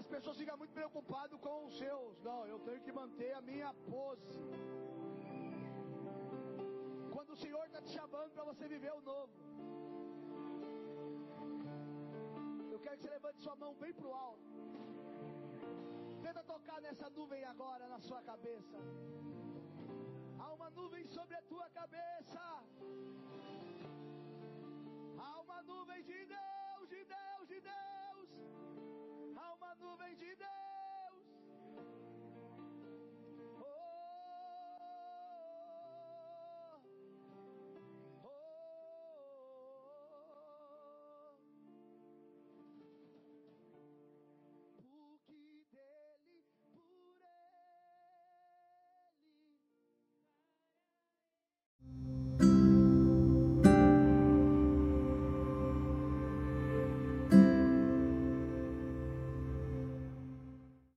As 0.00 0.06
pessoas 0.06 0.36
ficam 0.36 0.56
muito 0.56 0.74
preocupadas 0.80 1.40
com 1.40 1.66
os 1.66 1.76
seus. 1.76 2.22
Não, 2.22 2.40
eu 2.46 2.60
tenho 2.60 2.80
que 2.86 2.92
manter 2.92 3.32
a 3.32 3.42
minha 3.50 3.74
pose. 3.90 4.38
Quando 7.14 7.30
o 7.30 7.40
Senhor 7.44 7.64
está 7.66 7.82
te 7.82 7.90
chamando 7.98 8.30
para 8.30 8.44
você 8.44 8.68
viver 8.68 8.92
o 8.92 9.00
novo. 9.00 9.51
quero 12.92 13.00
que 13.00 13.02
você 13.02 13.10
levante 13.10 13.42
sua 13.42 13.56
mão 13.56 13.74
bem 13.74 13.92
para 13.94 14.06
o 14.06 14.12
alto. 14.12 14.42
Tenta 16.22 16.42
tocar 16.42 16.80
nessa 16.82 17.08
nuvem 17.10 17.42
agora 17.44 17.88
na 17.88 17.98
sua 18.00 18.22
cabeça. 18.22 18.78
Há 20.38 20.52
uma 20.52 20.70
nuvem 20.70 21.06
sobre 21.06 21.34
a 21.36 21.42
tua 21.42 21.68
cabeça. 21.70 22.40
Há 25.18 25.40
uma 25.40 25.62
nuvem 25.62 26.02
de 26.02 26.26
Deus, 26.26 26.88
de 26.88 27.04
Deus, 27.04 27.48
de 27.48 27.60
Deus. 27.60 28.28
Há 29.36 29.54
uma 29.54 29.74
nuvem 29.76 30.14
de 30.16 30.36
Deus. 30.36 30.61